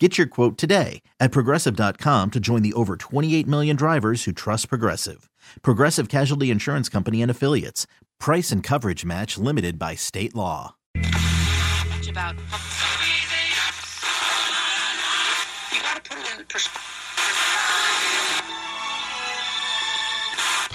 [0.00, 4.68] Get your quote today at progressive.com to join the over 28 million drivers who trust
[4.68, 5.30] Progressive.
[5.62, 7.86] Progressive Casualty Insurance Company and Affiliates.
[8.18, 10.74] Price and coverage match limited by state law.
[10.96, 12.34] much about.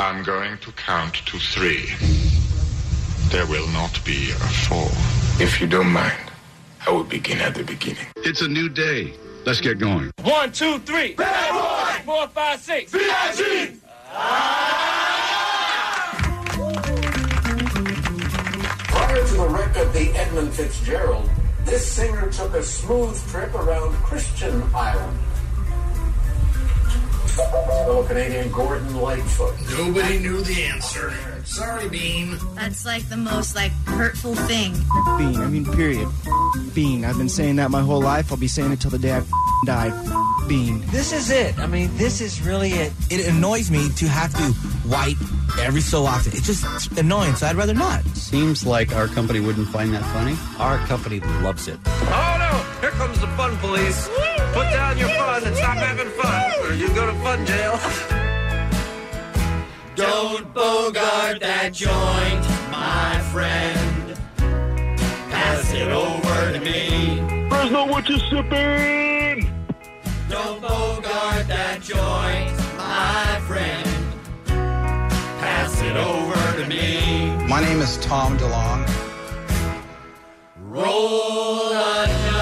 [0.01, 1.89] I'm going to count to three.
[3.31, 4.87] There will not be a four.
[5.43, 6.28] If you don't mind,
[6.89, 8.03] I will begin at the beginning.
[8.15, 9.13] It's a new day.
[9.45, 10.09] Let's get going.
[10.23, 11.13] One, two, three.
[11.13, 12.03] Bad boy.
[12.03, 12.91] Four, five, six.
[12.91, 13.79] VIG.
[14.11, 14.89] Ah.
[18.87, 21.29] Prior to the wreck of the Edmund Fitzgerald,
[21.63, 25.15] this singer took a smooth trip around Christian Island.
[27.39, 29.55] Fellow Canadian Gordon Lightfoot.
[29.71, 31.13] Nobody knew the answer.
[31.45, 32.37] Sorry, Bean.
[32.55, 34.73] That's like the most like hurtful thing.
[35.17, 36.07] Bean, I mean, period.
[36.73, 37.05] Bean.
[37.05, 38.31] I've been saying that my whole life.
[38.31, 39.23] I'll be saying it till the day I
[39.65, 39.91] die.
[40.47, 40.83] Bean.
[40.87, 41.57] This is it.
[41.59, 42.91] I mean, this is really it.
[43.09, 44.53] It annoys me to have to
[44.87, 45.17] wipe
[45.59, 46.33] every so often.
[46.35, 48.03] It's just annoying, so I'd rather not.
[48.15, 50.35] Seems like our company wouldn't find that funny.
[50.59, 51.79] Our company loves it.
[51.85, 52.48] Oh no!
[52.81, 54.07] Here comes the fun police.
[54.53, 57.77] Put down your fun and stop having fun, or you go to fun jail.
[59.95, 62.41] Don't bogart that joint,
[62.71, 64.17] my friend.
[65.29, 67.19] Pass it over to me.
[67.49, 69.53] There's no what you sipping.
[70.29, 73.87] Don't bogart that joint, my friend.
[75.41, 77.45] Pass it over to me.
[77.45, 78.87] My name is Tom DeLong.
[80.61, 82.38] Roll another one.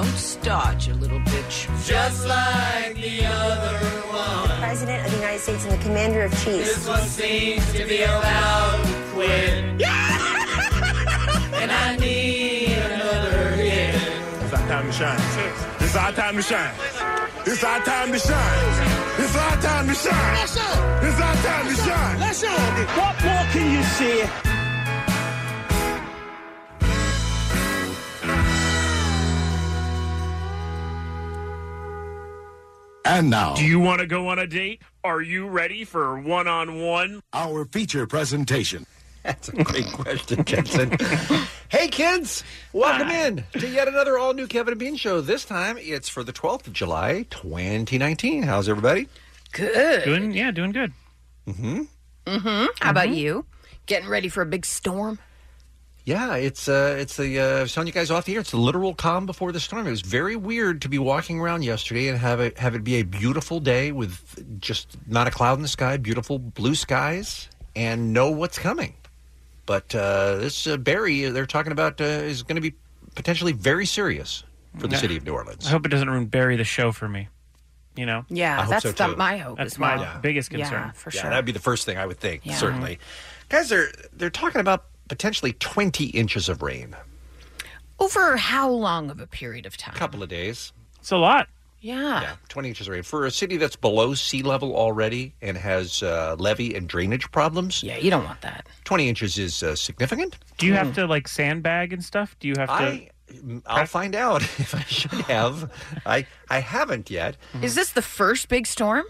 [0.00, 1.68] Don't start, you little bitch.
[1.86, 3.76] Just like the other
[4.08, 4.48] one.
[4.48, 6.74] The President of the United States and the Commander of Chiefs.
[6.74, 9.78] This one seems to be about to quit.
[9.78, 11.52] Yeah!
[11.60, 13.94] and I need another hit.
[14.42, 15.20] It's our time to shine.
[15.80, 16.74] It's our time to shine.
[17.44, 19.20] It's our time to shine.
[19.20, 20.42] It's our time to shine.
[21.04, 22.20] It's our time to shine.
[22.20, 22.48] Let's go.
[22.48, 24.59] What more can you say?
[33.04, 34.82] And now, Do you want to go on a date?
[35.02, 37.22] Are you ready for one on one?
[37.32, 38.86] our feature presentation.
[39.22, 40.96] That's a great question, Jensen.
[41.68, 45.20] hey, kids, welcome in to yet another all new Kevin and Bean show.
[45.20, 48.42] This time it's for the 12th of July, 2019.
[48.44, 49.08] How's everybody?
[49.52, 50.04] Good.
[50.04, 50.92] Doing, yeah, doing good.
[51.46, 51.82] Mm-hmm.
[52.26, 52.66] Mm-hmm.
[52.80, 53.44] How about you?
[53.86, 55.18] Getting ready for a big storm?
[56.04, 58.40] Yeah, it's uh, it's the uh, I was telling you guys off the air.
[58.40, 59.86] It's the literal calm before the storm.
[59.86, 62.96] It was very weird to be walking around yesterday and have it have it be
[62.96, 68.12] a beautiful day with just not a cloud in the sky, beautiful blue skies, and
[68.12, 68.94] know what's coming.
[69.66, 72.74] But uh, this uh, Barry they're talking about uh, is going to be
[73.14, 74.42] potentially very serious
[74.78, 75.00] for the Yeah.
[75.00, 75.66] city of New Orleans.
[75.66, 77.28] I hope it doesn't ruin bury the show for me.
[77.96, 78.24] You know?
[78.30, 79.16] Yeah, I hope that's so, the, too.
[79.16, 80.18] my hope That's as my well.
[80.22, 80.92] biggest Yeah, concern.
[80.94, 81.30] for yeah, sure.
[81.30, 82.46] that'd be the first thing I would think.
[82.46, 82.54] Yeah.
[82.54, 82.98] Certainly,
[83.48, 86.96] guys, they're they're talking about potentially twenty inches of rain,
[87.98, 89.94] Over how long of a period of time?
[89.94, 90.72] a couple of days.
[91.00, 91.48] It's a lot.
[91.82, 92.20] Yeah.
[92.20, 93.02] Yeah, 20 inches of rain.
[93.02, 97.82] For a city that's below sea level already and has uh, levee and drainage problems,
[97.82, 98.66] Yeah, you don't want that.
[98.84, 100.36] 20 inches is uh, significant.
[100.58, 102.36] Do you have to like sandbag and stuff?
[102.38, 102.74] Do you have to?
[102.74, 103.10] I,
[103.66, 105.72] I'll find out if I should have.
[106.04, 107.36] I, I haven't yet.
[107.62, 109.04] Is this the first big storm?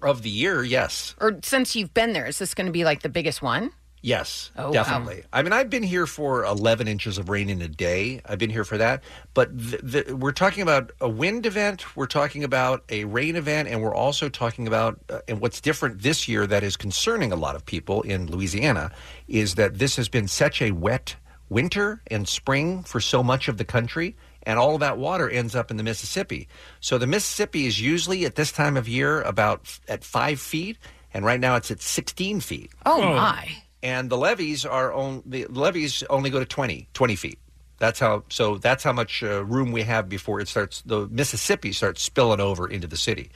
[0.00, 1.14] Of the year, yes.
[1.20, 3.70] Or since you've been there, is this going to be like the biggest one?
[4.04, 4.72] Yes, Oh, wow.
[4.72, 5.22] definitely.
[5.32, 8.20] I mean, I've been here for 11 inches of rain in a day.
[8.26, 9.04] I've been here for that.
[9.32, 13.68] But th- th- we're talking about a wind event, we're talking about a rain event,
[13.68, 17.36] and we're also talking about, uh, and what's different this year that is concerning a
[17.36, 18.90] lot of people in Louisiana
[19.28, 21.14] is that this has been such a wet
[21.48, 24.16] winter and spring for so much of the country.
[24.44, 26.48] And all of that water ends up in the Mississippi.
[26.80, 30.76] So the Mississippi is usually at this time of year about f- at five feet,
[31.14, 33.48] and right now it's at 16 feet Oh, my.
[33.82, 37.38] And the levees are on the levees only go to 20 20 feet
[37.78, 41.72] that's how so that's how much uh, room we have before it starts the mississippi
[41.72, 43.30] starts spilling over into the city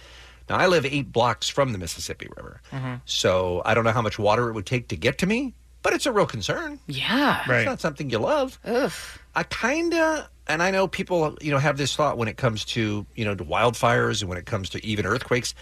[0.48, 2.60] now i live eight blocks from the mississippi river
[3.04, 5.52] so i don't know how much water it would take to get to me
[5.82, 7.42] but it's a real concern Yeah.
[7.48, 7.60] Right.
[7.60, 8.92] it's not something you love Ugh.
[9.36, 12.64] I kind of, and I know people, you know, have this thought when it comes
[12.66, 15.54] to, you know, to wildfires and when it comes to even earthquakes.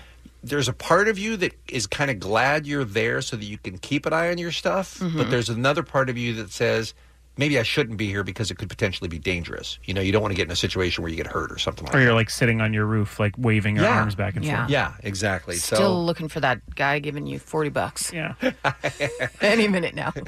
[0.44, 3.58] There's a part of you that is kind of glad you're there so that you
[3.58, 5.18] can keep an eye on your stuff, Mm-hmm.
[5.18, 6.94] but there's another part of you that says
[7.36, 9.78] maybe I shouldn't be here because it could potentially be dangerous.
[9.84, 11.58] You know, you don't want to get in a situation where you get hurt or
[11.58, 11.98] something like that.
[11.98, 12.04] Or that.
[12.06, 13.98] you're like sitting on your roof, like waving your Yeah.
[14.00, 14.58] arms back and Yeah.
[14.58, 14.70] forth.
[14.70, 15.56] Yeah, exactly.
[15.56, 18.12] Still so looking for that guy giving you 40 bucks.
[18.12, 18.34] Yeah.
[19.40, 20.12] Any minute now.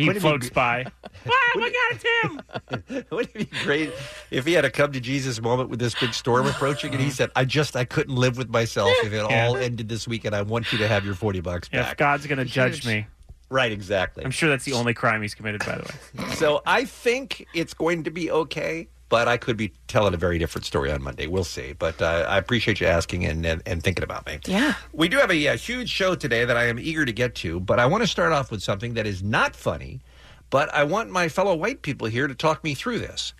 [0.00, 0.84] He Wouldn't it be floats gr- by.
[1.26, 3.04] wow, got God, Tim!
[3.10, 3.92] Wouldn't it be great
[4.30, 7.10] if he had a come to Jesus moment with this big storm approaching and he
[7.20, 9.46] said, I just I couldn't live with myself if it Yeah.
[9.46, 10.34] all ended this weekend.
[10.34, 11.96] I want you to have your forty bucks If.
[11.96, 13.06] God's going to judge me,
[13.50, 14.24] Right, exactly.
[14.24, 16.30] I'm sure that's the only crime he's committed, by the way.
[16.36, 20.38] So I think it's going to be okay, but I could be telling a very
[20.38, 21.26] different story on Monday.
[21.26, 21.72] We'll see.
[21.72, 24.38] But uh, I appreciate you asking and, and, and thinking about me.
[24.46, 24.74] Yeah.
[24.92, 27.58] We do have a, uh huge show today that I am eager to get to,
[27.58, 30.00] but I want to start off with something that is not funny,
[30.50, 33.34] but I want my fellow white people here to talk me through this.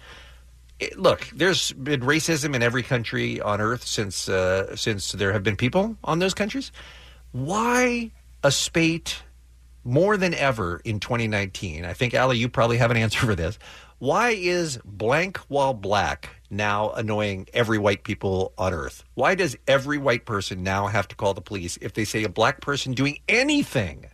[0.80, 5.44] It- look, there's been racism in every country on earth since uh, since there have
[5.44, 6.72] been people on those countries.
[7.30, 8.10] Why
[8.42, 9.22] a spate
[9.84, 11.84] more than ever in 2019?
[11.84, 13.58] I think Allie, you probably have an answer for this.
[13.98, 19.04] Why is blank while black now annoying every white people on earth?
[19.14, 22.28] Why does every white person now have to call the police if they say a
[22.30, 24.06] black person doing anything?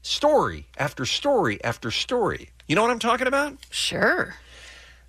[0.00, 2.50] Story after story after story.
[2.66, 3.58] You know what I'm talking about?
[3.70, 4.34] Sure.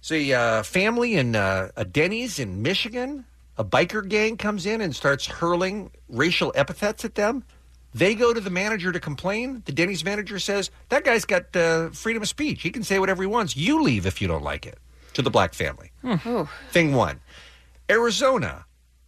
[0.01, 3.23] So, a uh, family in uh, a Denny's in Michigan,
[3.57, 7.45] a biker gang comes in and starts hurling racial epithets at them.
[7.93, 9.61] They go to the manager to complain.
[9.65, 12.61] The Denny's manager says, That guy's got uh, freedom of speech.
[12.63, 13.55] He can say whatever he wants.
[13.55, 14.79] You leave if you don't like it.
[15.13, 15.91] To the black family.
[16.03, 16.49] Oh.
[16.71, 17.19] Thing one
[17.89, 18.65] Arizona.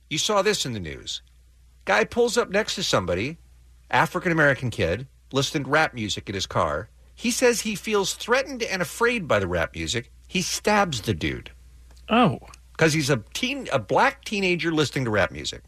[0.09, 1.21] You saw this in the news.
[1.85, 3.37] Guy pulls up next to somebody,
[3.89, 6.89] African American kid, listening to rap music in his car.
[7.15, 10.11] He says he feels threatened and afraid by the rap music.
[10.27, 11.51] He stabs the dude
[12.09, 12.39] Oh.
[12.73, 15.63] because he's a teen, a black teenager listening to rap music.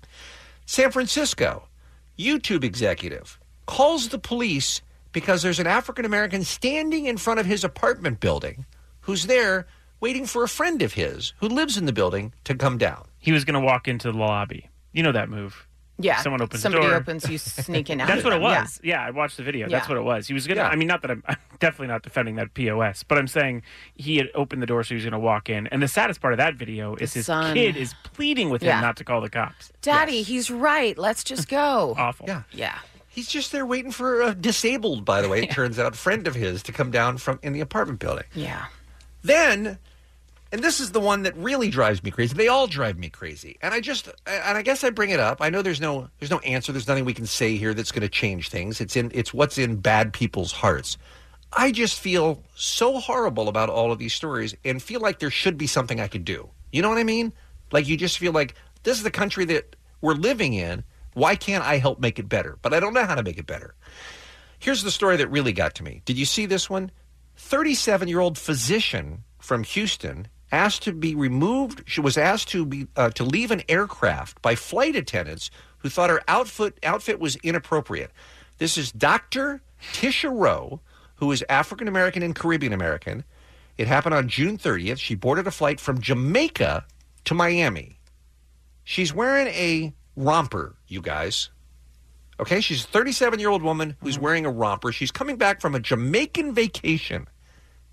[0.66, 1.67] San Francisco,
[2.18, 4.81] YouTube executive calls the police
[5.12, 8.66] because there's an African American standing in front of his apartment building
[9.02, 9.68] who's there
[10.00, 13.06] waiting for a friend of his who lives in the building to come down.
[13.19, 14.69] He was going to walk into the lobby.
[14.94, 15.67] You know that move.
[15.99, 16.17] Yeah.
[16.21, 16.99] Someone opens Somebody the door.
[16.99, 17.97] opens, you sneak in.
[17.97, 18.44] That's what it them.
[18.44, 18.61] Yeah.
[18.61, 18.79] was.
[18.83, 19.01] Yeah.
[19.03, 19.67] I watched the video.
[19.67, 19.95] That's Yeah.
[19.95, 20.27] what it was.
[20.27, 20.61] He was gonna.
[20.61, 20.67] Yeah.
[20.69, 23.63] I mean, not that I'm, I'm definitely not defending that POS, but I'm saying
[23.95, 25.67] he had opened the door, so he was gonna walk in.
[25.67, 27.55] And the saddest part of that video is his son.
[27.55, 28.75] kid is pleading with Yeah.
[28.77, 29.71] him not to call the cops.
[29.81, 30.97] Daddy, he's right.
[30.97, 31.95] Let's just go.
[31.97, 32.25] Awful.
[32.27, 32.44] Yeah.
[32.51, 32.77] Yeah.
[33.09, 36.35] He's just there waiting for a disabled, by the way, it turns out, friend of
[36.35, 38.25] his to come down from in the apartment building.
[38.35, 38.65] Yeah.
[39.23, 39.79] Then,
[40.51, 42.33] and this is the one that really drives me crazy.
[42.33, 45.41] They all drive me crazy, and I just, and I guess I bring it up.
[45.41, 46.71] I know there's no, there's no answer.
[46.71, 48.79] There's nothing we can say here that's going to change things.
[48.79, 50.97] It's in, it's what's in bad people's hearts.
[51.53, 55.57] I just feel so horrible about all of these stories, and feel like there should
[55.57, 56.49] be something I could do.
[56.71, 57.33] You know what I mean?
[57.71, 60.83] Like you just feel like this is the country that we're living in.
[61.13, 62.57] Why can't I help make it better?
[62.61, 63.75] But I don't know how to make it better.
[64.59, 66.01] Here's the story that really got to me.
[66.05, 66.91] Did you see this one?
[67.38, 71.83] 37 year old physician from Houston asked to be removed.
[71.85, 75.49] She was asked to be uh, to leave an aircraft by flight attendants
[75.79, 78.11] who thought her outfit outfit was inappropriate.
[78.57, 79.61] This is Dr.
[79.94, 80.79] Tisha Rowe,
[81.15, 83.23] who is African American and Caribbean American.
[83.77, 84.97] It happened on June 30th.
[84.97, 86.85] She boarded a flight from Jamaica
[87.25, 87.99] to Miami.
[88.83, 91.49] She's wearing a romper, you guys.
[92.39, 94.91] Okay, she's a 37 year old woman who's wearing a romper.
[94.91, 97.27] She's coming back from a Jamaican vacation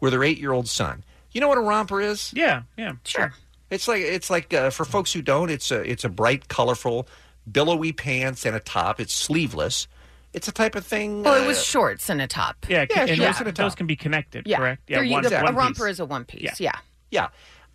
[0.01, 1.05] with her eight year old son.
[1.35, 2.33] You know what a romper is?
[2.35, 2.63] Yeah.
[2.79, 2.93] Yeah.
[3.05, 3.35] Sure.
[3.71, 7.09] It's like it's like uh, for folks who don't, it's a it's a bright, colorful,
[7.51, 9.01] billowy pants and a top.
[9.01, 9.89] It's sleeveless.
[10.33, 11.23] It's a type of thing.
[11.23, 12.67] Well, it uh, was shorts and a top.
[12.69, 12.87] Yeah.
[12.91, 13.27] Yeah, and sure.
[13.27, 13.51] those, Yeah.
[13.53, 14.57] those can be connected, Yeah.
[14.59, 14.83] correct?
[14.89, 15.01] Yeah.
[15.01, 15.57] They're- one, the- one a piece.
[15.57, 16.61] romper is a one piece.
[16.61, 16.73] Yeah.
[17.11, 17.29] Yeah.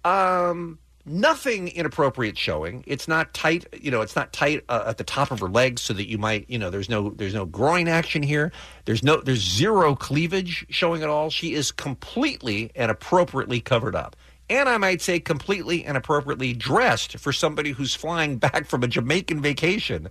[0.05, 0.49] Yeah.
[0.49, 2.83] Um, nothing inappropriate showing.
[2.87, 3.65] It's not tight.
[3.73, 6.17] You know, it's not tight uh, at the top of her legs so that you
[6.17, 6.49] might.
[6.49, 8.51] You know, there's no there's no groin action here.
[8.85, 11.29] There's no there's zero cleavage showing at all.
[11.29, 14.15] She is completely and appropriately covered up.
[14.49, 18.87] And I might say completely and appropriately dressed for somebody who's flying back from a
[18.87, 20.09] Jamaican vacation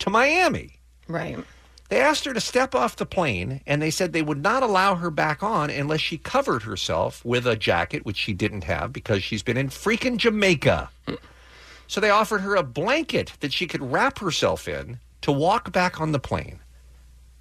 [0.00, 0.78] to Miami.
[1.08, 1.38] Right.
[1.90, 4.94] They asked her to step off the plane, and they said they would not allow
[4.94, 9.22] her back on unless she covered herself with a jacket, which she didn't have because
[9.22, 10.90] she's been in freaking Jamaica.
[11.86, 16.00] So they offered her a blanket that she could wrap herself in to walk back
[16.00, 16.60] on the plane.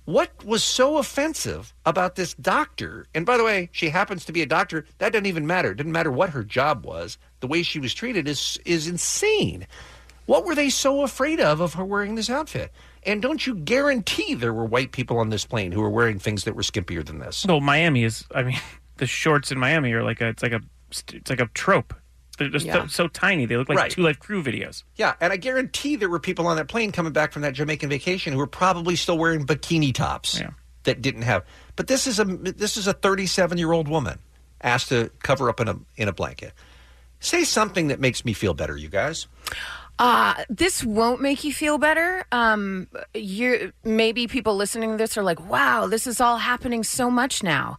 [0.05, 3.07] What was so offensive about this doctor?
[3.15, 4.85] And by the way, she happens to be a doctor.
[4.97, 5.71] That doesn't even matter.
[5.71, 7.17] It didn't matter what her job was.
[7.39, 9.65] The way she was treated is is insane.
[10.25, 12.73] What were they so afraid of of her wearing this outfit?
[13.05, 16.43] And don't you guarantee there were white people on this plane who were wearing things
[16.45, 17.45] that were skimpier than this?
[17.45, 18.25] Well, Miami is.
[18.33, 18.57] I mean,
[18.97, 20.27] the shorts in Miami are like a.
[20.29, 20.61] It's like a.
[20.89, 21.93] It's like a trope.
[22.37, 22.83] They're just Yeah.
[22.83, 23.45] so, so tiny.
[23.45, 23.91] They look like Right.
[23.91, 24.83] 2 Live Crew videos.
[24.95, 27.89] Yeah, and I guarantee there were people on that plane coming back from that Jamaican
[27.89, 30.41] vacation who were probably still wearing bikini tops
[30.83, 31.45] that didn't have.
[31.75, 34.19] But this is a this is a 37 year old woman
[34.61, 36.53] asked to cover up in a in a blanket.
[37.19, 39.27] Say something that makes me feel better, you guys.
[40.03, 42.25] Uh, this won't make you feel better.
[42.33, 47.09] Um, you maybe people listening to this are like, "Wow, this is all happening so
[47.09, 47.77] much now."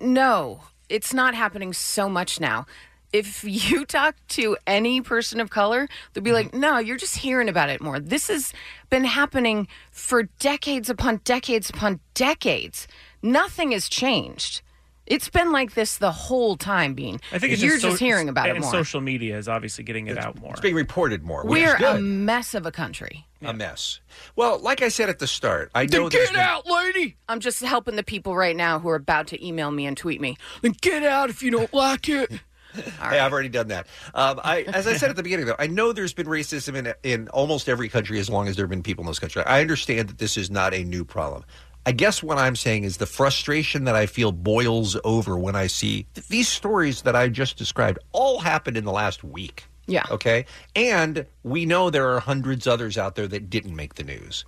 [0.00, 2.64] No, it's not happening so much now.
[3.12, 7.48] If you talk to any person of color, they'll be like, "No, you're just hearing
[7.48, 8.52] about it more." This has
[8.88, 12.86] been happening for decades upon decades upon decades.
[13.20, 14.62] Nothing has changed.
[15.10, 17.18] It's been like this the whole time, Bean.
[17.32, 18.70] I think it's you're just, so- just hearing about it and more.
[18.70, 20.52] social media is obviously getting it out more.
[20.52, 21.42] It's being reported more.
[21.44, 21.96] which We're is good.
[21.96, 23.26] a mess of a country.
[23.42, 24.00] a mess.
[24.36, 27.16] Well, like I said at the start, I know there's been- lady!
[27.28, 30.20] I'm just helping the people right now who are about to email me and tweet
[30.20, 30.36] me.
[30.62, 32.30] Then get out if you don't like it.
[32.74, 33.86] Hey, I've already done that.
[34.14, 36.92] Um, I, as I said at the beginning, though, I know there's been racism in
[37.02, 39.42] in almost every country as long as there have been people in those countries.
[39.48, 41.44] I understand that this is not a new problem.
[41.88, 45.68] I guess what I'm saying is the frustration that I feel boils over when I
[45.68, 49.64] see th- these stories that I just described all happened in the last week.
[49.86, 50.02] Yeah.
[50.10, 50.44] Okay.
[50.76, 54.44] And we know there are hundreds others out there that didn't make the news.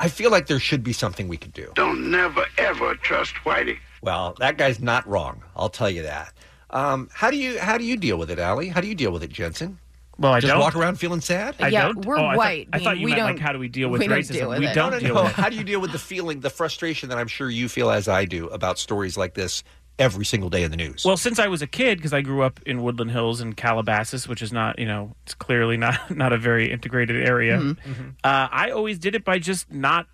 [0.00, 1.70] I feel like there should be something we could do.
[1.74, 3.76] Don't never ever trust Whitey.
[4.00, 5.42] Well, that guy's not wrong.
[5.54, 6.32] I'll tell you that.
[6.70, 8.68] Um, how do you how do you deal with it, Allie?
[8.68, 9.78] How do you deal with it, Jensen?
[10.18, 10.60] Well, I just don't.
[10.60, 11.56] walk around feeling sad.
[11.58, 12.04] I Yeah, don't.
[12.04, 13.68] we're Oh, I thought- white, I thought you We meant like don't- how do we
[13.68, 14.32] deal with we don't racism?
[14.32, 14.74] deal with we it.
[14.74, 15.22] don't No, no, deal no.
[15.24, 15.36] with it.
[15.36, 18.08] How do you deal with the feeling, the frustration that I'm sure you feel as
[18.08, 19.64] I do about stories like this
[19.98, 21.04] every single day in the news?
[21.04, 24.28] Well, since I was a kid, because I grew up in Woodland Hills and Calabasas,
[24.28, 27.58] which is not, you know, it's clearly not not a very integrated area.
[27.58, 28.08] Mm-hmm.
[28.22, 30.06] Uh, I always did it by just not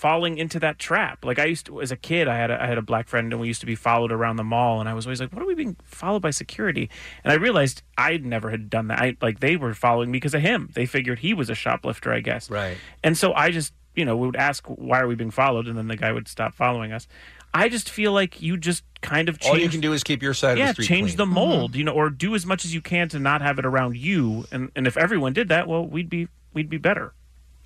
[0.00, 1.26] falling into that trap.
[1.26, 3.30] Like I used to, as a kid, I had a, I had a black friend,
[3.32, 5.42] and we used to be followed around the mall, and I was always like, "What
[5.42, 6.88] are we being followed by security?"
[7.22, 8.98] And I realized I never had done that.
[8.98, 10.70] I like they were following me because of him.
[10.72, 12.48] They figured he was a shoplifter, I guess.
[12.48, 12.78] Right.
[13.04, 15.76] And so I just, you know, we would ask, "Why are we being followed?" And
[15.76, 17.06] then the guy would stop following us.
[17.52, 20.22] I just feel like you just kind of change All you can do is keep
[20.22, 21.16] your side yeah, of the street change clean.
[21.18, 21.34] the mm-hmm.
[21.34, 23.98] mold, you know, or do as much as you can to not have it around
[23.98, 24.46] you.
[24.50, 27.12] And and if everyone did that, well, we'd be we'd be better.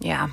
[0.00, 0.30] Yeah.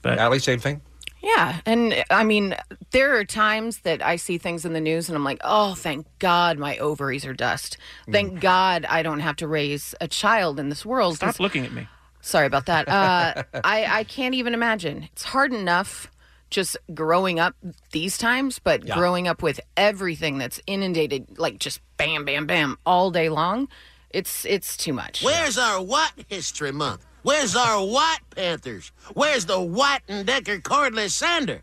[0.00, 0.80] But Allie, same thing.
[1.22, 1.60] Yeah.
[1.66, 2.56] And I mean,
[2.90, 6.06] there are times that I see things in the news and I'm like, oh, thank
[6.18, 7.76] God my ovaries are dust.
[8.10, 11.16] Thank God I don't have to raise a child in this world.
[11.16, 11.86] stop 'Cause- looking at me.
[12.20, 12.88] Sorry about that.
[12.88, 15.08] Uh, I, I can't even imagine.
[15.12, 16.08] It's hard enough
[16.50, 17.54] just growing up
[17.92, 18.94] these times, but Yeah.
[18.96, 23.68] growing up with everything that's inundated, like just bam, bam, bam, all day long.
[24.10, 25.22] It's it's too much.
[25.22, 27.06] Where's our what History Month?
[27.22, 28.92] Where's our White Panthers?
[29.14, 31.62] Where's the White and Decker cordless sander?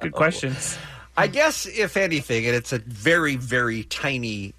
[0.00, 0.78] Good questions.
[1.16, 4.54] I guess, if anything, and it's a very, very tiny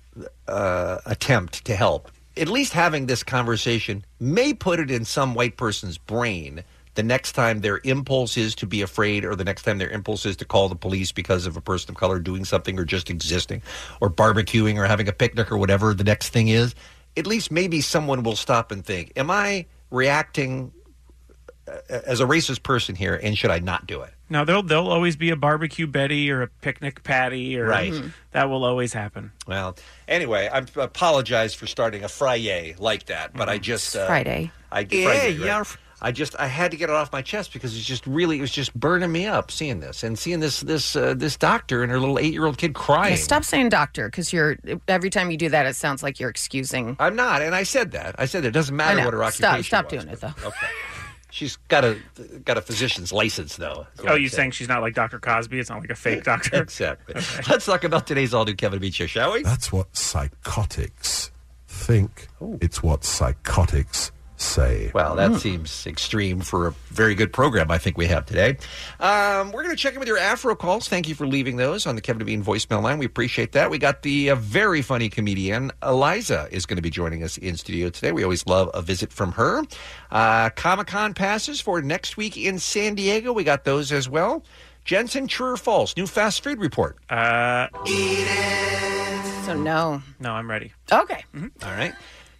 [0.47, 5.57] uh, attempt to help, at least having this conversation may put it in some white
[5.57, 6.63] person's brain
[6.95, 10.25] the next time their impulse is to be afraid or the next time their impulse
[10.25, 13.09] is to call the police because of a person of color doing something or just
[13.09, 13.61] existing
[13.99, 16.75] or barbecuing or having a picnic or whatever the next thing is.
[17.17, 20.73] At least maybe someone will stop and think, am I reacting
[21.67, 24.09] uh, as a racist person here and should I not do it?
[24.29, 27.93] Now there'll there'll always be a barbecue Betty or a picnic Patty or Right.
[27.93, 28.07] Mm-hmm.
[28.31, 29.31] that will always happen.
[29.47, 34.51] Well, anyway, I apologize for starting a Friday like that, but I just uh, Friday.
[34.71, 35.57] I Yeah, Friday, yeah.
[35.59, 35.77] right.
[36.03, 38.41] I just I had to get it off my chest because it's just really it
[38.41, 41.89] was just burning me up seeing this and seeing this this uh, this doctor and
[41.91, 43.13] her little eight year old kid crying.
[43.13, 44.57] Yeah, stop saying doctor because you're
[44.87, 46.97] every time you do that, it sounds like you're excusing.
[46.99, 48.15] I'm not, and I said that.
[48.19, 49.63] I said it doesn't matter what her Stop- occupation.
[49.63, 50.47] stop was, doing it, though.
[50.47, 50.67] Okay.
[51.31, 51.97] She's got a
[52.45, 53.87] got a physician's license though.
[54.01, 54.29] Oh, I'm you saying.
[54.29, 55.19] saying she's not like Dr.
[55.19, 55.57] Cosby?
[55.57, 56.61] It's not like a fake doctor.
[56.61, 57.15] exactly.
[57.49, 59.41] Let's talk about today's all new Kevin Beach show, shall we?
[59.41, 61.31] That's what psychotics
[61.67, 62.27] think.
[62.61, 64.11] It's what psychotics
[64.43, 64.91] say.
[64.93, 68.57] Well, that seems extreme for a very good program I think we have today.
[68.99, 70.87] Um, we're going to check in with your Afro calls.
[70.87, 72.97] Thank you for leaving those on the Kevin Bean voicemail line.
[72.99, 73.69] We appreciate that.
[73.69, 77.57] We got the uh, very funny comedian Eliza is going to be joining us in
[77.57, 78.11] studio today.
[78.11, 79.63] We always love a visit from her.
[80.11, 83.33] Uh, Comic Con passes for next week in San Diego.
[83.33, 84.43] We got those as well.
[84.85, 85.95] Jensen, true or false?
[85.95, 86.97] New fast food report.
[87.09, 87.67] Uh,
[89.45, 90.01] So no.
[90.19, 90.71] no, I'm ready.
[90.91, 91.23] Okay.
[91.35, 91.93] All right.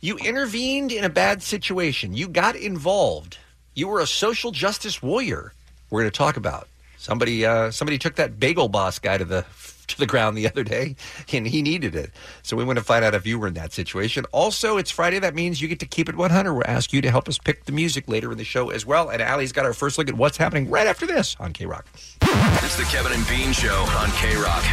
[0.03, 2.13] You intervened in a bad situation.
[2.13, 3.37] You got involved.
[3.73, 5.53] You were a social justice warrior.
[5.89, 6.67] We're going to talk about
[6.97, 7.45] somebody.
[7.45, 9.45] Uh, somebody took that bagel boss guy to the
[9.87, 10.97] to the ground the other day,
[11.31, 12.11] and he needed it.
[12.41, 14.25] So we want to find out if you were in that situation.
[14.33, 15.19] Also, it's Friday.
[15.19, 16.53] That means you get to keep it 100.
[16.53, 19.07] We'll ask you to help us pick the music later in the show as well.
[19.07, 21.85] And Allie's got our first look at what's happening right after this on K Rock.
[21.93, 24.63] It's the Kevin and Bean Show on K Rock.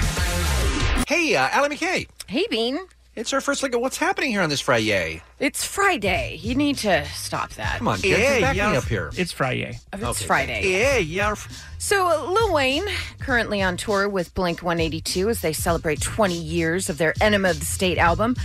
[1.06, 2.08] Hey, uh, Allie MacKay.
[2.26, 2.80] Hey, Bean.
[3.20, 5.20] It's our first look at what's happening here on this Friday.
[5.38, 6.38] It's Friday.
[6.40, 7.76] You need to stop that.
[7.76, 9.10] Come on, kids, back me up here.
[9.14, 9.78] It's Friday.
[9.92, 10.70] It's Okay, Friday.
[10.72, 11.34] Yeah, yeah.
[11.76, 12.86] So, uh, Lil Wayne,
[13.18, 17.60] currently on tour with Blink 182 as they celebrate 20 years of their Enema of
[17.60, 18.36] the State album.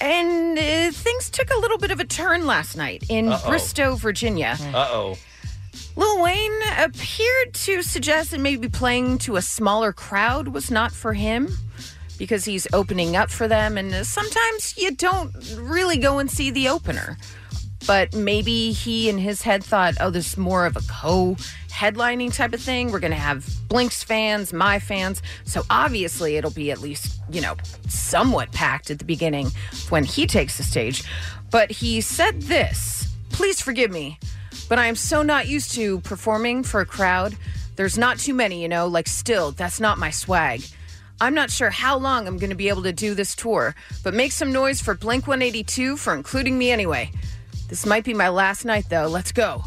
[0.00, 3.48] And uh, things took a little bit of a turn last night in Uh-oh.
[3.48, 4.56] Bristow, Virginia.
[4.72, 5.18] Uh oh.
[5.96, 11.12] Lil Wayne appeared to suggest that maybe playing to a smaller crowd was not for
[11.12, 11.48] him
[12.22, 13.76] because he's opening up for them.
[13.76, 17.16] And sometimes you don't really go and see the opener.
[17.84, 21.34] But maybe he in his head thought, oh, this is more of a co
[21.68, 22.92] headlining type of thing.
[22.92, 25.20] We're going to have Blink's fans, my fans.
[25.42, 27.56] So obviously it'll be at least, you know,
[27.88, 29.50] somewhat packed at the beginning
[29.88, 31.02] when he takes the stage.
[31.50, 34.20] But he said this please forgive me,
[34.68, 37.34] but I am so not used to performing for a crowd.
[37.74, 40.62] There's not too many, you know, like still, that's not my swag.
[41.22, 44.12] I'm not sure how long I'm going to be able to do this tour, but
[44.12, 47.12] make some noise for Blink 182 for including me anyway.
[47.68, 49.06] This might be my last night, though.
[49.06, 49.62] Let's go.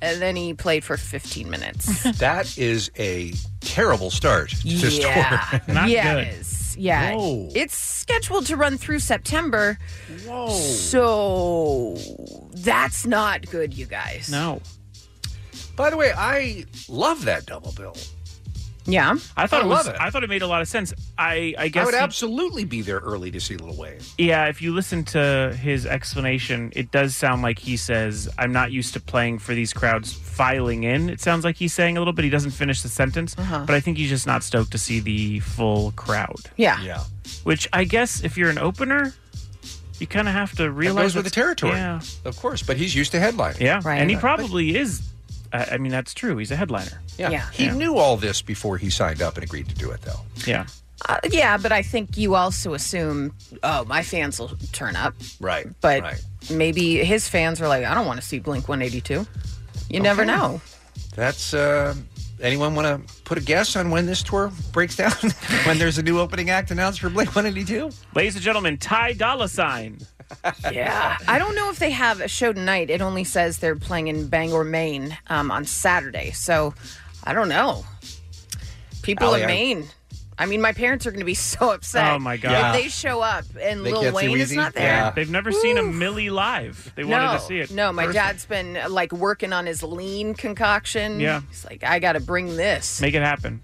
[0.00, 2.04] And then he played for 15 minutes.
[2.18, 5.58] That is a terrible start to this yeah.
[5.66, 5.86] tour.
[5.88, 6.76] yeah, it is.
[6.76, 7.16] Yeah.
[7.16, 7.48] Whoa.
[7.52, 9.78] It's scheduled to run through September.
[10.24, 10.50] Whoa.
[10.50, 11.98] So
[12.52, 14.30] that's not good, you guys.
[14.30, 14.60] No.
[15.74, 17.96] By the way, I love that double bill.
[18.84, 19.14] Yeah.
[19.36, 19.86] I thought I it was.
[19.86, 19.96] it.
[20.00, 20.92] I thought it made a lot of sense.
[21.16, 23.98] I, I I guess would he- absolutely be there early to see Lil Wayne.
[24.18, 28.72] Yeah, if you listen to his explanation, it does sound like he says, I'm not
[28.72, 31.08] used to playing for these crowds filing in.
[31.10, 32.24] It sounds like he's saying a little bit.
[32.24, 33.64] He doesn't finish the sentence, Uh-huh.
[33.66, 36.50] but I think he's just not stoked to see the full crowd.
[36.56, 36.80] Yeah.
[36.82, 37.04] Yeah.
[37.44, 39.14] Which I guess if you're an opener,
[40.00, 41.72] you kind of have to That realize goes with the territory.
[41.74, 42.00] Yeah.
[42.24, 43.60] Of course, but he's used to headlining.
[43.60, 43.80] Yeah.
[43.84, 44.00] Right.
[44.00, 45.02] And he But- probably is.
[45.52, 46.36] I I mean, that's true.
[46.36, 47.00] He's a headliner.
[47.18, 47.30] Yeah.
[47.30, 47.50] Yeah.
[47.52, 47.74] He Yeah.
[47.74, 50.20] knew all this before he signed up and agreed to do it, though.
[50.46, 50.66] Yeah.
[51.08, 55.14] Uh, yeah, but I think you also assume, oh, my fans will turn up.
[55.40, 55.66] Right.
[55.80, 56.22] But right.
[56.50, 59.26] maybe his fans are like, I don't want to see Blink 182.
[59.90, 60.30] You never Okay.
[60.30, 60.60] know.
[61.16, 61.94] That's uh
[62.40, 65.12] anyone want to put a guess on when this tour breaks down?
[65.64, 67.90] when there's a new opening act announced for Blink 182?
[68.14, 69.98] Ladies and gentlemen, Ty Dolla Sign.
[70.70, 71.16] Yeah.
[71.28, 72.90] I don't know if they have a show tonight.
[72.90, 76.30] It only says they're playing in Bangor, Maine um, on Saturday.
[76.32, 76.74] So
[77.24, 77.84] I don't know.
[79.02, 79.84] People Allie, in Maine.
[80.38, 82.12] I mean, my parents are going to be so upset.
[82.12, 82.74] Oh, my God.
[82.74, 84.56] If they show up and They Lil can't see Wayne is Weezy?
[84.56, 84.84] not there.
[84.84, 85.10] Yeah.
[85.10, 86.92] They've never seen a Millie live.
[86.96, 87.70] They no, wanted to see it.
[87.70, 91.20] no, my First- dad's been like working on his lean concoction.
[91.20, 91.42] Yeah.
[91.48, 93.00] he's like, I got to bring this.
[93.00, 93.60] Make it happen.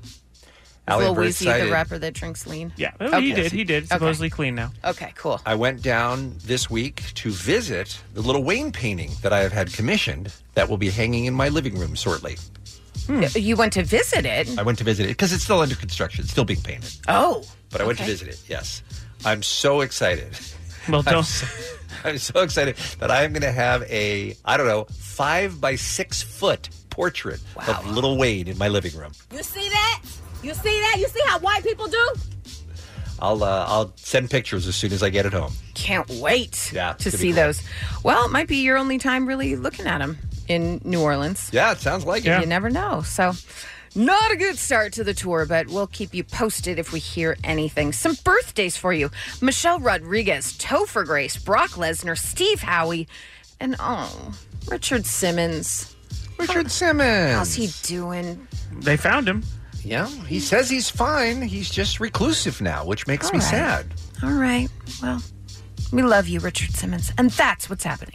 [0.88, 2.72] Allie, Lil I'm very Weezy, the rapper that drinks lean.
[2.77, 2.92] Yeah.
[3.01, 3.20] Oh, Okay.
[3.20, 3.53] he did.
[3.53, 3.85] He did.
[3.85, 3.94] Okay.
[3.94, 4.72] Supposedly clean now.
[4.85, 5.40] Okay, cool.
[5.46, 9.72] I went down this week to visit the Lil Wayne painting that I have had
[9.72, 12.37] commissioned that will be hanging in my living room shortly.
[13.07, 13.24] Hmm.
[13.35, 14.59] You went to visit it.
[14.59, 16.22] I went to visit it because it's still under construction.
[16.24, 16.92] It's still being painted.
[17.09, 18.12] Oh, But I went to Okay.
[18.12, 18.83] visit it, yes.
[19.24, 20.29] I'm so excited.
[20.88, 21.24] Well, I'm don't.
[21.24, 21.46] so,
[22.05, 26.22] I'm so excited that I'm going to have a, I don't know, five by six
[26.22, 29.12] foot portrait of Lil Wayne in my living room.
[29.31, 30.03] You see that?
[30.42, 30.96] You see that?
[30.98, 32.12] You see how white people do?
[33.20, 35.53] I'll uh, I'll send pictures as soon as I get it home.
[35.74, 37.35] can't wait Yeah, it's to gonna be see cool.
[37.37, 37.62] those.
[38.05, 41.51] Well, it might be your only time really looking at them in New Orleans.
[41.53, 42.40] Yeah, it sounds like it.
[42.40, 43.03] You never know.
[43.03, 43.33] So,
[43.96, 47.37] not a good start to the tour, but we'll keep you posted if we hear
[47.42, 47.92] anything.
[47.92, 49.11] Some birthdays for you
[49.42, 53.09] Michelle Rodriguez, Topher Grace, Brock Lesnar, Steve Howey,
[53.59, 54.33] and oh,
[54.68, 55.92] Richard Simmons.
[56.38, 57.33] Richard Simmons.
[57.35, 58.46] How's he doing?
[58.79, 59.42] They found him.
[59.88, 61.40] Yeah, he says he's fine.
[61.40, 63.48] He's just reclusive now, which makes All me right.
[63.48, 63.87] sad.
[64.22, 64.68] All right.
[65.03, 65.22] Well,
[65.92, 67.11] we love you, Richard Simmons.
[67.16, 68.14] And that's what's happening.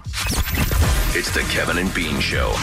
[1.16, 2.54] It's the Kevin and Bean Show.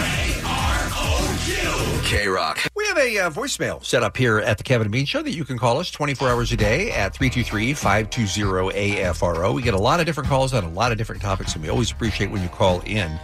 [2.04, 2.58] K Rock.
[2.76, 5.32] We have a uh, voicemail set up here at the Kevin and Bean Show that
[5.32, 9.54] you can call us 24 hours a day at 323-520-AFRO.
[9.54, 11.68] We get a lot of different calls on a lot of different topics, and we
[11.68, 13.18] always appreciate when you call in.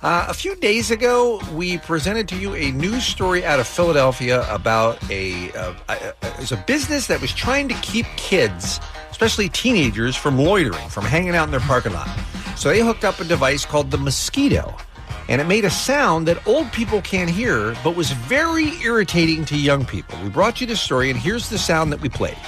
[0.00, 4.46] Uh, a few days ago, we presented to you a news story out of Philadelphia
[4.52, 8.78] about a, uh, a, a, a business that was trying to keep kids,
[9.10, 12.08] especially teenagers, from loitering, from hanging out in their parking lot.
[12.56, 14.76] So they hooked up a device called the Mosquito
[15.28, 19.56] and it made a sound that old people can't hear, but was very irritating to
[19.56, 20.18] young people.
[20.22, 22.38] We brought you this story, and here's the sound that we played.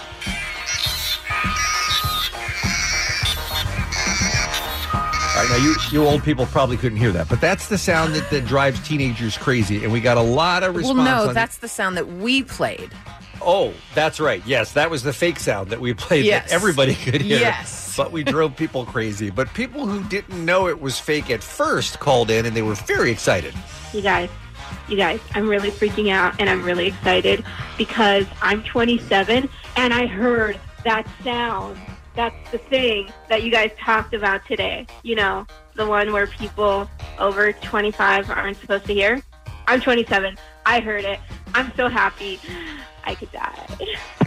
[5.40, 8.14] All right, now you, you old people probably couldn't hear that, but that's the sound
[8.14, 10.98] that, that drives teenagers crazy, and we got a lot of Well, response.
[11.08, 12.90] no, on- that's the sound that we played.
[13.40, 14.42] Oh, that's right.
[14.44, 16.50] Yes, that was the fake sound that we played Yes.
[16.50, 17.38] that everybody could hear.
[17.38, 17.94] Yes.
[17.96, 19.30] But we drove people crazy.
[19.30, 22.74] But people who didn't know it was fake at first called in and they were
[22.74, 23.54] very excited.
[23.94, 24.28] You guys,
[24.90, 27.42] you guys, I'm really freaking out and I'm really excited
[27.78, 31.78] because I'm 27 and I heard that sound
[32.20, 34.86] that's the thing that you guys talked about today.
[35.02, 36.86] You know, the one where people
[37.18, 39.22] over 25 aren't supposed to hear.
[39.66, 40.36] I'm 27.
[40.66, 41.18] I heard it.
[41.54, 42.38] I'm so happy.
[43.04, 43.66] I could die.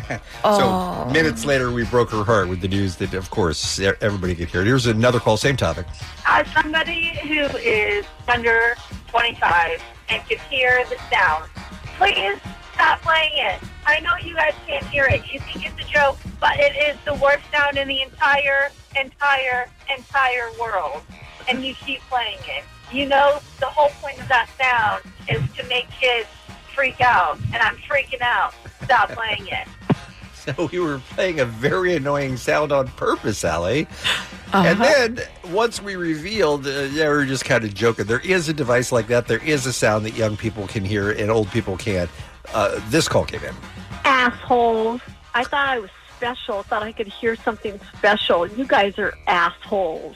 [0.44, 4.50] So minutes later, we broke her heart with the news that, of course, everybody could
[4.50, 4.68] hear it.
[4.68, 5.88] Here's another call, same topic.
[6.28, 8.76] As somebody who is under
[9.08, 11.50] 25 and can hear the sound,
[11.98, 12.38] please
[12.74, 13.60] stop playing it.
[13.86, 15.32] I know you guys can't hear it.
[15.32, 18.70] You think it's a joke, but it is the worst sound in the entire,
[19.00, 21.02] entire, entire world.
[21.50, 22.64] And you keep playing it.
[22.92, 26.30] You know the whole point of that sound is to make kids
[26.74, 28.54] freak out, and I'm freaking out.
[28.84, 29.68] Stop playing it.
[30.44, 33.88] So we were playing a very annoying sound on purpose, Allie.
[34.52, 35.20] And then
[35.54, 38.08] once we revealed, uh, yeah, we were just kind of joking.
[38.08, 39.26] There is a device like that.
[39.26, 42.10] There is a sound that young people can hear and old people can't.
[42.54, 43.56] Uh, this call came in.
[44.06, 45.02] Assholes.
[45.34, 46.64] I thought I was special.
[46.64, 48.48] Thought I could hear something special.
[48.48, 50.16] You guys are assholes.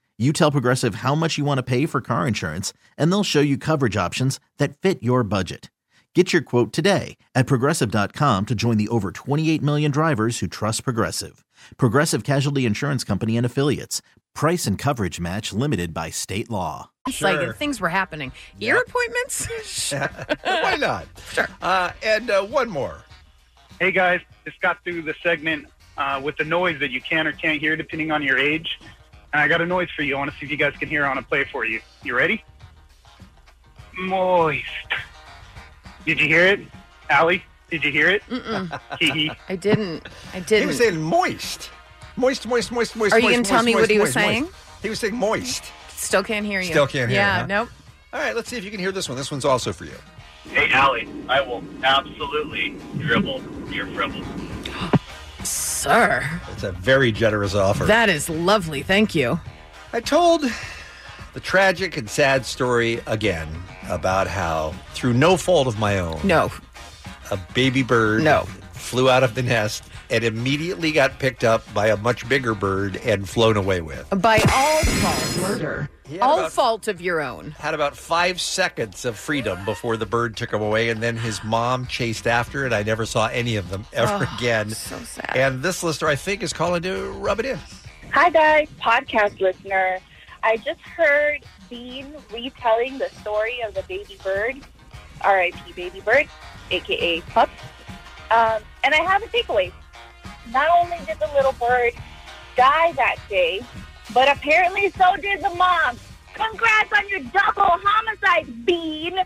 [0.21, 3.41] You tell Progressive how much you want to pay for car insurance, and they'll show
[3.41, 5.71] you coverage options that fit your budget.
[6.13, 10.83] Get your quote today at progressive.com to join the over 28 million drivers who trust
[10.83, 11.43] Progressive.
[11.77, 14.03] Progressive Casualty Insurance Company and Affiliates.
[14.35, 16.91] Price and coverage match limited by state law.
[17.07, 18.31] It's like things were happening.
[18.59, 19.91] Ear appointments?
[20.43, 21.07] Why not?
[21.31, 21.47] Sure.
[21.63, 23.03] Uh, and uh, one more.
[23.79, 25.65] Hey guys, just got through the segment
[25.97, 28.77] uh, with the noise that you can or can't hear depending on your age.
[29.33, 30.15] And I got a noise for you.
[30.15, 31.05] I want to see if you guys can hear.
[31.05, 31.79] I want to play it for you.
[32.03, 32.43] You ready?
[33.97, 34.65] Moist.
[36.05, 36.59] Did you hear it?
[37.09, 38.23] Allie, did you hear it?
[38.99, 39.31] Hee hee.
[39.49, 40.07] I didn't.
[40.33, 40.61] I didn't.
[40.61, 41.69] He was saying moist.
[42.15, 43.13] Moist, moist, moist, moist.
[43.13, 44.27] Are you gonna tell me moist, what he was moist, moist.
[44.27, 44.47] saying?
[44.81, 45.71] He was saying moist.
[45.89, 46.67] Still can't hear you.
[46.71, 47.45] Still can't hear Yeah, you, huh?
[47.47, 47.69] nope.
[48.13, 49.17] All right, let's see if you can hear this one.
[49.17, 49.95] This one's also for you.
[50.49, 53.41] Hey, Allie, I will absolutely dribble
[53.71, 54.23] your fribble.
[55.81, 57.85] Sir, It's a very generous offer.
[57.85, 58.83] that is lovely.
[58.83, 59.39] Thank you.
[59.93, 60.43] I told
[61.33, 63.47] the tragic and sad story again
[63.89, 66.51] about how, through no fault of my own, no,
[67.31, 68.47] a baby bird No.
[68.73, 72.97] flew out of the nest and immediately got picked up by a much bigger bird
[72.97, 74.07] and flown away with.
[74.21, 75.89] By all fault, murder.
[76.21, 77.51] All about- fault of your own.
[77.57, 81.41] Had about five seconds of freedom before the bird took him away, and then his
[81.43, 82.73] mom chased after it.
[82.73, 84.71] I never saw any of them ever Oh, again.
[84.71, 85.31] so sad.
[85.33, 87.59] And this listener, I think, is calling to rub it in.
[88.11, 89.99] Hi, guys, podcast listener.
[90.43, 94.57] I just heard Bean retelling the story of the baby bird,
[95.21, 95.71] R.I.P.
[95.73, 96.27] baby bird,
[96.71, 97.49] aka pup.
[98.31, 99.71] Um, and I have a takeaway.
[100.51, 101.93] Not only did the little bird
[102.57, 103.61] die that day,
[104.13, 105.97] but apparently so did the mom.
[106.33, 109.19] Congrats on your double homicide, Bean.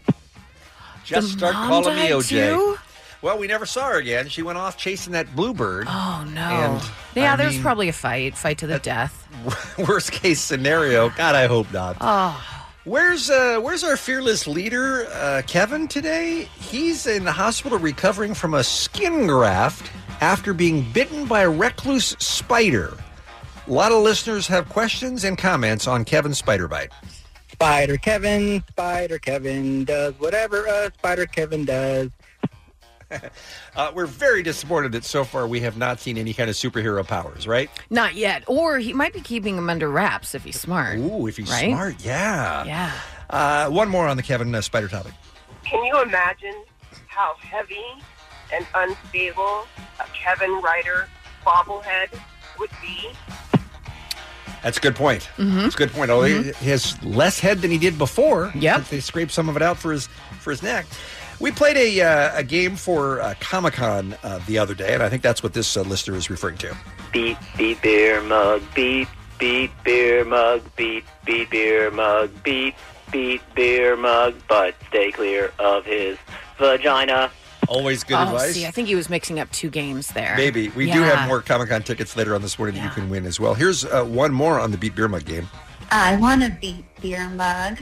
[1.03, 2.29] Just The start mom calling me died OJ.
[2.29, 2.77] too?
[3.21, 4.27] Well, we never saw her again.
[4.29, 5.87] She went off chasing that bluebird.
[5.89, 6.41] Oh no.
[6.41, 6.83] And,
[7.15, 9.27] yeah, I there's mean, probably a fight, fight to the death.
[9.87, 11.09] worst case scenario.
[11.09, 11.97] God, I hope not.
[12.01, 12.43] Oh.
[12.83, 15.87] Where's uh, where's our fearless leader, uh, Kevin?
[15.87, 19.89] Today, he's in the hospital recovering from a skin graft
[20.21, 22.97] after being bitten by a recluse spider.
[23.67, 26.91] A lot of listeners have questions and comments on Kevin's spider bite.
[27.51, 32.11] Spider Kevin, Spider Kevin does whatever a Spider Kevin does.
[33.75, 37.05] Uh, we're very disappointed that so far we have not seen any kind of superhero
[37.05, 37.69] powers, right?
[37.89, 38.43] Not yet.
[38.47, 40.97] Or he might be keeping him under wraps if he's smart.
[40.97, 41.69] Ooh, if he's right?
[41.69, 42.63] smart, yeah.
[42.63, 42.91] Yeah.
[43.29, 45.13] Uh, one more on the Kevin uh, spider topic.
[45.65, 46.55] Can you imagine
[47.07, 47.83] how heavy
[48.55, 49.65] and unstable
[49.99, 51.07] a Kevin Ryder
[51.45, 52.07] bobblehead
[52.59, 53.09] would be?
[54.63, 55.29] That's a good point.
[55.37, 56.09] That's a good point.
[56.09, 56.55] He- Mhm.
[56.57, 58.51] he has less head than he did before.
[58.55, 60.07] Yeah, They scraped some of it out for his
[60.39, 60.85] for his neck.
[61.39, 65.03] We played a uh, a game for uh, Comic Con uh, the other day, and
[65.03, 66.75] I think that's what this uh, listener is referring to.
[67.11, 72.73] Beep, beep, beer mug, beep, beat beer mug, beat beat beer mug, beat
[73.11, 76.17] beat beer mug, but stay clear of his
[76.57, 77.29] vagina.
[77.67, 78.53] Always good oh, advice.
[78.53, 80.35] see, I think he was mixing up two games there.
[80.37, 80.69] Maybe.
[80.69, 81.15] We do Yeah.
[81.15, 83.53] have more Comic Con tickets later on this morning that you can win as well.
[83.53, 85.49] Here's uh, one more on the Beat Beer Mug game.
[85.91, 87.79] I want to beat beer mug.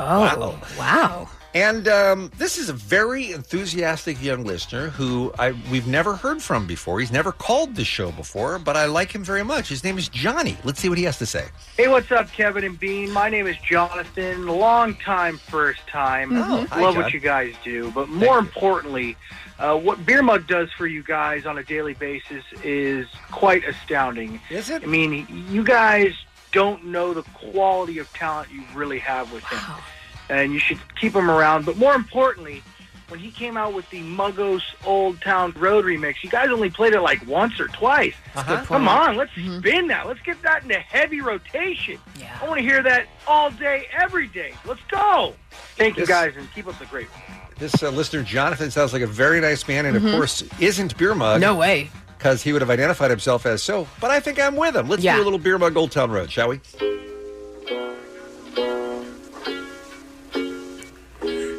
[0.00, 1.28] Oh, wow.
[1.54, 6.66] And um, this is a very enthusiastic young listener who I we've never heard from
[6.66, 6.98] before.
[7.00, 9.68] He's never called the show before, but I like him very much.
[9.68, 10.56] His name is Johnny.
[10.64, 11.46] Let's see what he has to say.
[11.76, 13.10] Hey, what's up, Kevin and Bean?
[13.10, 14.46] My name is Jonathan.
[14.46, 16.30] Long time, first time.
[16.32, 17.02] Oh, hi, Love John.
[17.02, 19.16] what you guys do, but more importantly,
[19.58, 24.40] uh, what Beer Mug does for you guys on a daily basis is quite astounding.
[24.48, 24.82] Is it?
[24.82, 26.14] I mean, you guys
[26.52, 29.58] don't know the quality of talent you really have with him,
[30.32, 31.64] and you should keep him around.
[31.66, 32.62] But more importantly.
[33.08, 36.94] When he came out with the Muggos Old Town Road remix, you guys only played
[36.94, 38.14] it like once or twice.
[38.34, 38.64] Uh-huh.
[38.64, 40.06] Come on, let's spin that.
[40.06, 41.98] Let's get that into heavy rotation.
[42.18, 42.38] Yeah.
[42.40, 44.54] I want to hear that all day, every day.
[44.64, 45.34] Let's go.
[45.76, 47.58] Thank you guys, and keep up the great work.
[47.58, 50.06] This uh, listener, Jonathan, sounds like a very nice man, and Mhm.
[50.06, 51.38] of course, isn't Beer Mug.
[51.42, 51.90] No way.
[52.16, 53.86] Because he would have identified himself as so.
[54.00, 54.88] But I think I'm with him.
[54.88, 55.16] Let's Yeah.
[55.16, 56.60] do a little Beer Mug Old Town Road, shall we?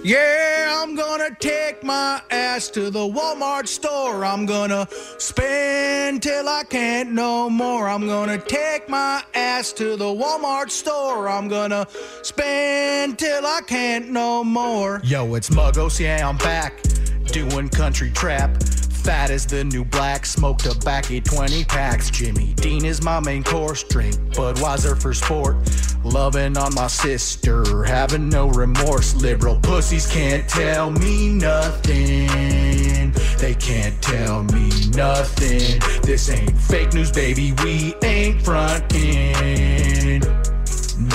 [0.06, 4.26] Yeah, I'm gonna take my ass to the Walmart store.
[4.26, 4.86] I'm gonna
[5.18, 7.88] spend till I can't no more.
[7.88, 11.30] I'm gonna take my ass to the Walmart store.
[11.30, 11.88] I'm gonna
[12.22, 15.00] spend till I can't no more.
[15.06, 16.82] Yo, it's Muggos, yeah, I'm back.
[17.28, 18.62] Doing country trap.
[18.62, 22.10] Fat as the new black, smoke tobacco 20 packs.
[22.10, 25.58] Jimmy Dean is my main course, drink Budweiser for sport.
[26.04, 29.16] Loving on my sister, having no remorse.
[29.16, 33.14] Liberal pussies can't tell me nothing.
[33.38, 35.80] They can't tell me nothing.
[36.04, 37.54] This ain't fake news, baby.
[37.64, 40.22] We ain't frontin'.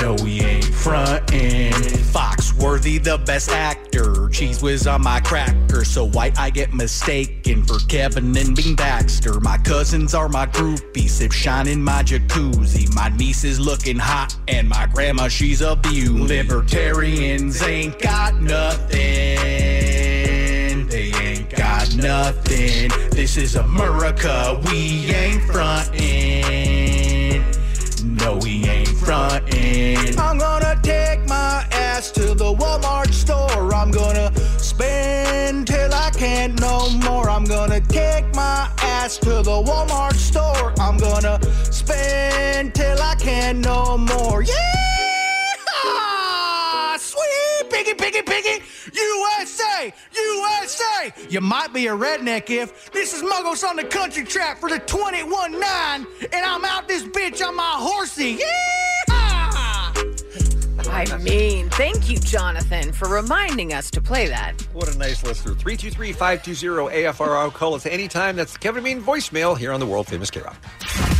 [0.01, 1.72] No, we ain't frontin'.
[2.59, 4.29] Foxworthy, the best actor.
[4.31, 5.85] Cheese whiz on my cracker.
[5.85, 9.40] So white, I get mistaken for Kevin and Bean Baxter.
[9.40, 11.11] My cousins are my groupies.
[11.11, 12.92] Sip shine in my jacuzzi.
[12.94, 16.09] My niece is looking hot, and my grandma, she's a beauty.
[16.09, 18.99] Libertarians ain't got nothing.
[20.88, 22.90] They ain't got nothing.
[23.11, 24.61] This is America.
[24.66, 25.99] We ain't frontin'.
[28.16, 30.18] No, we ain't frontin'.
[30.18, 30.67] I'm gonna
[31.98, 33.74] ass to the Walmart store.
[33.74, 37.28] I'm gonna spend till I can't no more.
[37.28, 40.72] I'm gonna kick my ass to the Walmart store.
[40.78, 41.40] I'm gonna
[41.72, 44.42] spend till I can't no more.
[44.42, 44.54] Yeah!
[46.98, 48.62] Sweet piggy, piggy, piggy!
[48.92, 49.92] USA!
[50.14, 51.12] USA!
[51.28, 54.78] You might be a redneck if this is Muggles on the country track for the
[54.78, 58.38] 21-9, and I'm out this bitch on my horsey.
[58.38, 59.17] Yeah!
[60.87, 64.61] I mean, thank you, Jonathan, for reminding us to play that.
[64.73, 65.55] What a nice listener.
[65.55, 67.53] 323 520 AFRO.
[67.53, 68.37] Call us anytime.
[68.37, 70.57] That's the Kevin and Bean voicemail here on the world famous K Rock.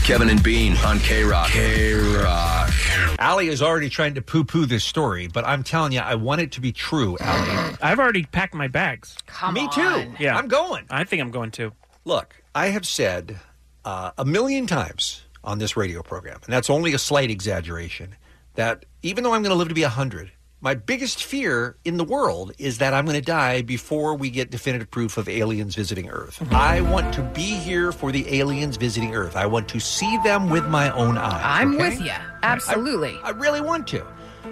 [0.05, 1.49] Kevin and Bean on K Rock.
[1.49, 2.71] K Rock.
[3.19, 6.41] Allie is already trying to poo poo this story, but I'm telling you, I want
[6.41, 7.77] it to be true, Allie.
[7.83, 9.17] I've already packed my bags.
[9.27, 10.13] Come Me too.
[10.19, 10.87] Yeah, I'm going.
[10.91, 11.73] I think I'm going too.
[12.05, 13.39] Look, I have said
[13.85, 18.15] uh, a million times on this radio program, and that's only a slight exaggeration,
[18.59, 22.03] that even though I'm going to live to be 100, my biggest fear in the
[22.03, 26.11] world is that I'm going to die before we get definitive proof of aliens visiting
[26.11, 26.41] Earth.
[26.41, 26.57] Mm-hmm.
[26.57, 29.37] I want to be here for the aliens visiting Earth.
[29.37, 31.41] I want to see them with my own eyes.
[31.45, 31.91] I'm okay?
[31.91, 32.11] with you.
[32.43, 33.17] Absolutely.
[33.23, 34.05] I really want to.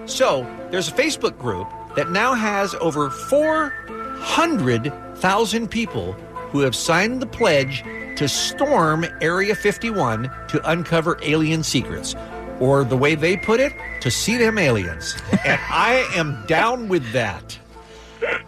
[0.04, 6.12] So there's a Facebook group that now has over 400,000 people
[6.52, 7.82] who have signed the pledge
[8.18, 12.14] to storm Area 51 to uncover alien secrets.
[12.60, 15.14] Or the way they put it, to see them aliens.
[15.44, 17.58] and I am down with that.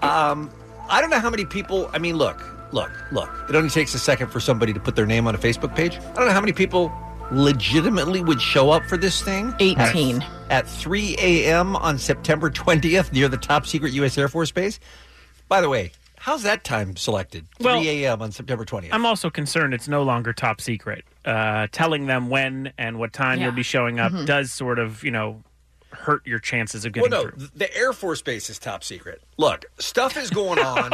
[0.02, 0.50] Um,
[0.88, 1.90] I don't know how many people.
[1.92, 2.42] I mean, look,
[2.72, 3.30] look, look.
[3.48, 5.96] It only takes a second for somebody to put their name on a Facebook page.
[5.96, 6.92] I don't know how many people
[7.30, 9.54] legitimately would show up for this thing.
[9.60, 10.22] 18.
[10.22, 11.76] At, at 3 a.m.
[11.76, 14.16] on September 20th near the top secret U.S.
[14.16, 14.80] Air Force Base.
[15.48, 15.92] By the way,
[16.28, 17.46] how's that time selected?
[17.58, 18.20] 3 Well, a.m.
[18.20, 18.90] on September 20th.
[18.92, 21.04] I'm also concerned it's no longer top secret.
[21.24, 23.46] Uh, telling them when and what time Yeah.
[23.46, 24.26] you'll be showing up Mhm.
[24.26, 25.42] does sort of, you know,
[25.90, 27.48] hurt your chances of well, getting no, through.
[27.54, 29.22] the Air Force Base is top secret.
[29.38, 30.90] Look, stuff is going on.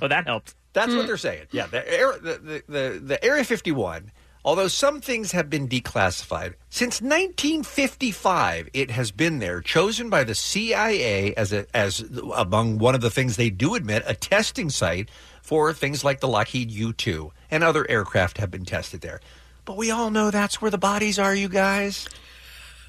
[0.00, 0.54] oh, that helped.
[0.72, 1.46] That's what they're saying.
[1.50, 4.12] Yeah, the, air, the, the, the, the Area 51,
[4.46, 10.36] although some things have been declassified, since 1955 it has been there, chosen by the
[10.36, 12.00] CIA as a, as
[12.34, 15.10] among one of the things they do admit, a testing site
[15.42, 19.20] for things like the Lockheed U-2 and other aircraft have been tested there.
[19.64, 22.08] But we all know that's where the bodies are, you guys.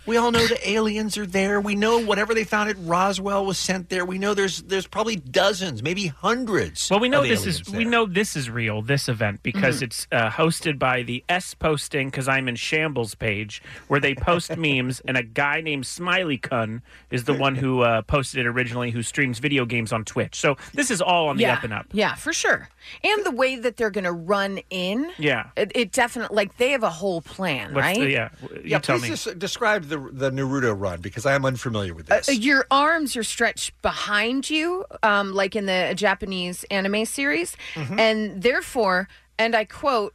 [0.08, 1.60] We all know the aliens are there.
[1.60, 4.06] We know whatever they found at Roswell was sent there.
[4.06, 6.90] We know there's there's probably dozens, maybe hundreds.
[6.90, 8.82] Well, we know of this aliens is we know this is real.
[8.82, 9.84] This event because Mhm.
[9.84, 14.56] it's uh, hosted by the S posting because I'm in shambles page where they post
[14.58, 19.04] memes, and a guy named SmyleeKun is the one who uh, posted it originally, who
[19.04, 20.36] streams video games on Twitch.
[20.40, 21.86] So this is all on the yeah, up and up.
[21.92, 22.70] Yeah, for sure.
[23.04, 25.48] And the way that they're going to run in, Yeah.
[25.58, 28.00] it, it definitely like they have a whole plan, What's right?
[28.00, 28.30] the- yeah,
[28.64, 32.30] yeah, please des- describe the the Naruto run because I am unfamiliar with this.
[32.30, 38.00] Uh, your arms are stretched behind you, um, like in the Japanese anime series, Mm-hmm.
[38.00, 39.08] and therefore,
[39.40, 40.14] and I quote,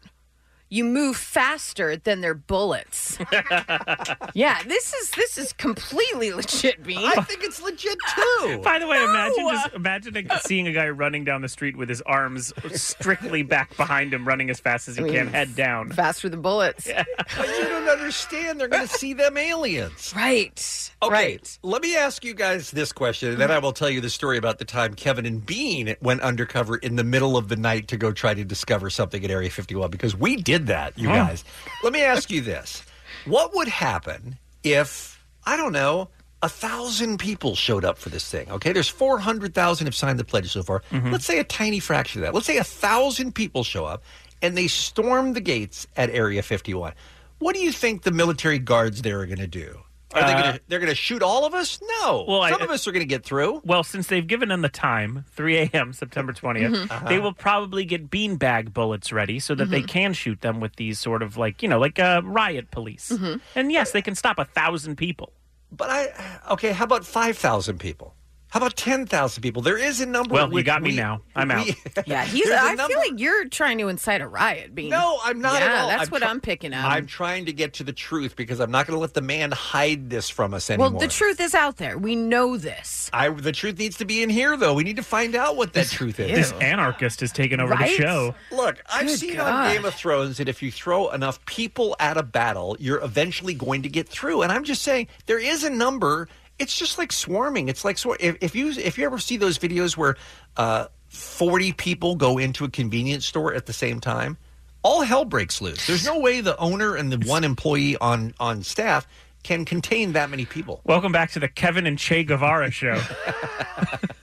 [0.72, 3.18] "You move faster than their bullets."
[4.35, 6.98] yeah, this is this is completely legit, Bean.
[6.98, 8.58] I think it's legit too.
[8.64, 11.90] By the way, imagine just imagine a- seeing a guy running down the street with
[11.90, 15.54] his arms strictly back behind him, running as fast as he I mean, can, head
[15.54, 15.90] down.
[15.90, 16.88] faster than bullets.
[17.37, 18.61] But you don't understand.
[18.61, 20.12] They're going to see them aliens.
[20.14, 20.92] Right.
[21.02, 21.38] Okay.
[21.62, 23.56] Let me ask you guys this question, and then mm-hmm.
[23.56, 26.96] I will tell you the story about the time Kevin and Bean went undercover in
[26.96, 30.16] the middle of the night to go try to discover something at Area 51 because
[30.16, 31.44] we did that, you guys.
[31.83, 32.83] Let me ask you this.
[33.25, 36.09] What would happen if, I don't know,
[36.42, 38.51] a thousand people showed up for this thing?
[38.51, 40.83] Okay, there's 400,000 have signed the pledge so far.
[40.90, 41.11] Mm-hmm.
[41.11, 42.35] Let's say a tiny fraction of that.
[42.35, 44.03] Let's say a thousand people show up
[44.40, 46.94] and they storm the gates at Area 51.
[47.38, 49.81] What do you think the military guards there are going to do?
[50.14, 51.81] Are they Uh, going to they're going to shoot all of us?
[52.01, 52.25] No.
[52.29, 53.61] Well, I- some of us are going to get through.
[53.64, 55.92] Well, since they've given them the time, 3 a.m.
[55.92, 56.90] September 20th, Mhm.
[56.90, 57.09] Uh-huh.
[57.09, 59.88] they will probably get beanbag bullets ready so that they Mhm.
[59.88, 63.11] can shoot them with these sort of like, you know, like uh, riot police.
[63.55, 65.33] And yes, they can stop a thousand people.
[65.70, 66.12] But I
[66.51, 66.72] okay.
[66.72, 68.14] How about five thousand people?
[68.52, 69.62] How about ten thousand people?
[69.62, 70.34] There is a number.
[70.34, 71.22] Well, you which got me we- now.
[71.34, 71.64] I'm out.
[71.64, 71.74] we-
[72.06, 72.44] Yeah, he's.
[72.44, 74.90] There's a I number- feel like you're trying to incite a riot, Bean.
[74.90, 75.88] No, I'm not Yeah, at all.
[75.88, 76.84] that's I'm what try- I'm picking up.
[76.84, 79.52] I'm trying to get to the truth because I'm not going to let the man
[79.52, 80.90] hide this from us anymore.
[80.90, 81.96] well, the truth is out there.
[81.96, 83.08] We know this.
[83.14, 84.74] I, the truth needs to be in here, though.
[84.74, 86.50] We need to find out what that truth is.
[86.50, 87.96] This anarchist has taken over Right?
[87.96, 88.34] the show.
[88.50, 89.50] Look, I've Good seen God.
[89.68, 93.54] on Game of Thrones that if you throw enough people at a battle, you're eventually
[93.54, 94.42] going to get through.
[94.42, 96.28] And I'm just saying there is a number.
[96.58, 97.68] It's just like swarming.
[97.68, 100.16] It's like swar- if, if you if you ever see those videos where
[100.56, 104.36] uh, 40 people go into a convenience store at the same time,
[104.82, 105.86] all hell breaks loose.
[105.86, 109.06] There's no way the owner and the one employee on on staff
[109.42, 110.80] can contain that many people.
[110.84, 113.00] Welcome back to the Kevin and Che Guevara show.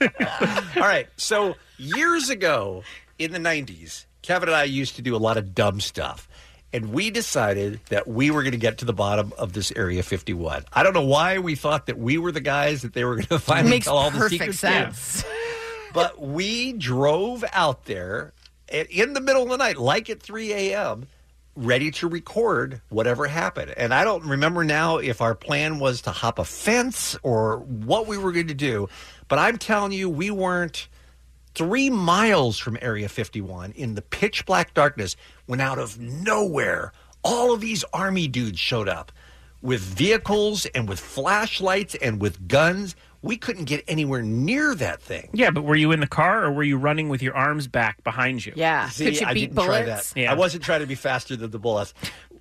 [0.00, 1.08] All right.
[1.16, 2.82] So years ago
[3.18, 6.28] in the 90s, Kevin and I used to do a lot of dumb stuff.
[6.72, 10.02] And we decided that we were going to get to the bottom of this Area
[10.02, 10.64] 51.
[10.72, 13.26] I don't know why we thought that we were the guys that they were going
[13.26, 14.66] to finally Makes tell all the perfect secrets to.
[14.66, 15.24] sense.
[15.92, 18.32] But we drove out there
[18.68, 21.08] in the middle of the night, like at 3 a.m.,
[21.56, 23.74] ready to record whatever happened.
[23.76, 28.06] And I don't remember now if our plan was to hop a fence or what
[28.06, 28.88] we were going to do.
[29.26, 30.86] But I'm telling you, we weren't
[31.54, 37.52] three miles from Area 51 in the pitch black darkness when out of nowhere, all
[37.52, 39.12] of these army dudes showed up
[39.62, 42.96] with vehicles and with flashlights and with guns.
[43.22, 45.28] We couldn't get anywhere near that thing.
[45.34, 48.02] yeah, but were you in the car or were you running with your arms back
[48.02, 48.54] behind you?
[48.56, 48.88] Yeah.
[48.88, 50.14] See, Could you I beat didn't try bullets?
[50.14, 50.26] that.
[50.30, 51.92] I wasn't trying to be faster than the bullets.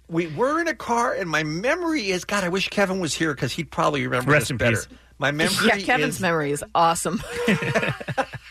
[0.08, 2.46] We were in a car, and my memory is God.
[2.46, 4.78] I wish Kevin was here because he'd probably remember Rest this in better.
[4.78, 4.88] peace.
[5.20, 7.22] My memory yeah, Kevin's is memory is awesome.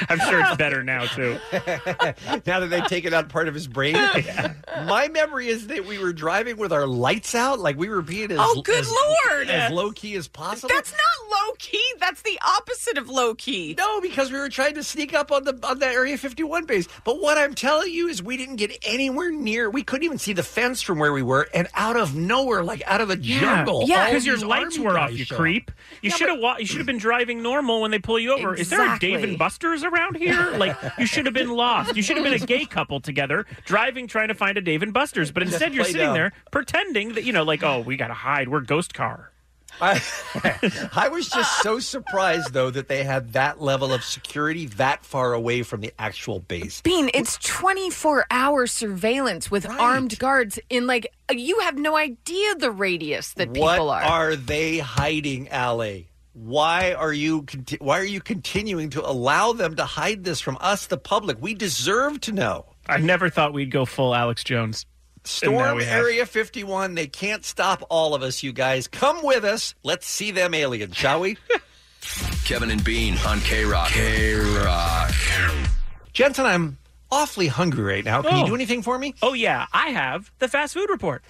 [0.08, 1.38] I'm sure it's better now too.
[2.46, 3.94] now that they've taken out part of his brain.
[4.86, 8.30] My memory is that we were driving with our lights out, like we were being
[8.32, 9.48] as Oh, good as, lord!
[9.48, 10.68] as low key as possible.
[10.74, 11.84] That's not low key.
[12.00, 13.74] That's the opposite of low key.
[13.78, 16.88] No, because we were trying to sneak up on the on the Area 51 base.
[17.04, 19.70] But what I'm telling you is we didn't get anywhere near.
[19.70, 22.82] We couldn't even see the fence from where we were, and out of nowhere, like
[22.86, 25.70] out of the jungle, Yeah, all because your lights were off, you creep.
[26.02, 28.54] You should have wa- you should have been driving normal when they pull you over.
[28.54, 29.10] Is there a Exactly.
[29.12, 30.52] Dave and Buster's around here?
[30.56, 31.96] Like you should have been lost.
[31.96, 34.92] You should have been a gay couple together driving trying to find a Dave and
[34.92, 36.14] Buster's, but instead you're sitting dumb.
[36.14, 38.48] there pretending that you know like oh we got to hide.
[38.48, 39.30] We're ghost car.
[39.80, 40.00] I,
[40.94, 45.32] I was just so surprised, though, that they had that level of security that far
[45.32, 46.80] away from the actual base.
[46.80, 52.70] Bean, it's 24 hour surveillance with armed guards in like, you have no idea the
[52.70, 54.36] radius that people what are.
[54.36, 56.08] they hiding, Allie?
[56.34, 60.58] Why are you conti- why are you continuing to allow them to hide this from
[60.60, 61.38] us, the public?
[61.40, 62.66] We deserve to know.
[62.88, 64.84] I never thought we'd go full Alex Jones.
[65.22, 65.80] Storm.
[65.80, 66.96] Area 51.
[66.96, 68.88] They can't stop all of us, you guys.
[68.88, 69.74] Come with us.
[69.84, 71.38] Let's see them aliens, shall we?
[72.44, 73.88] Kevin and Bean on K Rock.
[73.90, 75.12] K Rock.
[76.12, 76.76] Jensen, I'm
[77.10, 78.22] awfully hungry right now.
[78.22, 78.46] Can you Oh.
[78.48, 79.14] do anything for me?
[79.22, 79.66] Oh, yeah.
[79.72, 81.22] I have the fast food report.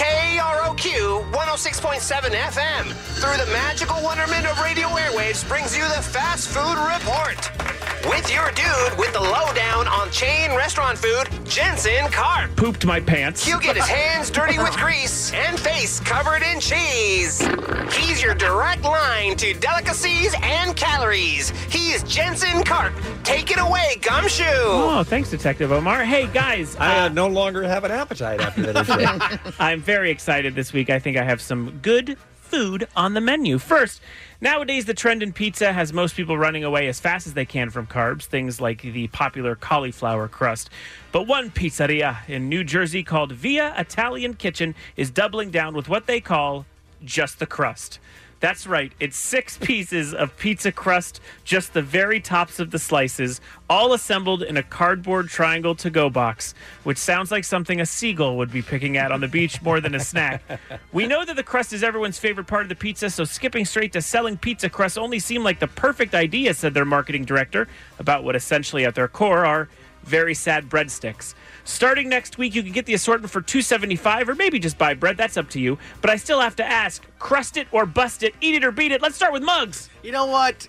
[0.00, 2.84] KROQ 106.7 FM
[3.20, 7.89] through the magical wonderment of radio airwaves brings you the Fast Food Report.
[8.08, 12.54] With your dude with the lowdown on chain restaurant food, Jensen Karp.
[12.56, 13.44] Pooped my pants.
[13.46, 17.46] He'll get his hands dirty with grease and face covered in cheese.
[17.94, 21.50] He's your direct line to delicacies and calories.
[21.68, 22.94] He's Jensen Karp.
[23.22, 24.44] Take it away, Gumshoe.
[24.46, 26.04] Oh, thanks, Detective Omar.
[26.04, 26.76] Hey, guys.
[26.76, 29.54] I uh, no longer have an appetite after that.
[29.60, 30.88] I'm very excited this week.
[30.88, 32.16] I think I have some good
[32.50, 33.58] food on the menu.
[33.58, 34.00] First,
[34.40, 37.70] nowadays the trend in pizza has most people running away as fast as they can
[37.70, 40.70] from carbs, things like the popular cauliflower crust.
[41.12, 46.06] But one pizzeria in New Jersey called Via Italian Kitchen is doubling down with what
[46.06, 46.66] they call
[47.04, 47.98] just the crust.
[48.40, 48.90] That's right.
[48.98, 54.42] It's six pieces of pizza crust, just the very tops of the slices, all assembled
[54.42, 58.62] in a cardboard triangle to go box, which sounds like something a seagull would be
[58.62, 60.42] picking at on the beach more than a snack.
[60.92, 63.92] We know that the crust is everyone's favorite part of the pizza, so skipping straight
[63.92, 67.68] to selling pizza crust only seemed like the perfect idea, said their marketing director,
[67.98, 69.68] about what essentially at their core are
[70.02, 71.34] very sad breadsticks.
[71.70, 74.76] Starting next week, you can get the assortment for two seventy five, or maybe just
[74.76, 75.16] buy bread.
[75.16, 75.78] That's up to you.
[76.00, 78.92] But I still have to ask: crust it or bust it, eat it or beat
[78.92, 79.00] it.
[79.00, 79.88] Let's start with mugs.
[80.02, 80.66] You know what?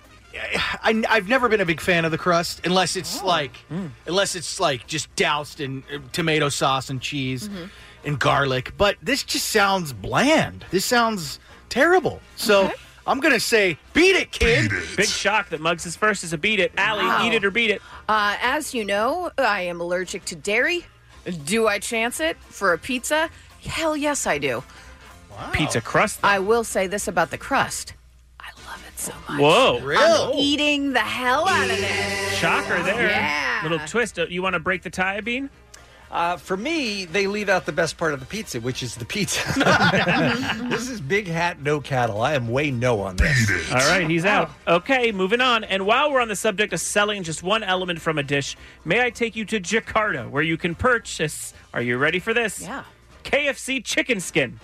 [0.82, 3.54] I, I've never been a big fan of the crust unless it's like
[4.06, 7.50] unless it's like just doused in uh, tomato sauce and cheese
[8.04, 8.72] and garlic.
[8.78, 10.64] But this just sounds bland.
[10.70, 11.38] This sounds
[11.68, 12.20] terrible.
[12.36, 12.70] So
[13.06, 14.70] I'm gonna say, beat it, kid.
[14.96, 16.72] Big shock that mugs is first is a beat it.
[16.78, 17.26] Allie, Wow.
[17.26, 17.82] eat it or beat it.
[18.08, 20.86] Uh, as you know, I am allergic to dairy.
[21.44, 23.30] Do I chance it for a pizza?
[23.64, 24.62] Hell yes, I do.
[25.52, 26.20] Pizza crust.
[26.22, 27.94] I will say this about the crust.
[28.40, 29.40] I love it so much.
[29.40, 32.34] Whoa, I'm eating the hell out of it.
[32.34, 33.08] Shocker there.
[33.08, 33.60] Yeah.
[33.62, 34.18] Little twist.
[34.18, 35.48] Uh, You want to break the tie, Bean?
[36.12, 39.04] Uh, for me, they leave out the best part of the pizza, which is the
[39.04, 39.40] pizza.
[40.68, 42.20] this is big hat, no cattle.
[42.20, 43.72] I am way no on this.
[43.72, 44.50] All right, he's out.
[44.68, 45.64] Okay, moving on.
[45.64, 49.02] And while we're on the subject of selling just one element from a dish, may
[49.02, 51.54] I take you to Jakarta, where you can purchase.
[51.72, 52.60] Are you ready for this?
[52.60, 52.84] Yeah.
[53.24, 54.60] KFC chicken skin.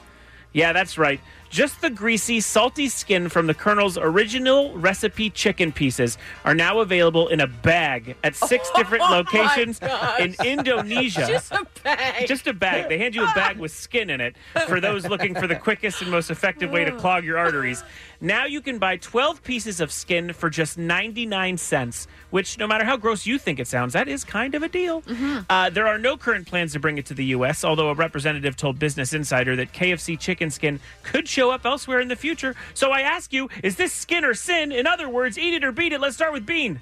[0.53, 1.20] Yeah, that's right.
[1.51, 7.28] Just the greasy, salty skin from the Colonel's original recipe chicken pieces are now available
[7.28, 9.80] in a bag at six different Oh locations
[10.20, 11.26] in Indonesia.
[11.28, 12.28] Just a bag.
[12.28, 12.88] Just a bag.
[12.88, 14.36] They hand you a bag with skin in it
[14.66, 17.82] for those looking for the quickest and most effective way to clog your arteries.
[18.20, 22.84] Now you can buy 12 pieces of skin for just 99 cents, which, no matter
[22.84, 25.03] how gross you think it sounds, that is kind of a deal.
[25.49, 28.57] Uh, there are no current plans to bring it to the U.S., although a representative
[28.57, 32.57] told Business Insider that KFC chicken skin could show up elsewhere in the future.
[32.74, 34.72] So I ask you, is this skin or sin?
[34.72, 36.01] In other words, eat it or beat it.
[36.01, 36.80] Let's start with Bean.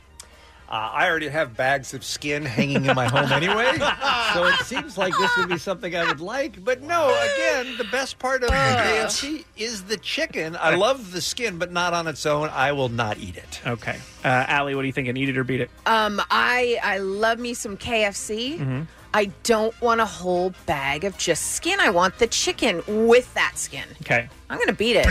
[0.69, 3.79] Uh, I already have bags of skin hanging in my home anyway,
[4.35, 6.65] so it seems like this would be something I would like.
[6.65, 10.57] But no, again, the best part of the KFC is the chicken.
[10.59, 12.49] I love the skin, but not on its own.
[12.49, 13.61] I will not eat it.
[13.65, 14.01] Okay.
[14.25, 15.17] Uh, Allie, what are you thinking?
[15.17, 15.71] Eat it or beat it?
[15.85, 18.59] Um, I I love me some KFC.
[18.59, 18.83] Mm-hmm.
[19.17, 21.81] I don't want a whole bag of just skin.
[21.81, 23.87] I want the chicken with that skin.
[24.03, 24.29] Okay.
[24.51, 25.07] I'm gonna beat it.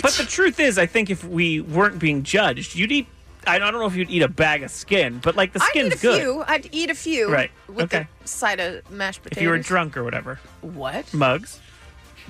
[0.00, 3.08] But the truth is, I think if we weren't being judged, you'd eat.
[3.48, 5.86] I don't know if you'd eat a bag of skin, but like the I'd skin's
[5.94, 6.20] eat a good.
[6.20, 6.44] few.
[6.46, 7.32] I'd eat a few.
[7.32, 7.50] Right.
[7.66, 8.06] With Okay.
[8.22, 9.38] the side of mashed potatoes.
[9.38, 10.38] If you were drunk or whatever.
[10.60, 11.12] What?
[11.12, 11.58] Mugs.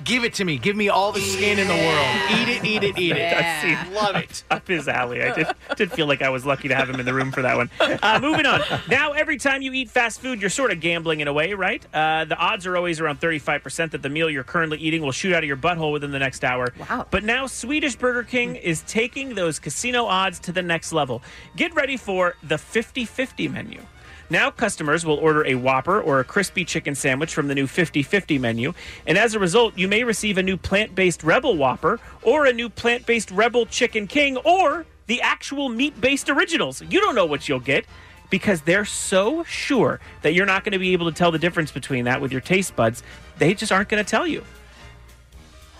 [0.03, 0.57] Give it to me.
[0.57, 2.07] Give me all the skin in the world.
[2.31, 3.37] Eat it, eat it, eat it.
[3.37, 3.93] I see.
[3.95, 4.43] Love it.
[4.51, 5.23] Up his alley.
[5.23, 7.41] I did, did feel like I was lucky to have him in the room for
[7.41, 7.69] that one.
[7.79, 8.61] Uh, moving on.
[8.89, 11.85] Now, every time you eat fast food, you're sort of gambling in a way, right?
[11.93, 15.33] Uh, the odds are always around 35% that the meal you're currently eating will shoot
[15.33, 16.73] out of your butthole within the next hour.
[16.89, 17.07] Wow.
[17.09, 21.21] But now, Swedish Burger King is taking those casino odds to the next level.
[21.55, 23.81] Get ready for the 50 50 menu.
[24.29, 28.03] Now, customers will order a Whopper or a crispy chicken sandwich from the new 50
[28.03, 28.73] 50 menu.
[29.07, 32.53] And as a result, you may receive a new plant based Rebel Whopper or a
[32.53, 36.83] new plant based Rebel Chicken King or the actual meat based originals.
[36.89, 37.85] You don't know what you'll get
[38.29, 41.71] because they're so sure that you're not going to be able to tell the difference
[41.71, 43.01] between that with your taste buds.
[43.39, 44.43] They just aren't going to tell you.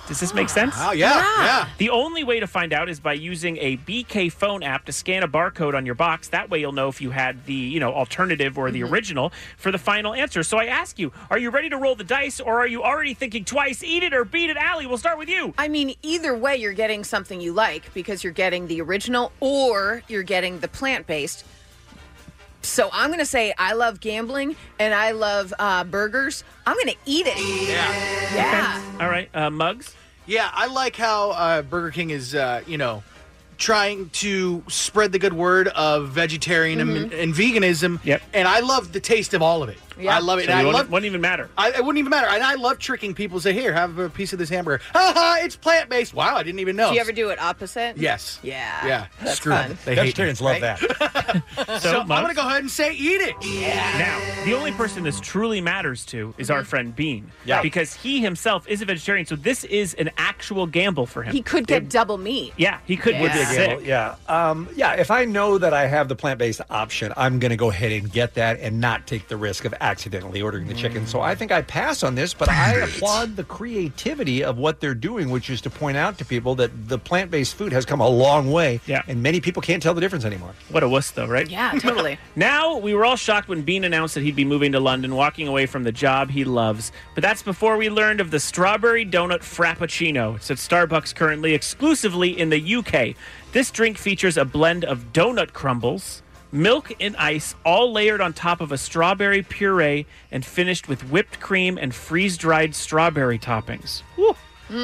[0.09, 0.73] Does this make sense?
[0.79, 1.45] Oh, yeah, Yeah.
[1.45, 1.69] yeah.
[1.77, 5.21] The only way to find out is by using a BK phone app to scan
[5.21, 6.29] a barcode on your box.
[6.29, 8.91] That way you'll know if you had the, you know, alternative or the mm-hmm.
[8.91, 10.41] original for the final answer.
[10.41, 13.13] So I ask you, are you ready to roll the dice or are you already
[13.13, 13.83] thinking twice?
[13.83, 14.87] Eat it or beat it, Allie.
[14.87, 15.53] We'll start with you.
[15.59, 20.01] I mean, either way, you're getting something you like because you're getting the original or
[20.07, 21.45] you're getting the plant based.
[22.61, 26.43] So I'm going to say I love gambling and I love uh, burgers.
[26.67, 27.37] I'm going to eat it.
[27.67, 28.35] Yeah.
[28.35, 28.97] Yeah.
[28.99, 29.95] All right, uh, mugs.
[30.25, 33.01] Yeah, I like how uh, Burger King is, uh, you know,
[33.57, 37.23] trying to spread the good word of vegetarianism and, Mhm.
[37.23, 37.99] and veganism.
[38.03, 38.21] Yep.
[38.33, 39.77] And I love the taste of all of it.
[39.97, 40.15] Yeah.
[40.15, 40.45] I love it.
[40.45, 40.89] So and I wouldn't- love.
[40.91, 41.49] wouldn't even matter.
[41.57, 42.27] I, it wouldn't even matter.
[42.27, 43.39] And I love tricking people.
[43.39, 44.83] Say, here, have a piece of this hamburger.
[44.93, 45.39] Ha ha!
[45.41, 46.13] It's plant based.
[46.13, 46.89] Wow, I didn't even know.
[46.89, 47.97] Do you ever do it opposite?
[47.97, 48.39] Yes.
[48.43, 48.85] Yeah.
[48.85, 49.07] Yeah.
[49.21, 49.69] That's Screw fun.
[49.69, 49.77] them.
[49.85, 50.05] They hate me.
[50.07, 50.79] Vegetarians love that.
[51.81, 53.35] so I'm going to go ahead and say, eat it.
[53.43, 53.97] Yeah.
[53.97, 57.31] Now, the only person this truly matters to is our friend Bean.
[57.45, 57.61] Yeah.
[57.61, 61.33] Because he himself is a vegetarian, so this is an actual gamble for him.
[61.33, 62.53] He could get double meat.
[62.57, 63.67] Yeah, he could Would get be a sick.
[63.69, 64.15] gamble, Yeah.
[64.27, 64.93] Um, yeah.
[64.93, 67.91] If I know that I have the plant based option, I'm going to go ahead
[67.91, 71.07] and get that and not take the risk of accidentally ordering the chicken.
[71.07, 74.93] So I think I pass on this, but I applaud the creativity of what they're
[74.93, 77.99] doing, which is to point out to people that the plant based food has come
[77.99, 78.81] a long way.
[78.85, 79.01] Yeah.
[79.07, 80.53] And many people can't tell the difference anymore.
[80.69, 81.49] What a wuss, though, right?
[81.49, 82.17] Yeah, totally.
[82.35, 85.47] Now, we were all shocked when Bean announced that he'd be moving to London, walking
[85.47, 86.91] away from the job he loves.
[87.15, 90.35] But that's before we learned of the strawberry donut frappuccino.
[90.35, 93.15] It's at Starbucks currently, exclusively in the UK.
[93.51, 96.21] This drink features a blend of donut crumbles,
[96.51, 101.39] milk and ice, all layered on top of a strawberry puree and finished with whipped
[101.39, 104.03] cream and freeze dried strawberry toppings.
[104.17, 104.35] Woo.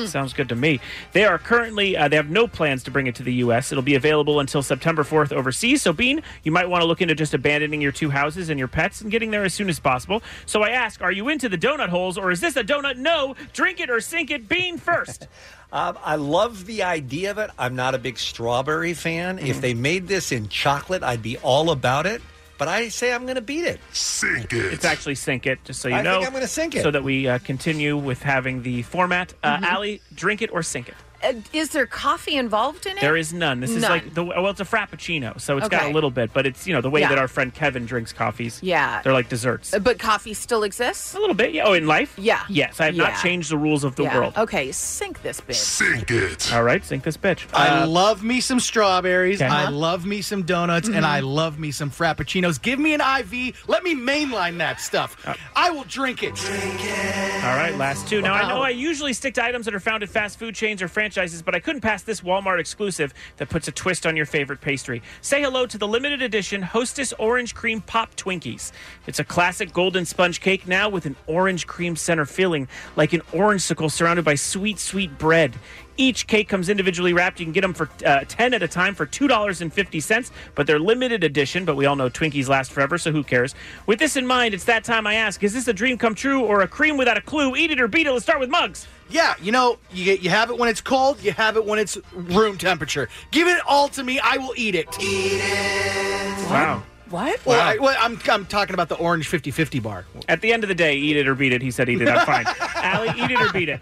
[0.07, 0.79] Sounds good to me.
[1.13, 3.71] They are currently, uh, they have no plans to bring it to the U.S.
[3.71, 5.81] It'll be available until September 4th overseas.
[5.81, 8.67] So, Bean, you might want to look into just abandoning your two houses and your
[8.67, 10.23] pets and getting there as soon as possible.
[10.45, 13.35] So, I ask, are you into the donut holes or is this a donut no?
[13.53, 14.47] Drink it or sink it.
[14.49, 15.27] Bean first.
[15.73, 17.49] Um, I love the idea of it.
[17.59, 19.39] I'm not a big strawberry fan.
[19.39, 22.21] If they made this in chocolate, I'd be all about it.
[22.57, 23.79] But I say I'm going to beat it.
[23.91, 24.73] Sink it.
[24.73, 26.15] It's actually sink it, just so you I know.
[26.19, 26.83] think I'm gonna sink it.
[26.83, 29.33] So that we uh, continue with having the format.
[29.43, 29.63] Uh, Mhm.
[29.63, 30.95] Allie, drink it or sink it.
[31.23, 33.01] Uh, is there coffee involved in it?
[33.01, 33.59] There is none.
[33.59, 36.45] This is like the well, it's a frappuccino, so it's got a little bit, but
[36.45, 37.09] it's you know the way Yeah.
[37.09, 38.59] that our friend Kevin drinks coffees.
[38.61, 39.01] Yeah.
[39.03, 39.73] they're like desserts.
[39.73, 41.13] Uh, But coffee still exists?
[41.15, 41.63] A little bit, yeah.
[41.65, 42.41] Oh, in life, Yeah.
[42.49, 42.79] yes.
[42.79, 43.03] I have Yeah.
[43.09, 44.17] not changed the rules of the Yeah.
[44.17, 44.33] world.
[44.37, 45.55] Okay, sink this bitch.
[45.55, 46.53] Sink it.
[46.53, 47.45] All right, sink this bitch.
[47.53, 49.41] I Uh, love me some strawberries.
[49.41, 49.49] Okay.
[49.51, 51.09] I love me some donuts, and Mhm.
[51.09, 52.61] I love me some frappuccinos.
[52.61, 53.53] Give me an IV.
[53.67, 55.15] Let me mainline that stuff.
[55.55, 56.35] I will drink it.
[56.35, 57.43] drink it.
[57.45, 58.21] All right, last two.
[58.21, 60.81] Now, I know I usually stick to items that are found at fast food chains
[60.81, 64.25] or franchises, but I couldn't pass this Walmart exclusive that puts a twist on your
[64.25, 65.03] favorite pastry.
[65.21, 68.71] Say hello to the limited edition Hostess Orange Cream Pop Twinkies.
[69.05, 73.21] It's a classic golden sponge cake now with an orange cream center filling, like an
[73.33, 75.53] orange sickle surrounded by sweet, sweet bread.
[75.97, 77.39] Each cake comes individually wrapped.
[77.39, 81.23] You can get them for uh, 10 at a time for $2.50, but they're limited
[81.23, 81.65] edition.
[81.65, 83.55] But we all know Twinkies last forever, so who cares?
[83.85, 86.41] With this in mind, it's that time I ask Is this a dream come true
[86.41, 87.55] or a cream without a clue?
[87.55, 88.11] Eat it or beat it.
[88.11, 88.87] Let's start with mugs.
[89.09, 91.77] Yeah, you know, you get you have it when it's cold, you have it when
[91.77, 93.07] it's room temperature.
[93.31, 94.87] Give it all to me, I will eat it.
[94.99, 96.49] Eat it.
[96.49, 96.83] Wow.
[97.09, 97.45] What?
[97.45, 100.05] Well, I, well I'm, I'm talking about the orange 50-50 bar.
[100.27, 101.61] At the end of the day, eat it or beat it.
[101.61, 102.07] He said eat it.
[102.07, 102.45] I'm fine.
[102.75, 103.79] Allie, eat it or beat it.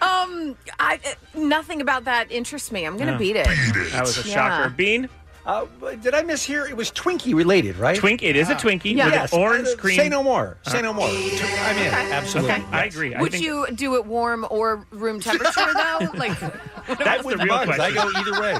[0.00, 2.84] Um, I uh, nothing about that interests me.
[2.84, 3.18] I'm gonna No.
[3.18, 3.46] beat it.
[3.92, 4.34] That was a Yeah.
[4.34, 4.70] shocker.
[4.70, 5.08] Bean?
[5.44, 5.64] Uh,
[6.02, 6.68] did I mishear?
[6.68, 7.96] It was Twinkie related, right?
[7.96, 8.22] Twink.
[8.22, 9.04] It is a Twinkie Yeah.
[9.06, 9.32] with Yes.
[9.32, 9.96] an orange Uh, cream.
[9.96, 10.58] Say no more.
[10.66, 11.08] Say Uh, no more.
[11.08, 11.94] I'm in.
[12.12, 12.52] Absolutely.
[12.54, 13.14] Okay, I agree.
[13.14, 16.10] I Would think you do it warm or room temperature though?
[16.14, 16.38] Like
[16.98, 17.80] that's the real Bugs, question.
[17.80, 18.56] I go either way.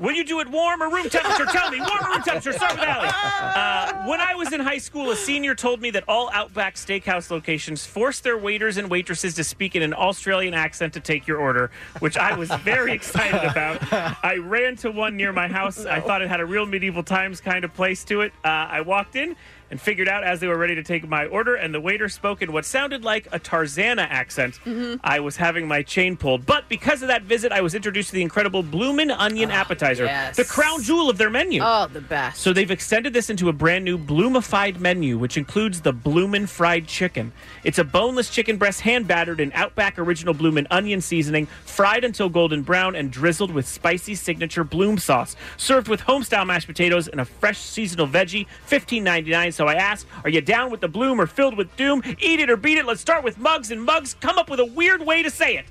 [0.00, 1.46] Will you do it warm or room temperature?
[1.46, 1.78] Tell me.
[1.78, 2.52] Warm or room temperature?
[2.52, 3.10] Start Allie.
[3.12, 7.30] Uh, when I was in high school, a senior told me that all Outback Steakhouse
[7.30, 11.38] locations force their waiters and waitresses to speak in an Australian accent to take your
[11.38, 11.70] order,
[12.00, 13.80] which I was very excited about.
[14.24, 15.84] I ran to one near my house.
[15.86, 18.32] I thought it had a real medieval times kind of place to it.
[18.44, 19.36] Uh, I walked in
[19.74, 22.42] and figured out as they were ready to take my order, and the waiter spoke
[22.42, 24.60] in what sounded like a Tarzana accent.
[24.64, 25.00] Mm-hmm.
[25.02, 28.14] I was having my chain pulled, but because of that visit, I was introduced to
[28.14, 30.36] the incredible Bloomin' Onion ah, appetizer, yes.
[30.36, 31.60] the crown jewel of their menu.
[31.60, 32.40] oh, the best.
[32.40, 36.86] So they've extended this into a brand new bloomified menu, which includes the Bloomin' Fried
[36.86, 37.32] Chicken.
[37.64, 42.28] It's a boneless chicken breast hand battered in Outback Original Bloomin' Onion seasoning, fried until
[42.28, 45.34] golden brown, and drizzled with spicy signature Bloom sauce.
[45.56, 49.52] Served with homestyle mashed potatoes and a fresh seasonal veggie, $15.99.
[49.52, 52.02] So I ask, are you down with the bloom or filled with doom?
[52.18, 52.86] Eat it or beat it.
[52.86, 54.14] Let's start with mugs and mugs.
[54.14, 55.66] Come up with a weird way to say it.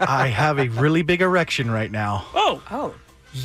[0.00, 2.26] I have a really big erection right now.
[2.34, 2.94] Oh, oh.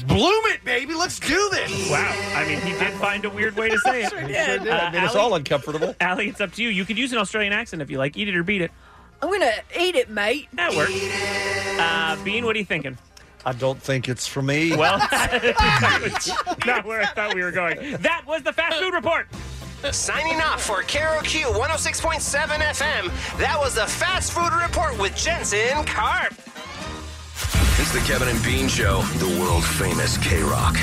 [0.05, 0.93] Bloom it, baby.
[0.93, 1.89] Let's do this.
[1.89, 2.11] Wow.
[2.35, 4.09] I mean, he did find a weird way to say it.
[4.17, 4.61] Sure did.
[4.61, 5.19] It made us Allie?
[5.19, 5.95] all uncomfortable.
[6.01, 6.69] Allie, it's up to you.
[6.69, 8.17] You could use an Australian accent if you like.
[8.17, 8.71] Eat it or beat it.
[9.21, 10.47] I'm gonna eat it, mate.
[10.53, 10.91] That works.
[11.79, 12.97] Uh, Bean, what are you thinking?
[13.45, 14.75] I don't think it's for me.
[14.75, 17.97] Well, that was not where I thought we were going.
[18.01, 19.27] That was the fast food report.
[19.91, 23.37] Signing off for Caro Q 106.7 FM.
[23.37, 26.33] That was the Fast Food Report with Jensen Karp.
[27.79, 30.75] It's the Kevin and Bean Show, the world famous K Rock.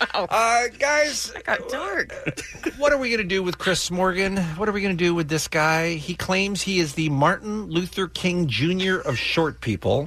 [0.00, 2.12] Uh, guys, I got dark.
[2.78, 4.36] what are we going to do with Chris Morgan?
[4.56, 5.94] What are we going to do with this guy?
[5.94, 8.96] He claims he is the Martin Luther King Jr.
[9.00, 10.06] of short people.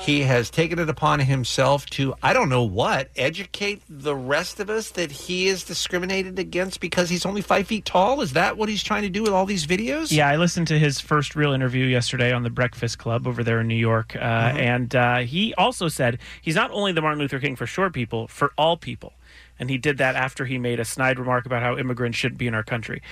[0.00, 4.70] He has taken it upon himself to, I don't know what, educate the rest of
[4.70, 8.20] us that he is discriminated against because he's only five feet tall.
[8.20, 10.12] Is that what he's trying to do with all these videos?
[10.12, 13.60] Yeah, I listened to his first real interview yesterday on the Breakfast Club over there
[13.60, 14.58] in New York, uh, Mm-hmm.
[14.58, 18.26] and uh, he also said he's not only the Martin Luther King for short people,
[18.28, 19.12] for all people.
[19.58, 22.46] And he did that after he made a snide remark about how immigrants shouldn't be
[22.46, 23.02] in our country.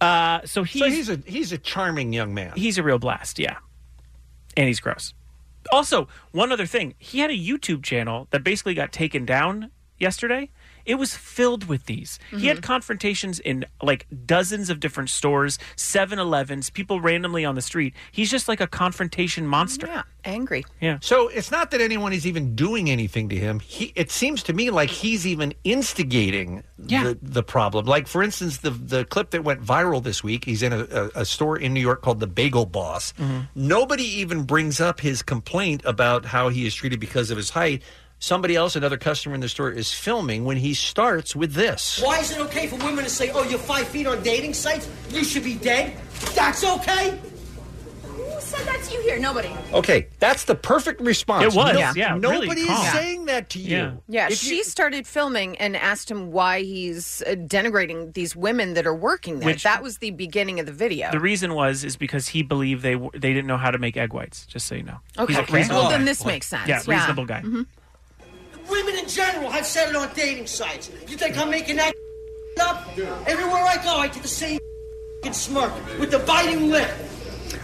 [0.00, 2.52] Uh, so he's, So he's a he's a charming young man.
[2.56, 3.56] He's a real blast, yeah.
[4.56, 5.14] And he's gross.
[5.72, 10.50] Also, one other thing, he had a YouTube channel that basically got taken down yesterday.
[10.86, 12.18] It was filled with these.
[12.30, 12.64] He had mm-hmm.
[12.64, 17.94] confrontations in like dozens of different stores, 7-Elevens, people randomly on the street.
[18.12, 19.86] He's just like a confrontation monster.
[19.86, 20.64] Yeah, angry.
[20.80, 20.98] Yeah.
[21.00, 23.60] So it's not that anyone is even doing anything to him.
[23.60, 27.86] He, it seems to me like he's even instigating the, the problem.
[27.86, 30.44] Like, for instance, the the clip that went viral this week.
[30.44, 33.12] He's in a, a, a store in New York called the Bagel Boss.
[33.12, 33.40] Mm-hmm.
[33.54, 37.82] Nobody even brings up his complaint about how he is treated because of his height.
[38.24, 42.00] Somebody else, another customer in the store, is filming when he starts with this.
[42.02, 44.88] Why is it okay for women to say, oh, you're five feet on dating sites?
[45.10, 45.94] You should be dead?
[46.34, 47.20] That's okay?
[48.02, 49.18] Who said that to you here?
[49.18, 49.54] Nobody.
[49.74, 51.44] Okay, that's the perfect response.
[51.44, 52.86] It was, No- yeah, really Nobody calm.
[52.86, 54.00] is saying that to you.
[54.08, 58.72] Yeah, If she you- started filming and asked him why he's uh, denigrating these women
[58.72, 59.48] that are working there.
[59.50, 61.10] Which- that was the beginning of the video.
[61.10, 63.98] The reason was is because he believed they w- they didn't know how to make
[63.98, 64.46] egg whites.
[64.46, 64.96] Just so you know.
[65.18, 65.34] Okay.
[65.34, 65.52] He's a Okay.
[65.58, 66.66] reasonable Well, then this makes sense.
[66.66, 66.94] Yeah, Yeah.
[66.94, 67.42] reasonable guy.
[68.70, 70.90] Women in general have said it on dating sites.
[71.08, 71.94] You think I'm making that
[72.60, 72.88] up?
[73.26, 74.58] Everywhere I go, I get the same
[75.32, 76.90] smirk with the biting lip.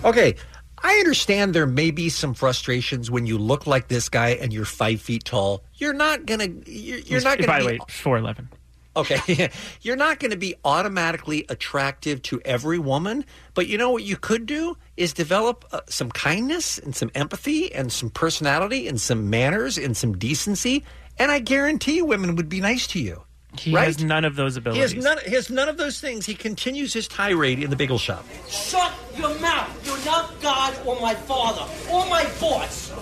[0.04, 0.34] Okay.
[0.82, 4.64] I understand there may be some frustrations when you look like this guy and you're
[4.64, 5.62] five feet tall.
[5.74, 6.48] You're not gonna.
[6.64, 7.46] You're, you're not gonna.
[7.46, 8.48] By be, the way, four eleven.
[8.96, 9.50] Okay,
[9.82, 13.24] you're not going to be automatically attractive to every woman,
[13.54, 17.72] but you know what you could do is develop uh, some kindness and some empathy
[17.72, 20.84] and some personality and some manners and some decency,
[21.18, 23.22] and I guarantee women would be nice to you.
[23.58, 23.86] He right?
[23.86, 24.92] has none of those He abilities.
[24.92, 25.18] has none.
[25.26, 26.24] He has none of those things.
[26.26, 28.24] He continues his tirade in the bagel shop.
[28.48, 29.86] Shut your mouth.
[29.86, 32.92] You're not God or my father or my boss.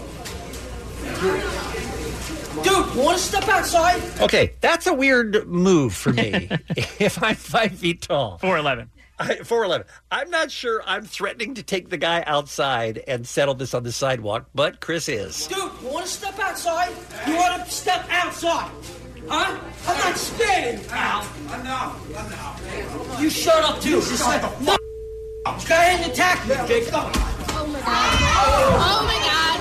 [2.62, 4.02] Dude, you want to step outside?
[4.20, 6.48] Okay, that's a weird move for me.
[6.76, 8.90] if I'm five feet tall, four eleven.
[9.44, 9.86] Four eleven.
[10.12, 13.90] I'm not sure I'm threatening to take the guy outside and settle this on the
[13.90, 15.48] sidewalk, but Chris is.
[15.48, 16.92] Dude, you want to step outside?
[17.26, 18.70] You want to step outside?
[19.26, 19.59] Huh?
[19.86, 21.26] I'm not scared, pal.
[21.48, 23.20] I know, I know.
[23.20, 24.00] You shut up, too.
[24.00, 24.76] Just like, no.
[25.45, 26.89] Go ahead and attack me, big.
[26.93, 28.18] Oh my god.
[28.80, 29.61] Oh my god.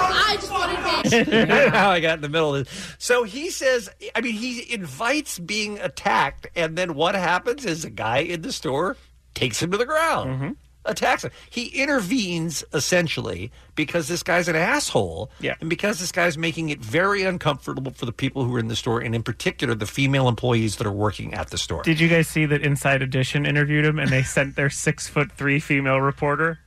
[0.00, 2.94] I just wanted to how I got in the middle of this.
[2.98, 7.90] So he says, I mean, he invites being attacked, and then what happens is a
[7.90, 8.96] guy in the store
[9.34, 10.52] takes him to the ground, mm-hmm.
[10.88, 11.30] Attacks him.
[11.50, 15.54] He intervenes essentially because this guy's an asshole, Yeah.
[15.60, 18.76] and because this guy's making it very uncomfortable for the people who are in the
[18.76, 21.82] store, and in particular the female employees that are working at the store.
[21.82, 25.30] Did you guys see that Inside Edition interviewed him and they sent their six foot
[25.32, 26.58] three female reporter?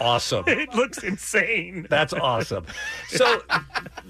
[0.00, 0.44] Awesome.
[0.46, 1.86] it looks insane.
[1.88, 2.66] That's awesome.
[3.08, 3.42] So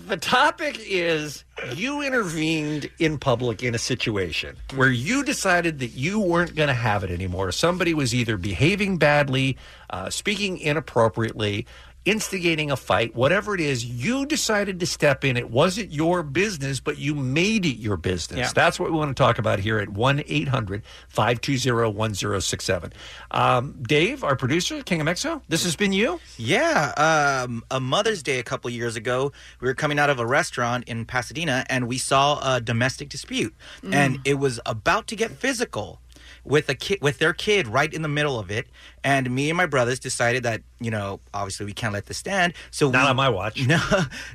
[0.06, 6.20] the topic is you intervened in public in a situation where you decided that you
[6.20, 7.52] weren't going to have it anymore.
[7.52, 9.56] Somebody was either behaving badly,
[9.90, 11.66] uh, speaking inappropriately,
[12.08, 15.36] instigating a fight, whatever it is, you decided to step in.
[15.36, 18.38] It wasn't your business, but you made it your business.
[18.38, 18.50] Yeah.
[18.54, 22.92] That's what we want to talk about here at 1 800 520 1067.
[23.30, 26.18] Um, Dave, our producer, King of Mexico, this has been you?
[26.38, 26.92] Yeah,
[27.44, 30.84] um, a Mother's Day a couple years ago, we were coming out of a restaurant
[30.88, 33.94] in Pasadena and we saw a domestic dispute, Mm.
[33.94, 36.00] and it was about to get physical
[36.44, 38.66] with a kid with their kid right in the middle of it.
[39.04, 42.54] And me and my brothers decided that you know obviously we can't let this stand.
[42.70, 43.58] So Not we, on my watch.
[43.68, 43.80] No,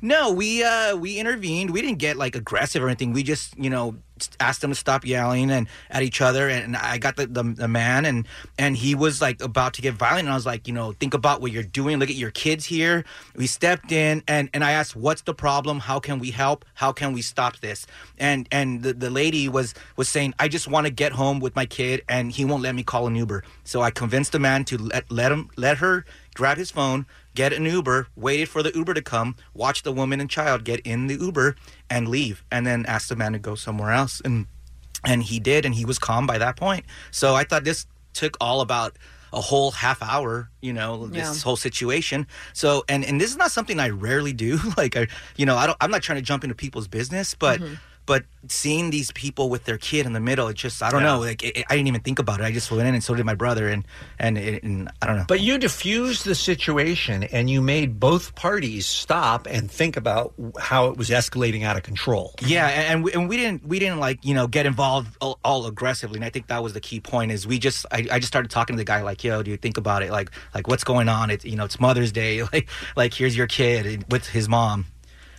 [0.01, 1.71] no, we uh, we intervened.
[1.71, 3.11] We didn't get like aggressive or anything.
[3.13, 3.95] We just you know
[4.39, 6.49] asked them to stop yelling and at each other.
[6.49, 9.95] And I got the, the the man and and he was like about to get
[9.95, 10.25] violent.
[10.25, 11.99] And I was like, you know, think about what you're doing.
[11.99, 13.05] Look at your kids here.
[13.35, 15.79] We stepped in and and I asked, what's the problem?
[15.79, 16.65] How can we help?
[16.75, 17.85] How can we stop this?
[18.17, 21.55] And and the, the lady was was saying, I just want to get home with
[21.55, 23.43] my kid, and he won't let me call an Uber.
[23.63, 27.53] So I convinced the man to let let him let her grab his phone, get
[27.53, 31.07] an Uber, waited for the Uber to come, watch the woman and child get in
[31.07, 31.55] the Uber
[31.89, 34.21] and leave, and then asked the man to go somewhere else.
[34.23, 34.45] And
[35.03, 36.85] and he did, and he was calm by that point.
[37.11, 38.95] So I thought this took all about
[39.33, 41.41] a whole half hour, you know, this Yeah.
[41.43, 42.27] whole situation.
[42.53, 44.59] So and and this is not something I rarely do.
[44.77, 45.77] like I, you know, I don't.
[45.81, 47.59] I'm not trying to jump into people's business, but.
[47.59, 47.73] Mm-hmm.
[48.05, 51.13] But seeing these people with their kid in the middle, it just I don't Yeah.
[51.13, 51.19] know.
[51.19, 52.43] Like it, I didn't even think about it.
[52.43, 53.85] I just went in, and so did my brother, and
[54.19, 55.25] and, it, and I don't know.
[55.27, 60.87] But you diffused the situation and you made both parties stop and think about how
[60.87, 62.33] it was escalating out of control.
[62.45, 65.39] Yeah, and and we, and we didn't we didn't like you know get involved all,
[65.43, 67.31] all aggressively, and I think that was the key point.
[67.31, 69.57] Is we just I, I just started talking to the guy like, yo, do you
[69.57, 70.11] think about it?
[70.11, 71.29] Like like what's going on?
[71.31, 72.41] It's you know it's Mother's Day.
[72.53, 74.85] Like like here's your kid eh, with his mom.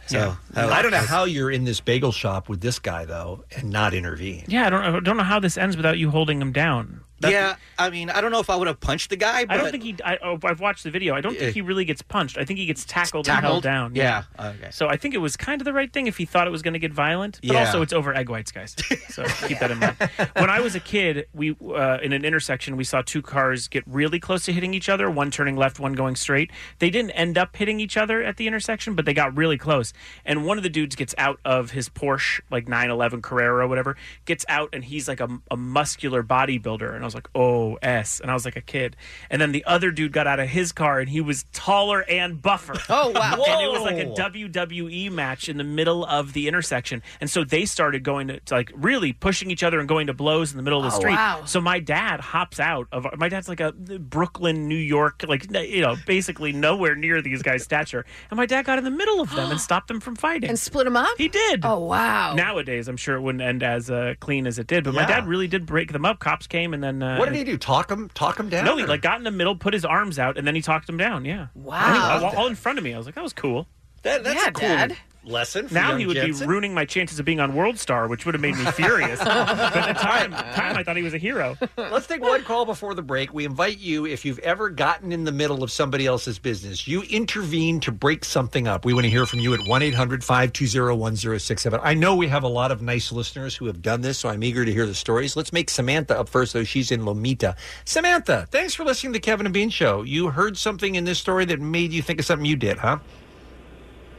[0.07, 3.45] So that I don't know how you're in this bagel shop with this guy though
[3.57, 4.45] and not intervene.
[4.49, 7.01] Yeah, I don't I don't know how this ends without you holding him down.
[7.21, 9.57] Yeah, I mean, I don't know if I would have punched the guy, but I
[9.63, 9.97] don't think he.
[10.05, 11.15] I, oh, I've watched the video.
[11.15, 11.41] I don't Yeah.
[11.41, 12.37] think he really gets punched.
[12.39, 13.63] I think he gets tackled, and held Tackled?
[13.63, 13.95] down.
[13.95, 14.25] Yeah.
[14.39, 14.71] Okay.
[14.71, 16.63] So I think it was kind of the right thing if he thought it was
[16.63, 17.41] going to get violent.
[17.43, 17.61] But Yeah.
[17.67, 18.77] also, it's over egg whites, guys.
[19.11, 19.97] So keep that in mind.
[20.37, 23.85] When I was a kid, we uh, in an intersection we saw two cars get
[23.87, 25.11] really close to hitting each other.
[25.11, 26.51] One turning left, one going straight.
[26.79, 29.93] They didn't end up hitting each other at the intersection, but they got really close.
[30.25, 33.97] And one of the dudes gets out of his Porsche, like 911 Carrera or whatever,
[34.25, 36.93] gets out, and he's like a, a muscular bodybuilder.
[36.95, 38.21] And I was like, oh, S.
[38.21, 38.97] And I was like a kid.
[39.31, 42.41] And then the other dude got out of his car, and he was taller and
[42.41, 42.75] buffer.
[42.89, 43.43] Oh, wow.
[43.47, 47.03] And it was like a WWE match in the middle of the intersection.
[47.21, 50.15] And so they started going to, to, like really pushing each other and going to
[50.15, 51.15] blows in the middle of the Oh, street.
[51.15, 51.43] wow.
[51.45, 55.81] So my dad hops out of my dad's like a Brooklyn, New York, like you
[55.81, 58.05] know, basically nowhere near these guys' stature.
[58.31, 60.49] And my dad got in the middle of them and stopped them from fighting.
[60.49, 61.17] And split them up?
[61.19, 61.61] He did.
[61.65, 62.35] Oh, wow.
[62.35, 65.27] Nowadays, I'm sure it wouldn't end as uh, clean as it did, but my dad
[65.27, 66.19] really did break them up.
[66.21, 67.57] Cops came and then uh, What did he do?
[67.59, 68.65] Talk him talk him down?
[68.65, 70.63] No, he or- like got in the middle, put his arms out, and then he
[70.63, 71.25] talked him down.
[71.25, 71.49] Yeah.
[71.55, 72.21] Wow.
[72.25, 72.95] All, all in front of me.
[72.95, 73.67] I was like, that was cool.
[74.05, 74.97] That, that's Yeah, a cool Dad.
[75.25, 75.69] lesson.
[75.69, 76.47] For Now young he would Jensen.
[76.47, 79.19] be ruining my chances of being on World Star, which would have made me furious.
[79.25, 81.57] but at the time, time, I thought he was a hero.
[81.79, 83.33] Let's take one call before the break.
[83.33, 87.01] We invite you, if you've ever gotten in the middle of somebody else's business, you
[87.05, 88.85] intervene to break something up.
[88.85, 91.81] We want to hear from you at 1 800 520 1067.
[91.83, 94.45] I know we have a lot of nice listeners who have done this, so I'm
[94.45, 95.37] eager to hear the stories.
[95.37, 96.65] Let's make Samantha up first, though.
[96.65, 97.57] She's in Lomita.
[97.87, 100.03] Samantha, thanks for listening to Kevin and Bean Show.
[100.03, 102.99] You heard something in this story that made you think of something you did, huh?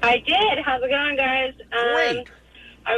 [0.05, 0.61] I did.
[0.63, 1.53] How's it going, guys?
[1.73, 2.29] Um, Great.
[2.85, 2.93] I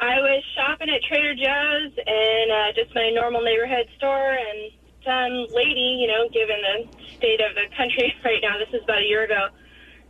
[0.00, 4.72] I was shopping at Trader Joe's in uh, just my normal neighborhood store, and
[5.06, 8.98] some lady, you know, given the state of the country right now, this is about
[8.98, 9.48] a year ago,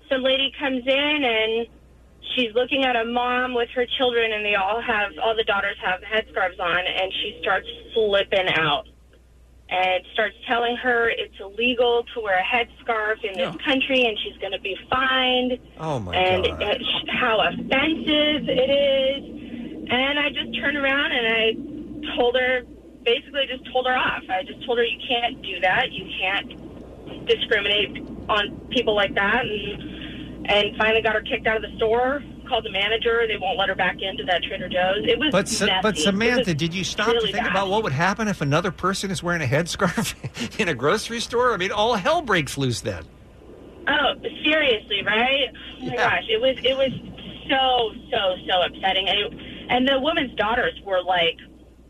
[0.08, 1.68] some lady comes in and
[2.34, 5.76] she's looking at a mom with her children, and they all have, all the daughters
[5.84, 8.88] have headscarves on, and she starts flipping out.
[9.70, 14.36] And starts telling her it's illegal to wear a headscarf in this country, and she's
[14.40, 16.78] going to be fined Oh, my and God.
[16.80, 19.24] sh- how offensive it is.
[19.90, 22.62] And I just turned around and I told her,
[23.04, 24.22] basically just told her off.
[24.30, 25.92] I just told her you can't do that.
[25.92, 27.98] You can't discriminate
[28.28, 29.44] on people like that.
[29.44, 32.22] And, and finally got her kicked out of the store.
[32.48, 33.26] Called the manager.
[33.28, 35.04] They won't let her back into that Trader Joe's.
[35.06, 35.70] It was But, messy.
[35.82, 37.50] but Samantha, did you stop really to think bad.
[37.50, 40.14] about what would happen if another person is wearing a headscarf
[40.60, 41.52] in a grocery store?
[41.52, 43.04] I mean, all hell breaks loose then.
[43.86, 45.48] Oh, seriously, right?
[45.80, 45.96] Oh my Yeah.
[46.10, 46.90] gosh, it was it was
[47.48, 49.32] so so so upsetting, and it,
[49.70, 51.36] and the woman's daughters were like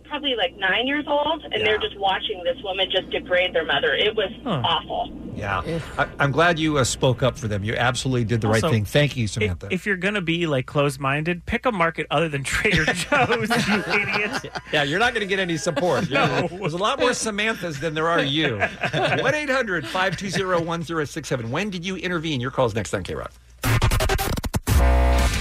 [0.08, 3.94] probably like nine years old, and they're just watching this woman just degrade their mother.
[3.94, 4.62] It was Huh.
[4.64, 5.12] awful.
[5.36, 5.62] Yeah.
[5.96, 7.62] I, I'm glad you uh, spoke up for them.
[7.62, 8.84] You absolutely did the right thing.
[8.84, 9.68] Thank you, If, Samantha.
[9.70, 13.48] if you're going to be like closed minded, pick a market other than Trader Joe's,
[13.68, 14.50] you idiot.
[14.72, 16.10] yeah, you're not going to get any support.
[16.18, 16.48] No.
[16.48, 18.58] There's a lot more Samanthas than there are you.
[18.92, 21.50] 1 800 520 1067.
[21.50, 22.40] When did you intervene?
[22.40, 23.30] Your call's next on K Rock.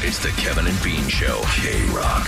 [0.04, 1.42] It's the Kevin and Bean Show.
[1.56, 2.28] K Rock.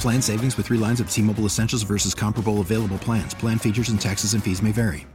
[0.00, 3.34] Plan savings with three lines of T Mobile Essentials versus comparable available plans.
[3.34, 5.06] Plan features and taxes and fees may vary.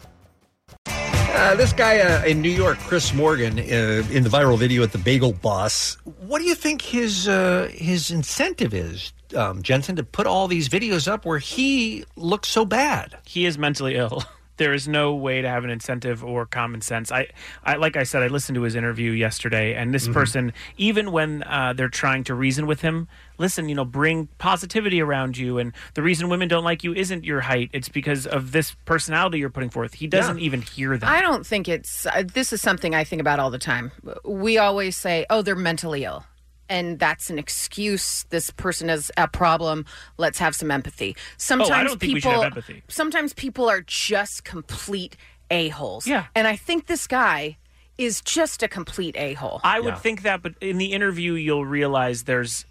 [1.37, 4.91] Uh, this guy uh, in New York, Chris Morgan, uh, in the viral video at
[4.91, 5.95] the Bagel Boss.
[6.19, 10.67] What do you think his uh, his incentive is, um, Jensen, to put all these
[10.67, 13.17] videos up where he looks so bad?
[13.25, 14.23] He is mentally ill.
[14.57, 17.11] there is no way to have an incentive or common sense.
[17.11, 17.27] I,
[17.63, 20.13] I like I said, I listened to his interview yesterday, and this Mhm.
[20.13, 25.01] person, even when uh, they're trying to reason with him, listen, you know, bring positivity
[25.01, 28.51] around you, and the reason women don't like you isn't your height; it's because of
[28.51, 29.93] this personality you're putting forth.
[29.95, 31.07] He doesn't even hear that.
[31.09, 32.05] I don't think it's.
[32.05, 33.91] Uh, this is something I think about all the time.
[34.25, 36.25] We always say, "Oh, they're mentally ill,"
[36.69, 38.23] and that's an excuse.
[38.29, 39.85] This person has a problem.
[40.17, 41.15] Let's have some empathy.
[41.37, 42.43] Sometimes Oh, I don't think we should people.
[42.43, 42.83] have empathy.
[42.87, 45.15] Sometimes people are just complete
[45.49, 46.05] a holes.
[46.07, 46.25] Yeah.
[46.35, 47.57] and I think this guy
[47.97, 49.59] is just a complete a hole.
[49.63, 52.65] I would think that, but in the interview, you'll realize there's.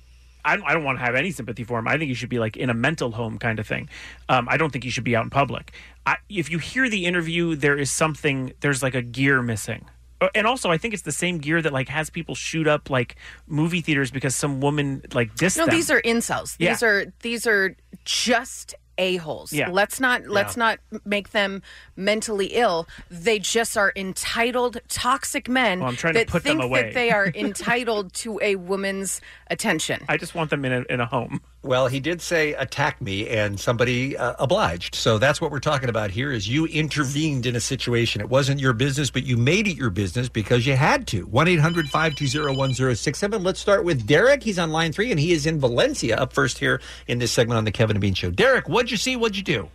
[0.45, 1.89] I, I don't want to have any sympathy for him.
[1.89, 3.89] I think he should be like in a mental home kind of thing.
[4.29, 5.73] Um, I don't think he should be out in public.
[6.07, 8.53] I, if you hear the interview, there is something.
[8.61, 9.87] There's like a gear missing.
[10.21, 12.89] Uh, And also, I think it's the same gear that like has people shoot up
[12.91, 15.75] like movie theaters because some woman like dissed No, them.
[15.75, 16.57] these are incels.
[16.59, 16.71] Yeah.
[16.73, 19.53] These are these are just a holes.
[19.53, 19.69] Yeah.
[19.69, 20.62] Let's not let's Yeah.
[20.62, 21.61] not make them
[21.97, 22.89] mentally ill.
[23.11, 26.83] They just are entitled toxic men Well, I'm trying to that put them think away.
[26.85, 30.03] that they are entitled to a woman's attention.
[30.09, 31.43] I just want them in a, in a home.
[31.67, 34.95] Well, he did say attack me, and somebody uh, obliged.
[34.95, 36.31] So that's what we're talking about here.
[36.31, 38.21] Is you intervened in a situation.
[38.21, 41.27] It wasn't your business, but you made it your business because you had to.
[41.27, 44.45] One 1067 Let's start with Derek.
[44.45, 46.17] He's on line three, and he is in Valencia.
[46.17, 48.31] Up first here in this segment on the Kevin and Bean Show.
[48.31, 49.17] Derek, what'd you see?
[49.17, 49.69] What'd you do?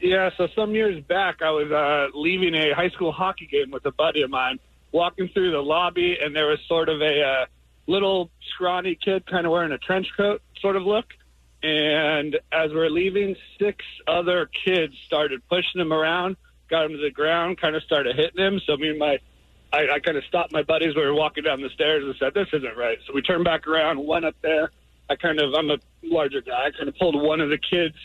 [0.00, 3.84] Yeah, so some years back, I was uh, leaving a high school hockey game with
[3.84, 4.58] a buddy of mine,
[4.92, 7.46] walking through the lobby, and there was sort of a uh,
[7.86, 11.06] little scrawny kid kind of wearing a trench coat sort of look.
[11.62, 16.36] And as we're leaving, six other kids started pushing him around,
[16.70, 18.60] got him to the ground, kind of started hitting him.
[18.66, 19.18] So me and my,
[19.72, 20.96] I, I kind of stopped my buddies.
[20.96, 23.66] We were walking down the stairs and said, "This isn't right." So we turned back
[23.66, 24.70] around, went up there.
[25.10, 26.66] I kind of, I'm a larger guy.
[26.66, 27.96] I kind of pulled one of the kids,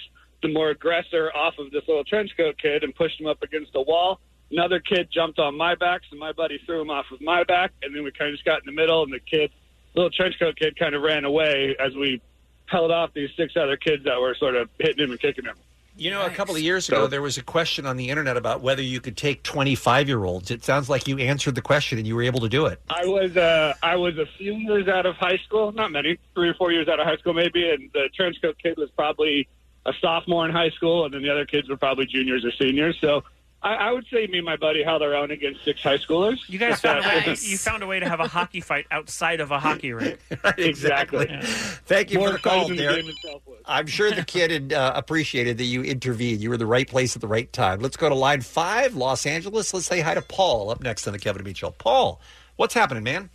[0.42, 3.74] the more aggressor, off of this little trench coat kid and pushed him up against
[3.74, 4.20] the wall.
[4.52, 7.72] Another kid jumped on my back, so my buddy threw him off of my back,
[7.82, 9.52] and then we kind of just got in the middle, and the kid,
[9.96, 12.22] little trench coat kid, kind of ran away as we
[12.68, 15.56] held off these six other kids that were sort of hitting him and kicking him.
[15.98, 18.60] You know, a couple of years ago, there was a question on the internet about
[18.60, 20.52] whether you could take 25 year olds.
[20.52, 22.82] It sounds like you answered the question and you were able to do it.
[22.90, 26.50] I was uh, I was a few years out of high school, not many, three
[26.50, 29.48] or four years out of high school maybe, and the trench coat kid was probably
[29.86, 32.98] a sophomore in high school, and then the other kids were probably juniors or seniors.
[33.00, 33.24] So
[33.66, 36.38] I, I would say me and my buddy held our own against six high schoolers.
[36.48, 39.42] You guys found a way, you found a way to have a hockey fight outside
[39.42, 40.20] of a hockey rink.
[40.60, 41.28] exactly.
[41.42, 43.06] Thank you More for the call, exciting the Derek.
[43.06, 43.58] game itself was.
[43.66, 46.42] I'm sure the kid had uh, appreciated that you intervened.
[46.42, 47.80] You were the right place at the right time.
[47.80, 49.74] Let's go to line five, Los Angeles.
[49.74, 51.72] Let's say hi to Paul up next on the Kevin and Bean Show.
[51.72, 52.22] Paul,
[52.58, 53.32] what's happening, man?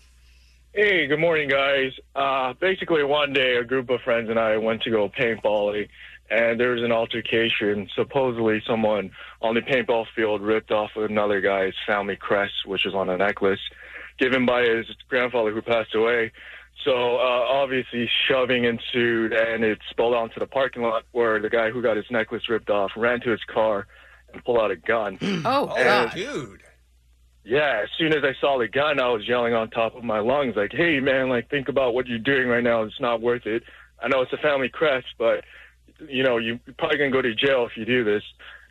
[0.72, 1.90] Hey, good morning, guys.
[2.14, 5.88] Uh, basically, one day a group of friends and I went to go paintballing,
[6.30, 7.88] and there was an altercation.
[7.94, 9.10] Supposedly, someone
[9.42, 13.60] on the paintball field ripped off another guy's family crest, which was on a necklace
[14.18, 16.30] given by his grandfather who passed away.
[16.84, 21.70] So uh, obviously, shoving ensued, and it spilled onto the parking lot where the guy
[21.70, 23.86] who got his necklace ripped off ran to his car
[24.32, 25.18] and pulled out a gun.
[25.44, 26.62] Oh, And- dude.
[27.44, 30.20] yeah, as soon as I saw the gun, I was yelling on top of my
[30.20, 31.28] lungs, like, "Hey, man!
[31.28, 32.82] Like, think about what you're doing right now.
[32.82, 33.62] It's not worth it.
[34.02, 35.44] I know it's a family crest, but
[36.08, 38.22] you know you're probably gonna go to jail if you do this."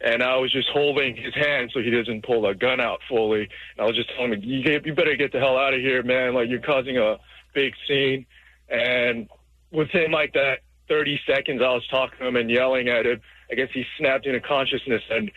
[0.02, 3.42] And I was just holding his hand so he doesn't pull the gun out fully.
[3.42, 5.82] And I was just telling him, "You, get, you better get the hell out of
[5.82, 6.34] here, man!
[6.34, 7.18] Like, you're causing a
[7.54, 8.26] big scene."
[8.70, 9.30] And
[9.72, 13.22] within like that 30 seconds, I was talking to him and yelling at him.
[13.52, 15.32] I guess he snapped into consciousness and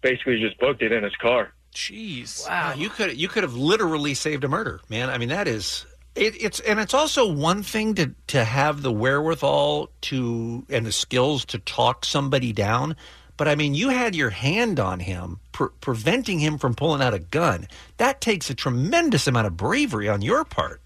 [0.00, 1.52] basically just booked it in his car.
[1.74, 2.48] Jeez.
[2.48, 5.10] Wow, you could you could have literally saved a murder, man.
[5.10, 8.92] I mean, that is it, it's and it's also one thing to to have the
[8.92, 12.96] wherewithal to and the skills to talk somebody down,
[13.36, 17.14] but I mean, you had your hand on him, pre- preventing him from pulling out
[17.14, 17.66] a gun.
[17.96, 20.80] That takes a tremendous amount of bravery on your part.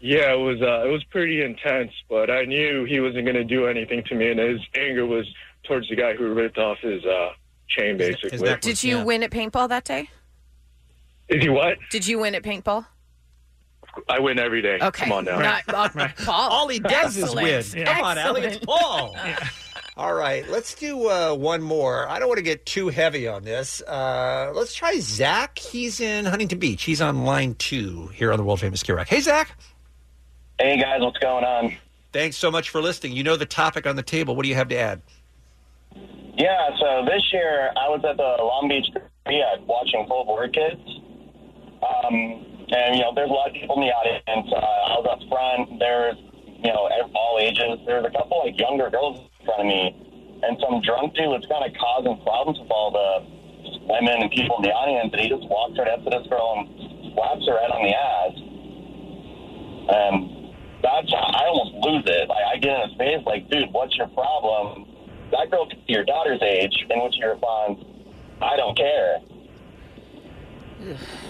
[0.00, 3.44] Yeah, it was uh, it was pretty intense, but I knew he wasn't going to
[3.44, 5.26] do anything to me, and his anger was
[5.64, 7.30] towards the guy who ripped off his uh,
[7.68, 8.56] chain, basically.
[8.60, 10.08] Did you win at paintball that day?
[11.28, 11.78] Is he what?
[11.90, 12.86] Did you win at paintball?
[14.08, 14.78] I win every day.
[14.80, 15.04] Okay.
[15.04, 15.38] Come on now.
[15.38, 16.50] Not- uh, Paul.
[16.50, 17.46] All he does is win.
[17.46, 17.86] Excellent.
[17.86, 18.80] Come on, Allie, it's Excellent.
[18.80, 19.16] Paul.
[19.96, 22.08] All right, let's do uh, one more.
[22.08, 23.80] I don't want to get too heavy on this.
[23.82, 25.56] Uh, let's try Zach.
[25.56, 26.82] He's in Huntington Beach.
[26.82, 29.06] He's on line two here on the world famous K Rock.
[29.06, 29.56] Hey, Zach.
[30.58, 31.76] Hey guys, what's going on?
[32.12, 33.12] Thanks so much for listening.
[33.12, 34.34] You know the topic on the table.
[34.34, 35.00] What do you have to add?
[36.36, 38.86] Yeah, so this year I was at the Long Beach
[39.24, 40.80] Korea watching Full Board Kids.
[41.82, 44.48] Um, and, you know, there's a lot of people in the audience.
[44.52, 45.78] Uh, I was up front.
[45.78, 46.16] There's,
[46.62, 47.78] you know, all ages.
[47.86, 49.94] There's a couple, like, younger girls in front of me.
[50.46, 53.24] and some drunk dude was kind of causing problems with all the
[53.88, 56.54] women and people in the audience, and he just walks right up to this girl
[56.58, 56.68] and
[57.14, 58.34] slaps her right on the ass.
[59.84, 60.52] And
[60.82, 62.28] that's I almost lose it.
[62.28, 64.86] Like I get in his face, like, dude, what's your problem?
[65.32, 67.80] That girl could be your daughter's age, and which he responds,
[68.40, 69.18] I don't care.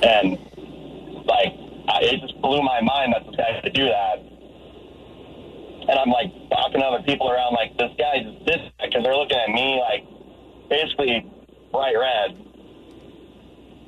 [0.02, 0.38] And
[1.24, 1.52] like,
[2.02, 4.18] it just blew my mind that this guy could do that.
[5.86, 9.36] And I'm like talking to other people around, like this guy's this because they're looking
[9.36, 10.04] at me like
[10.70, 11.28] basically
[11.70, 12.40] bright red.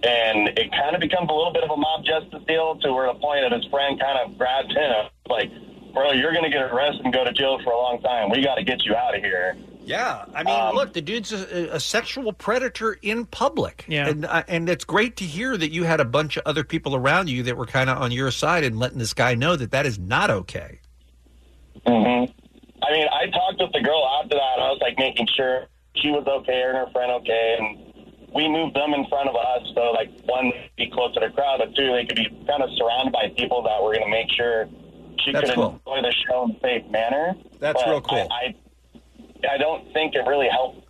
[0.05, 3.13] And it kind of becomes a little bit of a mob justice deal to where
[3.13, 5.51] the point that his friend kind of grabbed him, like,
[5.95, 8.31] bro, you're going to get arrested and go to jail for a long time.
[8.31, 9.57] We got to get you out of here.
[9.87, 13.85] Yeah, I mean, Um, look, the dude's a, a sexual predator in public.
[13.89, 14.09] Yeah.
[14.09, 16.97] and uh, and it's great to hear that you had a bunch of other people
[16.97, 19.71] around you that were kind of on your side and letting this guy know that
[19.71, 20.81] that is not okay.
[21.87, 22.25] hmm
[22.83, 24.59] I mean, I talked with the girl after that.
[24.61, 25.67] I was like making sure
[25.97, 27.79] she was okay and her friend okay, and
[28.35, 29.63] we moved them in front of us.
[29.75, 32.63] So like one, they'd be close to the crowd, but two, they could be kind
[32.63, 34.69] of surrounded by people that were going to make sure
[35.25, 35.81] she That's could cool.
[35.87, 37.35] enjoy the show in a safe manner.
[37.59, 38.29] That's But real cool.
[38.31, 38.55] I, I,
[39.51, 40.83] I don't think it really helped.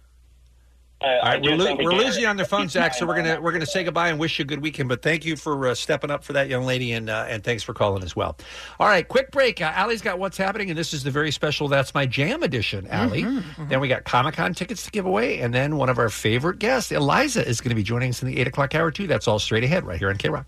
[0.99, 2.95] Uh, All I we're, lo- we're gave losing you on the phone, Zach.
[2.95, 4.89] So we're gonna we're gonna say goodbye and wish you a good weekend.
[4.89, 7.63] But thank you for uh, stepping up for that young lady and uh, and thanks
[7.63, 8.39] for calling as well.
[8.81, 9.61] All right, quick break.
[9.61, 12.87] Uh, Allie's got what's happening, and this is the very special "That's My Jam" edition.
[12.89, 13.25] Allie.
[13.25, 16.09] Mm-hmm, Then we got Comic Con tickets to give away, and then one of our
[16.09, 19.07] favorite guests, Eliza, is going to be joining us in the eight o'clock hour too.
[19.07, 20.47] That's all straight ahead right here on K Rock.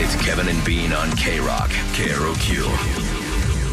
[0.00, 3.17] It's Kevin and Bean on K Rock, KROQ.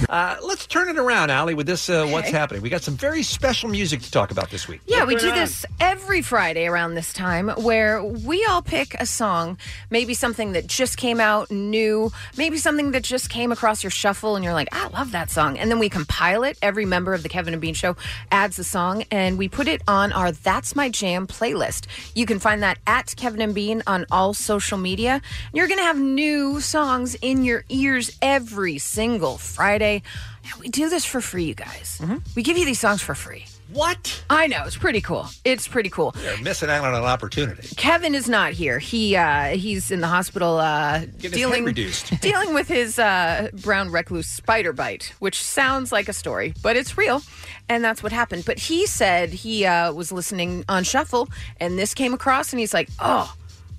[0.09, 2.61] Uh, let's turn it around, Allie, with this uh, What's Happening.
[2.61, 4.81] We got some very special music to talk about this week.
[4.85, 9.57] Yeah, we do this every Friday around this time where we all pick a song,
[9.89, 14.35] maybe something that just came out new, maybe something that just came across your shuffle
[14.35, 15.57] and you're like, I love that song.
[15.57, 16.57] And then we compile it.
[16.61, 17.95] Every member of the Kevin and Bean Show
[18.31, 21.87] adds a song and we put it on our That's My Jam playlist.
[22.15, 25.21] You can find that at Kevin and Bean on all social media.
[25.53, 29.84] You're going to have new songs in your ears every single Friday.
[29.93, 32.01] And we do this for free, you guys.
[32.35, 33.45] We give you these songs for free.
[33.73, 34.23] What?
[34.29, 35.27] I know it's pretty cool.
[35.43, 36.15] It's pretty cool.
[36.23, 37.67] You're missing out on an opportunity.
[37.75, 38.77] Kevin is not here.
[38.77, 42.19] He uh, he's in the hospital uh, dealing reduced.
[42.21, 46.95] dealing with his uh, brown recluse spider bite, which sounds like a story, but it's
[46.95, 47.23] real,
[47.67, 48.45] and that's what happened.
[48.45, 51.27] But he said he uh, was listening on shuffle,
[51.59, 53.33] and this came across, and he's like, "Oh,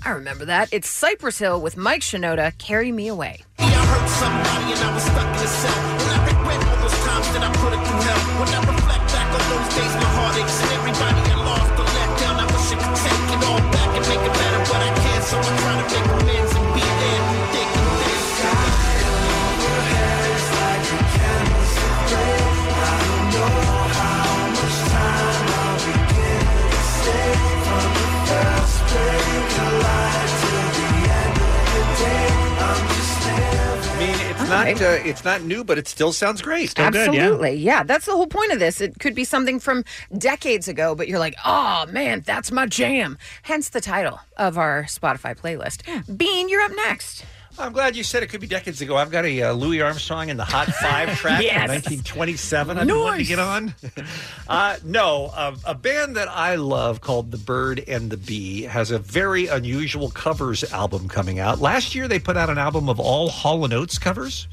[0.04, 0.68] I remember that.
[0.72, 2.58] It's Cypress Hill with Mike Shinoda.
[2.58, 3.44] Carry me away."
[3.86, 5.78] I hurt somebody and I was stuck in a cell.
[6.02, 8.22] And I regret all those times that I put it through hell.
[8.42, 11.86] When I reflect back on those days, my heart aches and everybody I lost or
[11.86, 12.34] let down.
[12.42, 15.22] I wish I could take it all back and make it better, but I can't.
[15.22, 16.95] So I'm trying to make amends and be
[34.50, 36.78] I mean, not uh, it's not new, but it still sounds great.
[36.78, 37.54] Absolutely.
[37.54, 37.82] yeah.
[37.82, 38.80] That's the whole point of this.
[38.80, 39.84] It could be something from
[40.16, 43.18] decades ago, but you're like, oh man, that's my jam.
[43.42, 45.82] Hence the title of our Spotify playlist.
[46.16, 47.24] Bean, you're up next.
[47.58, 48.96] I'm glad you said it could be decades ago.
[48.96, 51.54] I've got a uh, Louis Armstrong in the Hot Five track Yes.
[51.62, 52.78] from 1927.
[52.78, 53.74] I've been wanting to get on.
[54.48, 58.90] uh, no, uh, a band that I love called The Bird and the Bee has
[58.90, 61.58] a very unusual covers album coming out.
[61.60, 64.48] Last year they put out an album of all Hall & Oates covers.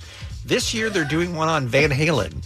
[0.46, 2.44] This year they're doing one on Van Halen.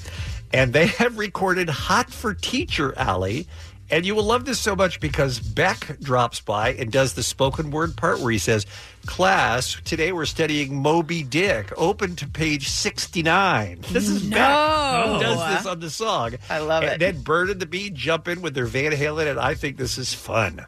[0.53, 3.47] And they have recorded Hot for Teacher Allie.
[3.89, 7.71] And you will love this so much because Beck drops by and does the spoken
[7.71, 8.65] word part where he says,
[9.07, 11.71] Class, today we're studying Moby Dick.
[11.77, 13.79] Open to page 69.
[13.89, 15.13] This is Beck No.
[15.15, 16.35] who does this on the song.
[16.49, 16.99] I love and it.
[16.99, 19.97] then Bird and the Bee jump in with their Van Halen, and I think this
[19.97, 20.67] is fun.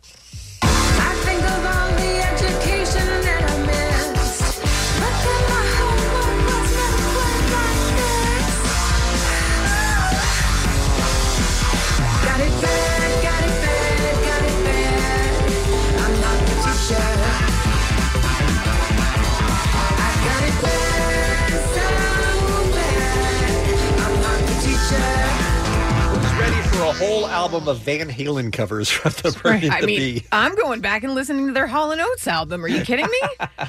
[26.89, 30.25] A whole album of Van Halen covers from the Bird and I the mean, Bee?
[30.31, 32.65] I'm going back and listening to their Hall & Oates album.
[32.65, 33.21] Are you kidding me?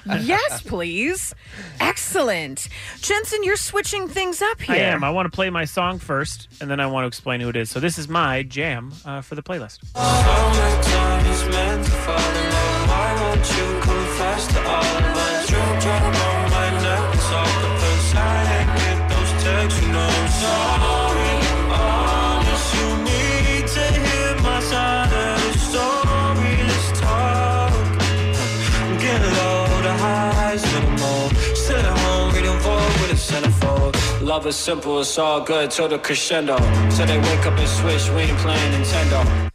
[0.22, 1.34] yes, please.
[1.80, 2.68] Excellent.
[3.00, 4.74] Jensen, you're switching things up here.
[4.74, 5.04] I am.
[5.04, 7.56] I want to play my song first, and then I want to explain who it
[7.56, 7.68] is.
[7.70, 9.84] So this is my jam uh, for the playlist.
[9.94, 12.88] Summertime is meant to fall in love.
[12.88, 14.89] Why won't you confess to all
[34.30, 36.56] Love is simple, it's all good till the crescendo.
[36.88, 39.50] So they wake up and switch, we ain't playing Nintendo.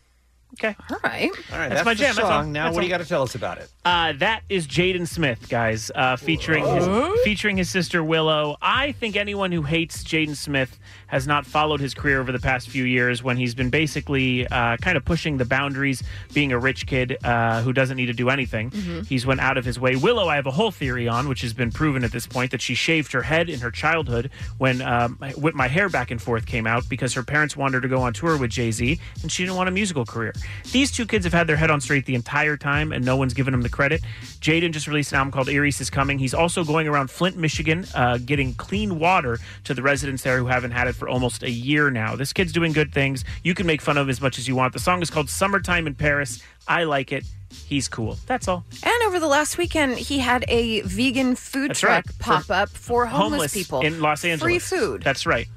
[0.58, 0.76] Okay.
[0.90, 1.30] All right.
[1.52, 2.30] All right, That's that's, my the jam, that's all.
[2.44, 2.52] song.
[2.52, 2.88] Now, That's what do all.
[2.88, 3.70] you got to tell us about it?
[3.84, 6.88] Uh, that is Jaden Smith, guys, uh, featuring his,
[7.24, 8.56] featuring his sister Willow.
[8.62, 12.70] I think anyone who hates Jaden Smith has not followed his career over the past
[12.70, 16.02] few years when he's been basically uh, kind of pushing the boundaries,
[16.34, 18.72] being a rich kid uh, who doesn't need to do anything.
[18.72, 19.06] Mhm.
[19.08, 19.96] He's went out of his way.
[19.96, 22.62] Willow, I have a whole theory on, which has been proven at this point, that
[22.62, 26.46] she shaved her head in her childhood when um, Whip My Hair Back and Forth
[26.46, 29.32] came out because her parents wanted her to go on tour with Jay Z and
[29.32, 30.34] she didn't want a musical career.
[30.72, 33.34] These two kids have had their head on straight the entire time and no one's
[33.34, 34.02] given them the credit.
[34.40, 36.20] Jaden just released an album called Iris is Coming.
[36.20, 40.48] He's also going around Flint, Michigan, uh, getting clean water to the residents there who
[40.48, 42.16] haven't had it for almost a year now.
[42.16, 43.24] This kid's doing good things.
[43.44, 44.74] You can make fun of him as much as you want.
[44.74, 46.42] The song is called Summertime in Paris.
[46.68, 47.26] I like it.
[47.68, 48.18] He's cool.
[48.26, 48.66] That's all.
[48.84, 52.20] And over the last weekend, he had a vegan food That's truck right.
[52.20, 54.42] pop up for homeless, people in Los Angeles.
[54.42, 55.04] Free food.
[55.04, 55.48] That's right.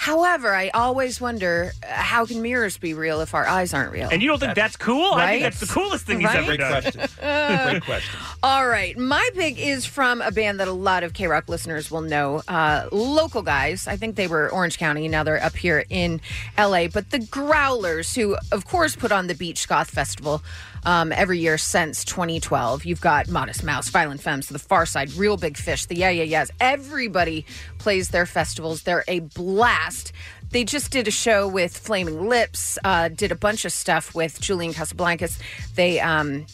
[0.00, 4.08] However, I always wonder uh, how can mirrors be real if our eyes aren't real?
[4.08, 5.12] And you don't think that's, cool?
[5.14, 5.42] I think Right?
[5.42, 6.36] that's the coolest thing he's Right?
[6.48, 6.82] ever done.
[7.72, 8.20] Great question.
[8.40, 8.96] All right.
[8.96, 12.42] My pick is from a band that a lot of K Rock listeners will know.
[12.46, 13.88] Uh, local guys.
[13.88, 15.08] I think they were Orange County.
[15.08, 16.20] Now they're up here in
[16.56, 16.86] LA.
[16.86, 20.42] But the Growlers, who, of course, put on the Beach Goth Festival
[20.88, 22.86] um, every year since 2012.
[22.86, 26.50] You've got Modest Mouse, Violent Femmes, The Pharcyde, Real Big Fish, the Yeah Yeah Yeahs.
[26.60, 27.44] Everybody
[27.76, 28.84] plays their festivals.
[28.84, 30.12] They're a blast.
[30.50, 34.40] They just did a show with Flaming Lips, uh, did a bunch of stuff with
[34.40, 35.38] Julian Casablancas.
[35.74, 36.46] They um,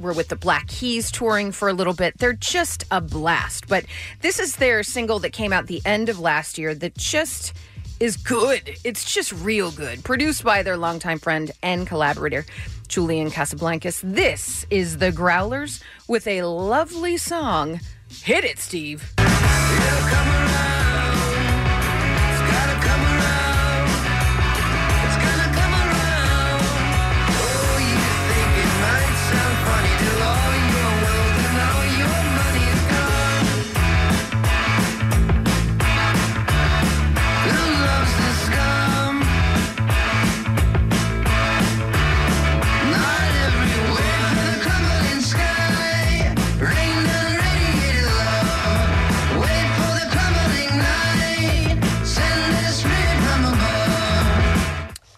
[0.00, 2.16] were with the Black Keys touring for a little bit.
[2.16, 3.68] They're just a blast.
[3.68, 3.84] But
[4.22, 7.52] this is their single that came out the end of last year that just
[8.02, 8.74] is good.
[8.82, 10.02] It's just real good.
[10.02, 12.44] Produced by their longtime friend and collaborator,
[12.88, 14.00] Julian Casablancas.
[14.02, 17.78] This is The Growlers with a lovely song.
[18.08, 19.14] Hit it, Steve.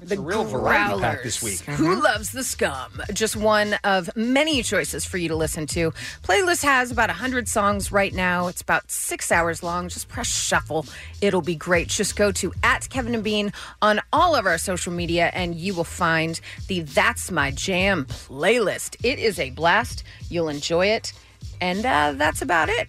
[0.04, 1.60] The real variety pack this week.
[1.60, 3.02] Who loves the scum?
[3.12, 5.92] Just one of many choices for you to listen to.
[6.22, 8.48] Playlist has about 100 songs right now.
[8.48, 9.88] It's about six hours long.
[9.88, 10.86] Just press shuffle.
[11.20, 11.88] It'll be great.
[11.88, 15.74] Just go to at Kevin and Bean on all of our social media and you
[15.74, 18.96] will find the That's My Jam playlist.
[19.02, 20.04] It is a blast.
[20.28, 21.12] You'll enjoy it.
[21.60, 22.88] And uh, that's about it.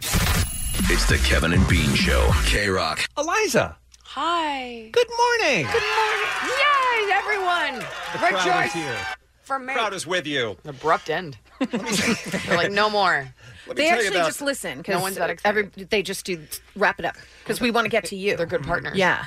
[0.88, 2.30] It's the Kevin and Bean Show.
[2.46, 3.08] K Rock.
[3.18, 3.78] Eliza.
[4.18, 4.88] Hi.
[4.94, 5.66] Good morning.
[5.70, 6.30] Good morning.
[6.48, 7.80] Yay, everyone.
[8.14, 8.98] The crowd Rejoice is here.
[9.44, 9.74] for me.
[9.74, 10.56] Crowd is with you.
[10.64, 11.38] Abrupt end.
[11.60, 13.28] They're like, no more.
[13.68, 15.70] Let They actually just listen because No one's that excited.
[15.74, 16.40] every they just do
[16.78, 18.38] wrap it up because we want to get to you.
[18.38, 18.96] They're good partners.
[18.96, 19.26] Yeah,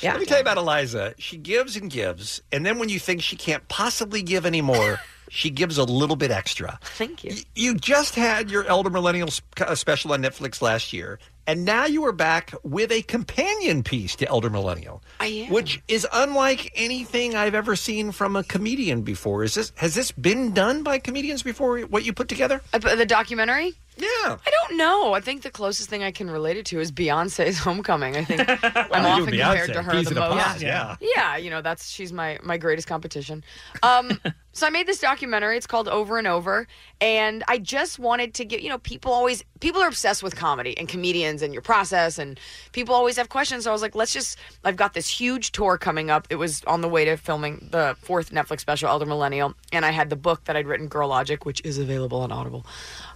[0.00, 0.12] yeah.
[0.12, 1.14] Let me tell you about Eliza.
[1.18, 5.50] She gives and gives, and then when you think she can't possibly give anymore, she
[5.50, 6.78] gives a little bit extra.
[6.82, 7.34] Thank you.
[7.54, 12.04] You just had your Elder Millennials uh, special on Netflix last year, and now you
[12.04, 15.52] are back with a companion piece to Elder Millennial, I am.
[15.52, 19.44] which is unlike anything I've ever seen from a comedian before.
[19.44, 21.80] Is this has this been done by comedians before?
[21.80, 22.62] What you put together?
[22.72, 23.74] Uh, the documentary?
[23.96, 24.06] Yeah.
[24.46, 25.12] I don't know.
[25.12, 28.16] I think the closest thing I can relate it to is Beyonce's Homecoming.
[28.16, 30.60] I think I'm often and compared to her peas the most.
[30.62, 30.96] yeah.
[31.00, 33.44] Yeah, you know, that's she's my my greatest competition.
[33.82, 34.18] Um
[34.52, 35.56] so I made this documentary.
[35.56, 36.66] It's called Over and Over,
[37.00, 40.76] and I just wanted to get, you know, people always people are obsessed with comedy
[40.78, 42.40] and comedians and your process and
[42.72, 43.64] people always have questions.
[43.64, 46.26] So I was like, let's just I've got this huge tour coming up.
[46.30, 49.90] It was on the way to filming the fourth Netflix special Elder Millennial, and I
[49.90, 52.64] had the book that I'd written Girl Logic, which is available on Audible.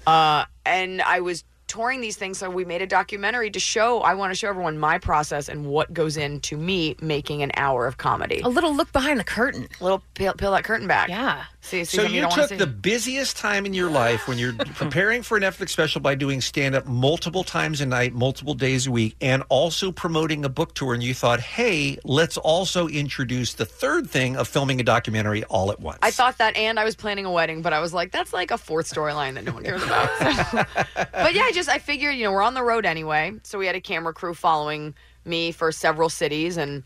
[0.06, 4.00] Uh, and I was touring these things, so we made a documentary to show.
[4.00, 7.86] I want to show everyone my process and what goes into me making an hour
[7.86, 8.40] of comedy.
[8.40, 9.68] A little look behind the curtain.
[9.80, 11.08] A little peel, peel that curtain back.
[11.08, 11.44] Yeah.
[11.66, 15.40] See, So you took the busiest time in your life when you're preparing for a
[15.40, 19.42] Netflix special by doing stand up multiple times a night, multiple days a week, and
[19.48, 20.94] also promoting a book tour.
[20.94, 25.72] And you thought, hey, let's also introduce the third thing of filming a documentary all
[25.72, 25.98] at once.
[26.02, 28.52] I thought that, and I was planning a wedding, but I was like, that's like
[28.52, 30.08] a fourth storyline that no one cares about.
[30.18, 30.64] So-
[30.94, 33.66] but yeah, I just I figured, you know, we're on the road anyway, so we
[33.66, 34.94] had a camera crew following
[35.24, 36.84] me for several cities, and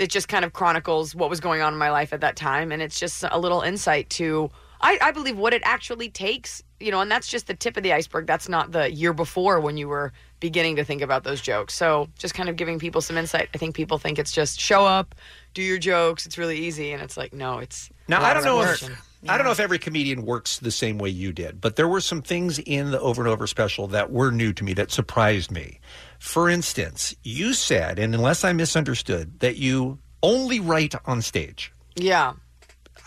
[0.00, 2.72] it just kind of chronicles what was going on in my life at that time,
[2.72, 4.50] and it's just a little insight to,
[4.80, 7.82] I, I believe, what it actually takes, you know, and that's just the tip of
[7.82, 8.26] the iceberg.
[8.26, 11.74] That's not the year before when you were beginning to think about those jokes.
[11.74, 13.50] So just kind of giving people some insight.
[13.52, 15.14] I think people think it's just show up,
[15.52, 16.24] do your jokes.
[16.24, 18.82] It's really easy, and it's like no, it's Now I don't know if
[19.28, 22.00] I don't know if every comedian works the same way you did, but there were
[22.00, 25.50] some things in the over and over special that were new to me that surprised
[25.50, 25.78] me.
[26.20, 31.72] For instance, you said, and unless I misunderstood, that you only write on stage.
[31.96, 32.34] Yeah.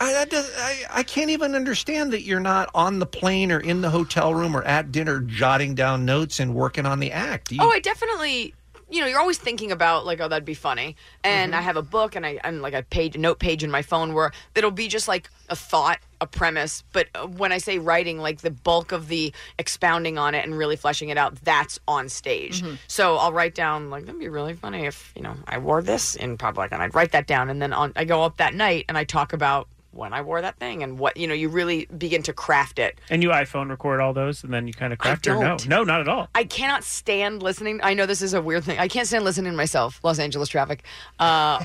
[0.00, 3.60] I, that does, I, I can't even understand that you're not on the plane or
[3.60, 7.52] in the hotel room or at dinner jotting down notes and working on the act.
[7.52, 8.52] You- Oh, I definitely.
[8.90, 10.96] You know, you're always thinking about like, oh, that'd be funny.
[11.22, 11.58] And Mm-hmm.
[11.58, 13.82] I have a book and I and like a page, a note page in my
[13.82, 16.84] phone where it'll be just like a thought, a premise.
[16.92, 20.56] But uh, when I say writing, like the bulk of the expounding on it and
[20.56, 22.62] really fleshing it out, that's on stage.
[22.62, 22.74] Mm-hmm.
[22.88, 26.14] So I'll write down like that'd be really funny if you know I wore this
[26.14, 28.84] in public, and I'd write that down, and then on I go up that night
[28.88, 31.34] and I talk about when I wore that thing and what you know.
[31.34, 32.98] You really begin to craft it.
[33.10, 35.84] And you iPhone record all those, and then you kind of craft your no, no,
[35.84, 36.28] not at all.
[36.34, 37.80] I cannot stand listening.
[37.82, 38.78] I know this is a weird thing.
[38.78, 40.00] I can't stand listening to myself.
[40.02, 40.82] Los Angeles traffic.
[41.18, 41.64] Uh,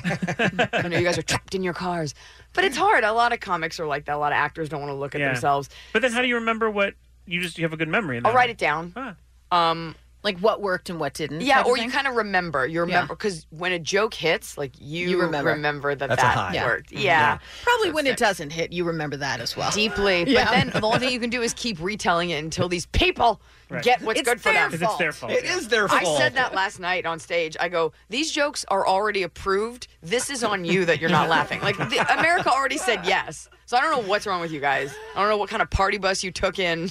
[0.72, 2.14] I know you guys are trapped in your cars,
[2.52, 3.04] but it's hard.
[3.04, 4.14] A lot of comics are like that.
[4.14, 5.28] A lot of actors don't want to look at Yeah.
[5.32, 5.68] themselves.
[5.92, 6.94] But then, how do you remember what
[7.26, 8.16] you just you have a good memory?
[8.18, 9.16] In I'll write it down.
[9.52, 11.40] Um, like what worked and what didn't.
[11.40, 12.66] yeah, or you kind of remember.
[12.66, 15.94] You remember because when a joke hits, like you, You remember.
[15.94, 16.54] that That's that.
[16.54, 16.66] Yeah.
[16.66, 16.90] worked.
[16.90, 17.02] Mhm.
[17.02, 17.02] Yeah.
[17.02, 17.38] Yeah.
[17.62, 19.70] Probably when it doesn't hit, you remember that as well.
[19.70, 20.24] Deeply.
[20.34, 23.40] But then the only thing you can do is keep retelling it until these people
[23.70, 23.84] Right.
[23.84, 24.70] get what's It's good for them.
[24.72, 24.80] them.
[24.80, 25.30] 'Cause it's their fault.
[25.32, 26.02] It is their fault.
[26.02, 27.56] I said that last night on stage.
[27.60, 29.86] I go, these jokes are already approved.
[30.02, 31.60] This is on you that you're not laughing.
[31.60, 33.48] Like the, America already said yes.
[33.66, 34.92] So I don't know what's wrong with you guys.
[35.14, 36.90] I don't know what kind of party bus you took in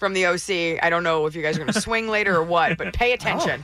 [0.00, 0.82] from the OC.
[0.82, 3.12] I don't know if you guys are going to swing later or what, but pay
[3.18, 3.60] attention.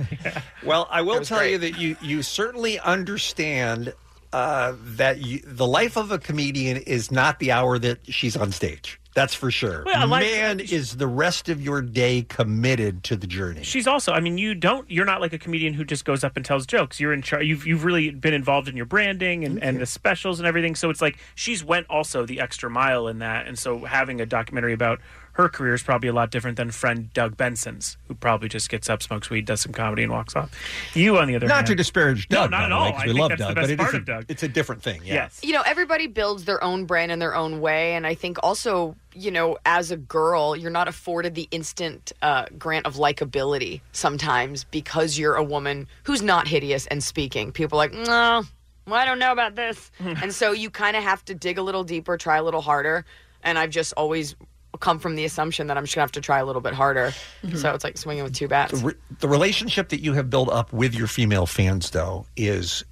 [0.65, 1.53] Well, I will was tell great.
[1.53, 3.93] you that you you certainly understand
[4.33, 8.53] uh, that you, the life of a comedian is not the hour that she's on
[8.53, 9.01] stage.
[9.15, 9.83] That's for sure.
[9.87, 13.63] Well, I like- Man, is the rest of your day committed to the journey?
[13.63, 16.37] She's also, I mean, you don't, you're not like a comedian who just goes up
[16.37, 17.01] and tells jokes.
[17.01, 17.47] You're in charge.
[17.47, 20.75] You've, you've really been involved in your branding and, and the specials and everything.
[20.75, 23.47] So it's like she's went also the extra mile in that.
[23.47, 25.01] And so having a documentary about
[25.37, 28.89] her career is probably a lot different than friend Doug Benson's, who probably just gets
[28.89, 30.51] up, smokes weed, does some comedy, and walks off.
[30.95, 32.85] You, on the other Not hand, not to disparage No, Doug, not at all.
[32.87, 33.97] way, 'cause I we think love that's Doug, the but best it part is a-
[33.99, 34.25] of Doug.
[34.29, 35.03] It's a different thing.
[35.05, 35.15] Yeah.
[35.15, 35.41] Yes.
[35.43, 37.95] You know, everybody builds their own brand in their own way.
[37.95, 42.47] And I think also, you know, as a girl, you're not afforded the instant uh,
[42.59, 47.53] grant of likability sometimes because you're a woman who's not hideous and speaking.
[47.53, 48.43] People are like, no,
[48.87, 49.91] well, I don't know about this.
[50.01, 53.05] and so you kind of have to dig a little deeper, try a little harder.
[53.43, 54.35] And I've just always
[54.77, 56.75] come from the assumption that I'm just going to have to try a little bit
[56.75, 57.13] harder.
[57.43, 57.57] Mm-hmm.
[57.57, 58.81] So it's like swinging with two bats.
[58.81, 62.85] The, re- the relationship that you have built up with your female fans, though, is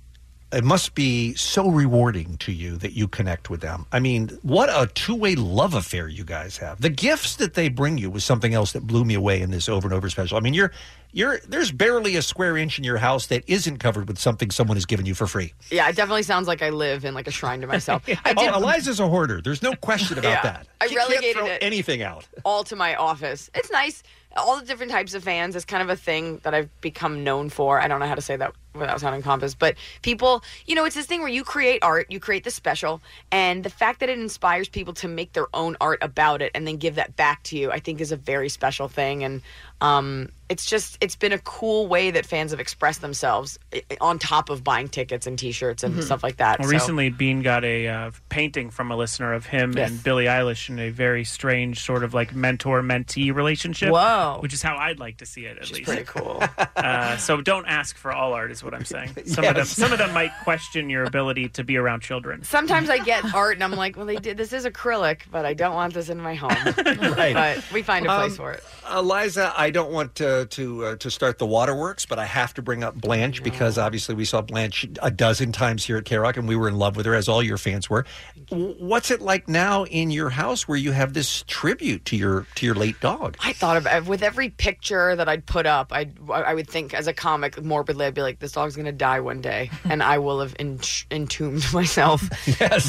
[0.54, 3.86] it must be so rewarding to you that you connect with them.
[3.92, 6.80] I mean, what a two way love affair you guys have.
[6.80, 9.68] The gifts that they bring you was something else that blew me away in this
[9.68, 10.36] over and over special.
[10.36, 10.72] I mean, you're
[11.12, 14.76] you're there's barely a square inch in your house that isn't covered with something someone
[14.76, 15.52] has given you for free.
[15.70, 18.02] Yeah, it definitely sounds like I live in like a shrine to myself.
[18.24, 19.40] I did, oh, Eliza's a hoarder.
[19.40, 20.42] There's no question about Yeah.
[20.42, 20.66] that.
[20.80, 21.58] I She relegated throw it.
[21.62, 22.26] anything out.
[22.44, 23.48] all to my office.
[23.54, 24.02] It's nice.
[24.36, 27.50] All the different types of fans is kind of a thing that I've become known
[27.50, 27.80] for.
[27.80, 30.96] I don't know how to say that without sounding pompous, but people, you know, it's
[30.96, 33.00] this thing where you create art, you create the special,
[33.30, 36.66] and the fact that it inspires people to make their own art about it and
[36.66, 39.22] then give that back to you, I think is a very special thing.
[39.22, 39.42] And
[39.84, 43.58] um, it's just, it's been a cool way that fans have expressed themselves
[44.00, 46.02] on top of buying tickets and T-shirts and Mhm.
[46.04, 46.58] stuff like that.
[46.58, 49.90] Well, So- recently, Bean got a uh, painting from a listener of him Yes.
[49.90, 53.90] and Billie Eilish in a very strange sort of like mentor mentee relationship.
[53.90, 54.36] Whoa.
[54.40, 55.84] Which is how I'd like to see it, at least.
[55.86, 56.42] pretty cool.
[56.76, 59.12] uh, so don't ask for all art, is what I'm saying.
[59.26, 62.42] Some of them, some of them might question your ability to be around children.
[62.44, 65.54] Sometimes I get art and I'm like, well, they did this is acrylic, but I
[65.54, 66.50] don't want this in my home.
[67.14, 67.34] Right.
[67.34, 68.62] But we find a place Um, for it.
[68.92, 72.62] Eliza, I don't want to to uh, to start the waterworks, but I have to
[72.62, 76.36] bring up Blanche because obviously we saw Blanche a dozen times here at K Rock,
[76.36, 78.04] and we were in love with her, as all your fans were.
[78.50, 82.46] W- What's it like now in your house where you have this tribute to your
[82.56, 83.36] to your late dog?
[83.40, 87.06] I thought of with every picture that I'd put up, I I would think as
[87.06, 90.40] a comic morbidly, I'd be like, this dog's gonna die one day, and I will
[90.40, 90.80] have en-
[91.10, 92.22] entombed myself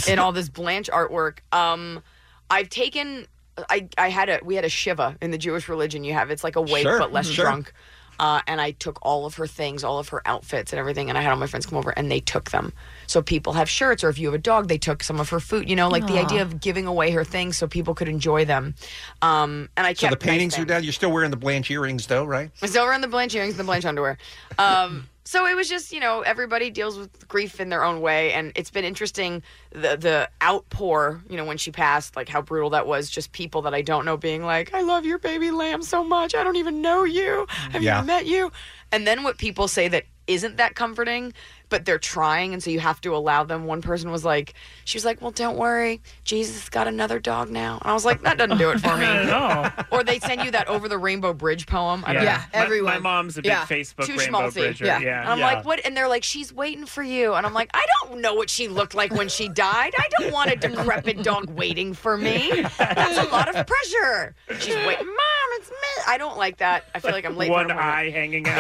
[0.08, 1.40] in all this Blanche artwork.
[1.52, 2.04] Um,
[2.50, 3.28] I've taken.
[3.70, 6.04] I, I had a we had a shiva in the Jewish religion.
[6.04, 7.46] You have it's like a wake Sure, but less sure.
[7.46, 7.74] drunk.
[8.18, 11.18] Uh, and I took all of her things, all of her outfits and everything, and
[11.18, 12.72] I had all my friends come over and they took them.
[13.08, 15.42] So people have shirts, or if you have a dog, they took some of her
[15.42, 15.70] food.
[15.70, 18.74] You know, like the idea of giving away her things so people could enjoy them.
[19.22, 20.86] Um, and I So kept the nice paintings are down.
[20.86, 22.52] You're still wearing the Blanche earrings, though, right?
[22.62, 24.18] I'm still wearing the Blanche earrings and the Blanche underwear.
[24.58, 28.32] Um, so it was just, you know, everybody deals with grief in their own way,
[28.34, 29.42] and it's been interesting
[29.72, 33.10] the the outpour, you know, when she passed, like how brutal that was.
[33.10, 36.36] Just people that I don't know being like, "I love your baby lamb so much.
[36.36, 37.48] I don't even know you.
[37.50, 38.00] I Have Yeah.
[38.02, 38.52] you met you?"
[38.92, 41.34] And then what people say that isn't that comforting,
[41.70, 43.66] but they're trying, and so you have to allow them.
[43.66, 44.54] One person was like,
[44.86, 48.22] she was like, "Well, don't worry, Jesus got another dog now," and I was like,
[48.24, 51.68] "That doesn't do it for me." Or they send you that over the rainbow bridge
[51.68, 52.04] poem.
[52.06, 52.20] I Yeah.
[52.24, 52.26] know.
[52.26, 52.94] My- everyone.
[52.96, 54.54] my mom's a big Facebook Too rainbow schmaltzy.
[54.54, 55.22] bridger, yeah.
[55.22, 55.46] And I'm Yeah.
[55.54, 55.86] like, what?
[55.86, 57.34] And they're like, she's waiting for you.
[57.34, 59.94] And I'm like, I don't know what she looked like when she died.
[59.98, 62.64] I don't want a decrepit dog waiting for me.
[62.78, 64.36] That's a lot of pressure.
[64.60, 65.16] She's waiting, mom.
[65.58, 65.76] It's me.
[66.08, 66.86] I don't like that.
[66.94, 67.50] I feel like I'm late.
[67.50, 67.98] One for an appointment.
[67.98, 68.58] eye hanging out.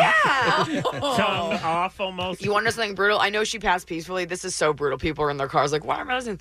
[0.69, 0.81] Yeah.
[0.91, 2.41] Tongue off almost.
[2.41, 3.19] You want to know something brutal?
[3.19, 4.25] I know she passed peacefully.
[4.25, 4.97] This is so brutal.
[4.97, 6.39] People are in their cars like, why am I listening?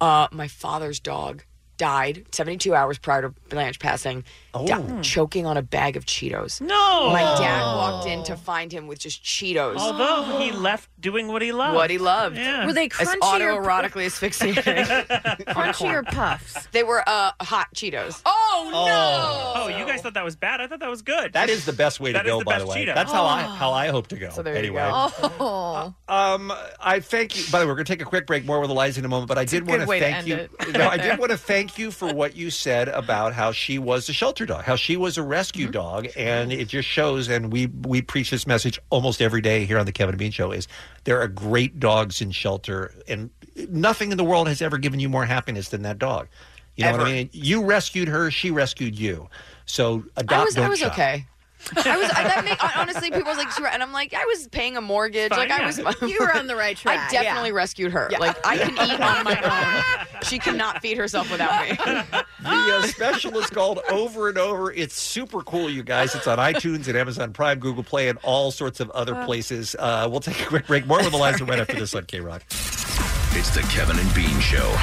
[0.00, 1.44] Uh, my father's dog
[1.76, 4.24] died 72 hours prior to Blanche passing,
[4.64, 6.60] di- choking on a bag of Cheetos.
[6.60, 7.10] No.
[7.10, 9.76] My dad walked in to find him with just Cheetos.
[9.76, 11.74] Although he left doing what he loved.
[11.74, 12.36] What he loved.
[12.36, 12.64] Yeah.
[12.66, 14.62] Were they As autoerotically asphyxiating.
[15.46, 16.66] Crunchy or puffs?
[16.72, 18.22] They were uh, hot Cheetos.
[18.24, 19.62] Oh, no!
[19.64, 20.60] Oh, you guys thought that was bad?
[20.60, 21.32] I thought that was good.
[21.34, 22.86] That is the best way to That is go, the by best the way.
[22.86, 22.94] Cheeto.
[22.94, 23.48] That's how I Oh.
[23.48, 24.30] how I hope to go.
[24.30, 24.82] So there you anyway.
[24.88, 25.10] go.
[25.40, 25.94] Oh.
[26.08, 27.44] Um, I thank you.
[27.52, 28.44] By the way, we're going to take a quick break.
[28.44, 29.28] More with Eliza in a moment.
[29.28, 30.36] But I did a want to way to thank end you.
[30.36, 30.50] it.
[30.78, 34.08] No, I did want to thank you for what you said about how she was
[34.08, 35.30] a shelter dog, how she was a Mm-hmm.
[35.30, 37.28] rescue dog, and it just shows.
[37.28, 40.30] And we we preach this message almost every day here on the Kevin and Bean
[40.30, 40.52] Show.
[40.52, 40.68] Is
[41.04, 43.28] there are great dogs in shelter, and
[43.68, 46.28] nothing in the world has ever given you more happiness than that dog.
[46.76, 47.30] You know what I mean?
[47.32, 49.28] You rescued her; she rescued you.
[49.66, 50.32] So adopt.
[50.32, 51.26] I was, I was okay.
[51.74, 52.10] I was.
[52.10, 54.80] I, that make, honestly, people was like, she, and I'm like, I was paying a
[54.80, 55.30] mortgage.
[55.30, 55.78] Fine, like I was.
[56.06, 57.56] You were on the right track, I definitely yeah.
[57.56, 58.08] rescued her.
[58.10, 58.18] Yeah.
[58.18, 60.22] Like I can eat on my own.
[60.22, 61.76] She cannot feed herself without me.
[62.46, 64.70] The uh, special is called Over and Over.
[64.70, 66.14] It's super cool, you guys.
[66.14, 69.74] It's on iTunes and Amazon Prime, Google Play, and all sorts of other places.
[69.76, 70.86] Uh, we'll take a quick break.
[70.86, 72.44] More with Eliza right after this on K Rock.
[72.48, 74.76] It's the Kevin and Bean Show.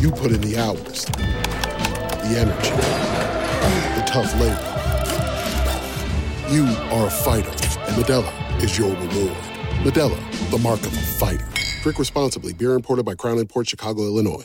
[0.00, 2.70] You put in the hours, the energy,
[3.98, 4.54] the tough labor.
[6.48, 9.36] You are a fighter, and Modelo is your reward.
[9.82, 11.44] Modelo, the mark of a fighter.
[11.82, 12.52] Drink responsibly.
[12.52, 14.44] Beer imported by Crown Imports Chicago, Illinois.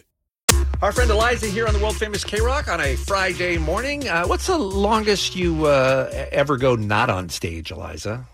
[0.82, 4.10] Our friend Eliza here on the world famous K Rock on a Friday morning.
[4.10, 8.26] Uh, what's the longest you uh, ever go not on stage, Eliza?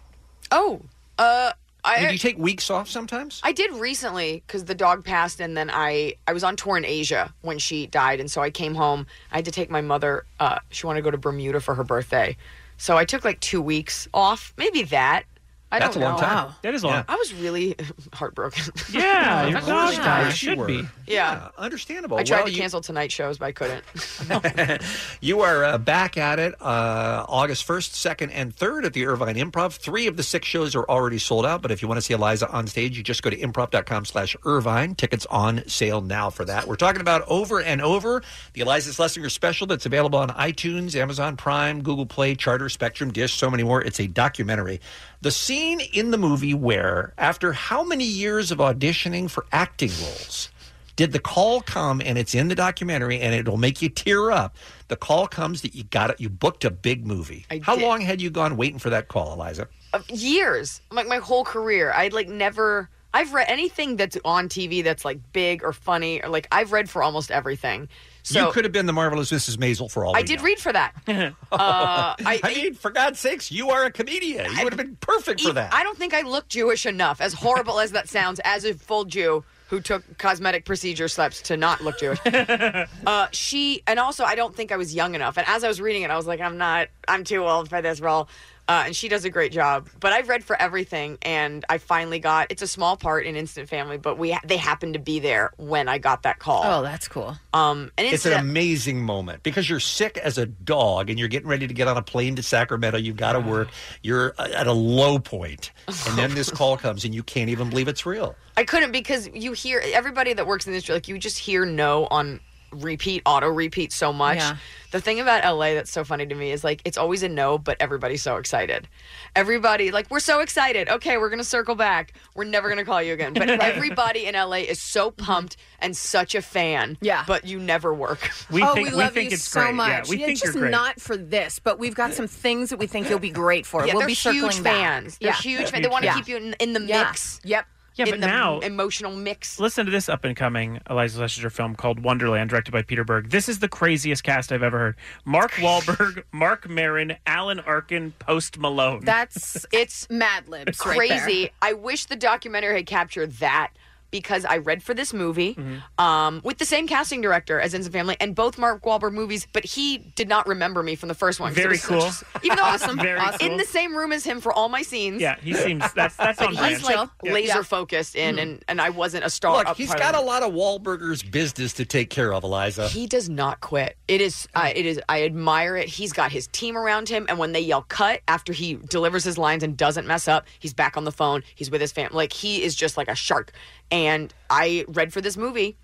[0.51, 0.81] Oh,
[1.17, 1.51] uh,
[1.83, 2.05] I.
[2.05, 3.41] Do you take weeks off sometimes?
[3.43, 6.85] I did recently because the dog passed, and then I I was on tour in
[6.85, 9.07] Asia when she died, and so I came home.
[9.31, 10.25] I had to take my mother.
[10.39, 12.35] Uh, she wanted to go to Bermuda for her birthday,
[12.77, 15.23] so I took like two weeks off, maybe that.
[15.71, 16.21] I That's don't a long know.
[16.25, 16.47] time.
[16.47, 16.55] Wow.
[16.63, 17.03] That is long.
[17.07, 17.75] I was really
[18.13, 18.63] heartbroken.
[18.91, 20.87] Yeah, you're I was really You should be.
[21.05, 21.49] Yeah.
[21.59, 22.17] understandable.
[22.17, 23.83] I tried Well, to you- cancel tonight shows, but I couldn't.
[25.21, 29.35] You are uh, back at it uh, August 1st, 2nd, and 3rd at the Irvine
[29.35, 29.73] Improv.
[29.73, 32.13] Three of the six shows are already sold out, but if you want to see
[32.13, 34.95] Eliza on stage, you just go to improv.com slash Irvine.
[34.95, 36.67] Tickets on sale now for that.
[36.67, 38.21] We're talking about Over and Over,
[38.53, 43.33] the Eliza Schlesinger special that's available on iTunes, Amazon Prime, Google Play, Charter, Spectrum, Dish,
[43.33, 43.81] so many more.
[43.83, 44.79] It's a documentary.
[45.21, 50.49] The scene in the movie where, after how many years of auditioning for acting roles,
[50.95, 54.55] did the call come and it's in the documentary and it'll make you tear up?
[54.87, 57.45] The call comes that you got it you booked a big movie.
[57.51, 57.83] I how did.
[57.83, 59.67] long had you gone waiting for that call eliza?
[59.91, 64.83] Uh, years, like my whole career, I'd like never I've read anything that's on TV
[64.83, 67.89] that's like big or funny or like I've read for almost everything.
[68.23, 69.57] So you could have been the marvelous Mrs.
[69.57, 70.45] Maisel for all I we did know.
[70.45, 70.93] read for that.
[71.07, 74.51] uh, I, I mean, for God's sakes, you are a comedian.
[74.53, 75.73] You would have been perfect for that.
[75.73, 79.05] I don't think I look Jewish enough, as horrible as that sounds, as a full
[79.05, 82.19] Jew who took cosmetic procedure steps to not look Jewish.
[82.25, 85.37] uh, she, and also, I don't think I was young enough.
[85.37, 87.79] And as I was reading it, I was like, I'm not, I'm too old for
[87.81, 88.29] this role.
[88.69, 89.89] Uh, and she does a great job.
[89.99, 92.51] But I've read for everything, and I finally got.
[92.51, 95.89] It's a small part in Instant Family, but we they happened to be there when
[95.89, 96.63] I got that call.
[96.63, 97.35] Oh, that's cool.
[97.51, 101.27] Um, and It's an Instant- amazing moment because you're sick as a dog and you're
[101.27, 102.99] getting ready to get on a plane to Sacramento.
[102.99, 103.69] You've got to work.
[104.03, 107.87] You're at a low point, and then this call comes and you can't even believe
[107.87, 108.35] it's real.
[108.55, 111.65] I couldn't because you hear everybody that works in the industry, like you just hear
[111.65, 112.39] no on
[112.71, 114.37] repeat, auto repeat so much.
[114.37, 114.57] Yeah.
[114.91, 117.57] The thing about LA that's so funny to me is like it's always a no,
[117.57, 118.87] but everybody's so excited.
[119.35, 120.89] Everybody like we're so excited.
[120.89, 122.13] Okay, we're gonna circle back.
[122.35, 123.33] We're never gonna call you again.
[123.33, 125.23] But everybody in LA is so mm-hmm.
[125.25, 126.97] pumped and such a fan.
[127.01, 127.23] Yeah.
[127.27, 128.29] But you never work.
[128.51, 130.11] oh, we love you so much.
[130.11, 133.29] Yeah, just not for this, but we've got some things that we think you'll be
[133.29, 133.85] great for.
[133.85, 134.73] Yeah, we'll they're be circling huge back.
[134.75, 135.17] fans.
[135.19, 135.35] They're Yeah.
[135.35, 135.83] huge fans.
[135.83, 136.15] They want to Yeah.
[136.15, 137.03] keep you in, in the Yeah.
[137.03, 137.39] mix.
[137.43, 137.65] Yep.
[137.99, 139.59] Yeah, in but the now- emotional mix.
[139.59, 143.29] Listen to this up and coming Eliza Schlesinger film called Wonderland, directed by Peter Berg.
[143.29, 144.95] This is the craziest cast I've ever heard.
[145.25, 149.01] Mark Wahlberg, Marc Maron, Alan Arkin, Post Malone.
[149.03, 150.79] That's it's Mad Libs.
[150.85, 151.41] right crazy.
[151.43, 151.49] there.
[151.61, 153.71] I wish the documentary had captured that
[154.11, 156.03] because I read for this movie Mm-hmm.
[156.03, 159.65] um, with the same casting director as Instant Family and both Mark Wahlberg movies, but
[159.65, 161.53] he did not remember me from the first one.
[161.53, 162.01] Very cool.
[162.01, 162.97] such even though I was Awesome.
[162.99, 165.21] Very in the same room as him for all my scenes.
[165.21, 167.33] Yeah, he seems that's that's but on he's like Yeah.
[167.33, 167.61] laser Yeah.
[167.63, 168.41] focused in, Mhm.
[168.41, 169.57] and, and I wasn't a star.
[169.57, 172.87] Look, up he's part got a lot of Wahlburgers business to take care of, Eliza.
[172.87, 173.97] He does not quit.
[174.07, 174.47] It is.
[174.55, 174.99] Uh, it is.
[175.09, 175.87] I admire it.
[175.89, 179.37] He's got his team around him, and when they yell "cut" after he delivers his
[179.37, 181.43] lines and doesn't mess up, he's back on the phone.
[181.55, 182.15] He's with his family.
[182.15, 183.51] Like he is just like a shark.
[183.91, 185.77] And I read for this movie,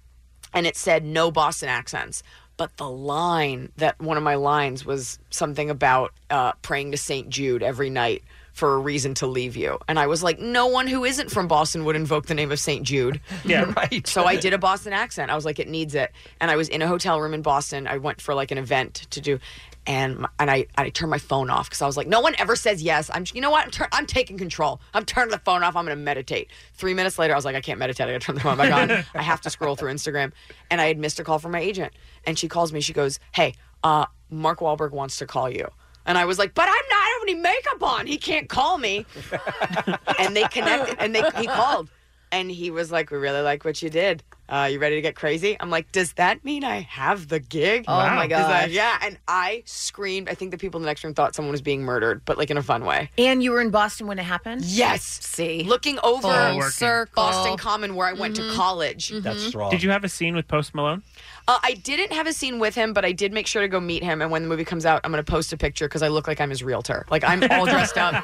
[0.54, 2.24] and it said no Boston accents.
[2.58, 7.30] But the line that one of my lines was something about uh, praying to Saint
[7.30, 8.24] Jude every night
[8.56, 9.78] for a reason to leave you.
[9.90, 12.60] And I was like, no one who isn't from Boston would invoke the name of
[12.60, 13.20] Saint Jude.
[13.44, 14.08] Yeah, right.
[14.08, 15.30] So I did a Boston accent.
[15.30, 16.12] I was like, it needs it.
[16.40, 17.86] And I was in a hotel room in Boston.
[17.86, 19.40] I went for like an event to do,
[19.88, 22.36] and my, and I I turned my phone off because I was like, no one
[22.38, 23.10] ever says yes.
[23.14, 23.66] I'm you know what?
[23.66, 24.82] I'm tur- I'm taking control.
[24.94, 25.76] I'm turning the phone off.
[25.76, 26.50] I'm going to meditate.
[26.74, 28.08] Three minutes later, I was like, I can't meditate.
[28.08, 29.06] I got to turn the phone back on.
[29.20, 30.32] I have to scroll through Instagram.
[30.72, 31.94] And I had missed a call from my agent,
[32.26, 32.82] and she calls me.
[32.82, 33.54] She goes, Hey,
[33.84, 35.68] uh, Mark Wahlberg wants to call you.
[36.06, 36.76] And I was like, but I'm not.
[36.98, 38.08] I don't have any makeup on.
[38.08, 39.06] He can't call me.
[40.20, 41.90] and they connected, and they he called,
[42.32, 44.24] and he was like, "We really like what you did.
[44.48, 47.86] Uh, you ready to get crazy?" I'm like, "Does that mean I have the gig?"
[47.88, 48.70] Oh, my He's like, gosh.
[48.70, 50.30] yeah, and I screamed.
[50.30, 52.50] I think the people in the next room thought someone was being murdered, but like
[52.52, 53.10] in a fun way.
[53.18, 54.64] And you were in Boston when it happened?
[54.66, 55.04] Yes.
[55.04, 55.64] See.
[55.64, 57.24] Looking over Full circle.
[57.24, 59.10] Boston Common, where I went to college.
[59.10, 59.72] That's strong.
[59.72, 61.04] Did you have a scene with Post Malone?
[61.48, 63.80] Uh, I didn't have a scene with him, but I did make sure to go
[63.80, 64.22] meet him.
[64.22, 66.28] And when the movie comes out, I'm going to post a picture because I look
[66.28, 67.06] like I'm his realtor.
[67.12, 68.24] Like I'm all dressed up,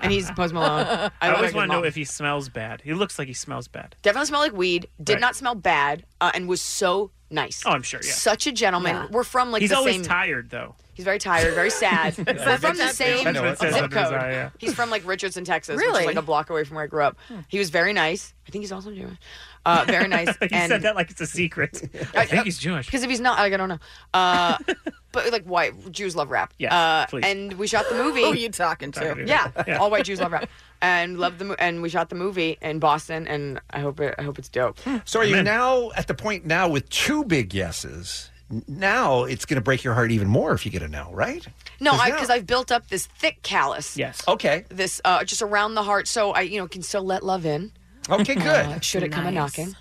[0.00, 0.86] and he's Post Malone.
[1.20, 2.80] I, look always like want to know if he smells bad.
[2.82, 3.96] He looks like he smells bad.
[4.02, 4.88] Definitely smelled like weed.
[5.02, 5.20] Did Right.
[5.20, 7.62] not smell bad, uh, and was so nice.
[7.66, 8.00] Oh, I'm sure.
[8.02, 8.12] Yeah.
[8.12, 8.94] Such a gentleman.
[8.94, 9.06] Yeah.
[9.10, 10.04] We're from like He's the always same.
[10.04, 10.76] tired though.
[10.94, 12.16] He's very tired, very sad.
[12.26, 14.12] We're from the same that's what it says on zip code.
[14.12, 14.50] eye, yeah.
[14.58, 16.00] He's from like Richardson, Texas, which Really?
[16.00, 17.16] is like a block away from where I grew up.
[17.48, 18.34] He was very nice.
[18.46, 19.16] I think he's also Jewish.
[19.64, 20.26] Uh, very nice.
[20.42, 21.82] you and said that like it's a secret.
[22.14, 22.86] I think he's Jewish.
[22.86, 23.78] because if he's not, like I don't know.
[24.12, 24.58] Uh,
[25.12, 26.52] but like white Jews love rap.
[26.58, 27.24] Yes, uh, please.
[27.24, 28.22] and we shot the movie.
[28.22, 29.22] Who are you talking to?
[29.26, 29.78] Yeah, Yeah.
[29.78, 30.48] all white Jews love rap,
[30.80, 34.14] and love the mo- and we shot the movie in Boston, and I hope it
[34.18, 34.78] I hope it's dope.
[35.04, 38.30] So are you now at the point now with two big yeses?
[38.68, 41.46] Now it's going to break your heart even more if you get a no, right?
[41.80, 43.96] No, 'Cause I now- because I've built up this thick callus.
[43.96, 44.20] Yes.
[44.28, 44.64] Okay.
[44.68, 47.72] This uh, just around the heart, so I you know can still let love in.
[48.10, 48.46] Okay, good.
[48.46, 49.56] Uh, should it come a Nice.
[49.56, 49.76] knocking?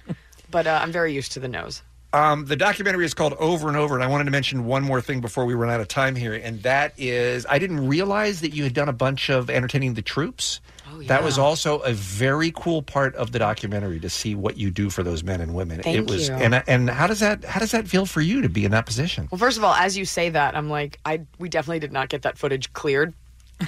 [0.49, 1.81] But uh, I'm very used to the nose.
[2.13, 4.99] Um, the documentary is called Over and Over, and I wanted to mention one more
[4.99, 8.53] thing before we run out of time here, and that is I didn't realize that
[8.53, 10.59] you had done a bunch of entertaining the troops.
[11.07, 14.89] That was also a very cool part of the documentary to see what you do
[14.89, 15.79] for those men and women.
[15.79, 16.35] it Thank was, you.
[16.35, 18.85] and and how does that how does that feel for you to be in that
[18.85, 19.29] position?
[19.31, 22.09] Well, first of all, as you say that, I'm like, I we definitely did not
[22.09, 23.13] get that footage cleared.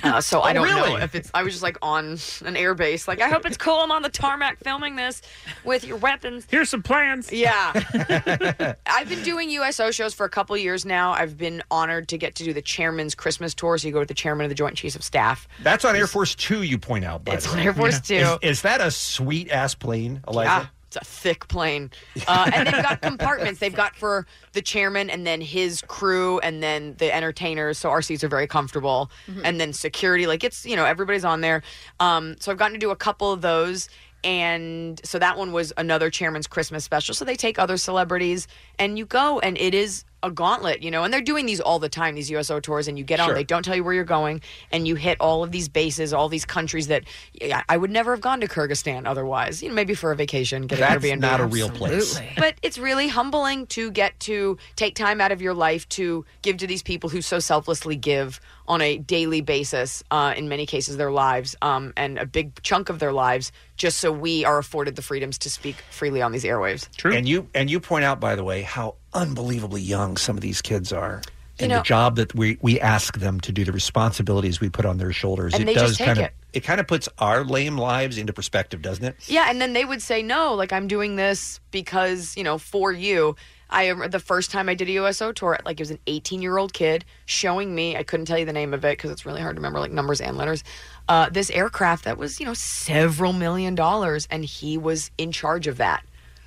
[0.02, 1.30] Uh, so I Oh, don't know if it's.
[1.34, 3.08] I was just like on an air base.
[3.08, 3.80] Like, I hope it's cool.
[3.80, 5.22] I'm on the tarmac filming this
[5.64, 6.48] with your weapons.
[6.50, 7.32] Here's some plans.
[7.32, 7.74] Yeah.
[8.86, 11.12] I've been doing USO shows for a couple years now.
[11.12, 13.78] I've been honored to get to do the chairman's Christmas tour.
[13.78, 15.48] So you go with the chairman of the Joint Chiefs of Staff.
[15.62, 16.64] That's on Air Force Two.
[16.64, 17.26] You point out.
[17.26, 17.60] By It's the on.
[17.60, 18.16] Air Force Two.
[18.16, 20.50] Is, is that a sweet ass plane, Eliza?
[20.50, 20.66] Yeah,
[20.96, 21.92] it's a thick plane.
[22.26, 23.60] Uh, and they've got compartments.
[23.60, 27.78] They've got for the chairman and then his crew and then the entertainers.
[27.78, 29.12] So our seats are very comfortable.
[29.44, 30.26] And then security.
[30.26, 31.64] Like it's, you know, everybody's on there.
[32.00, 33.90] Um, so I've gotten to do a couple of those.
[34.24, 37.14] and so that one was another chairman's Christmas special.
[37.14, 38.48] So they take other celebrities
[38.80, 41.04] and you go, and it is a gauntlet, you know.
[41.04, 43.28] And they're doing these all the time, these USO tours, and you get on.
[43.28, 43.36] Sure.
[43.36, 44.42] They don't tell you where you're going,
[44.72, 47.04] and you hit all of these bases, all these countries that
[47.40, 49.62] yeah, I would never have gone to Kyrgyzstan otherwise.
[49.62, 51.20] You know, maybe for a vacation, get That's an Airbnb.
[51.20, 52.20] not a real place.
[52.38, 56.58] But it's really humbling to get to take time out of your life to give
[56.58, 60.98] to these people who so selflessly give on a daily basis, uh, in many cases,
[60.98, 64.96] their lives, um, and a big chunk of their lives, just so we are afforded
[64.96, 66.90] the freedoms to speak freely on these airwaves.
[66.96, 67.14] True.
[67.14, 70.62] And you and you point out, by the way, how unbelievably young some of these
[70.62, 71.22] kids are.
[71.60, 74.70] You And know- the job that we, we ask them to do, the responsibilities we
[74.70, 76.34] put on their shoulders, And it they does just take kind of it.
[76.54, 79.16] it kind of puts our lame lives into perspective, doesn't it?
[79.28, 82.92] Yeah, and then they would say no, like I'm doing this because you know for
[82.92, 83.36] you.
[83.70, 86.42] I remember the first time I did a USO tour, like it was an 18
[86.42, 87.96] year old kid showing me.
[87.98, 89.92] I couldn't tell you the name of it because it's really hard to remember, like
[89.92, 90.64] numbers and letters.
[91.10, 95.68] Uh, this aircraft that was you know several million dollars, and he was in charge
[95.68, 96.04] of that.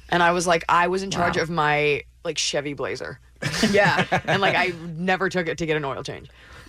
[0.08, 1.42] And I was like, I was in charge Wow.
[1.42, 3.18] of my like Chevy Blazer.
[3.70, 6.28] yeah, and like I never took it to get an oil change.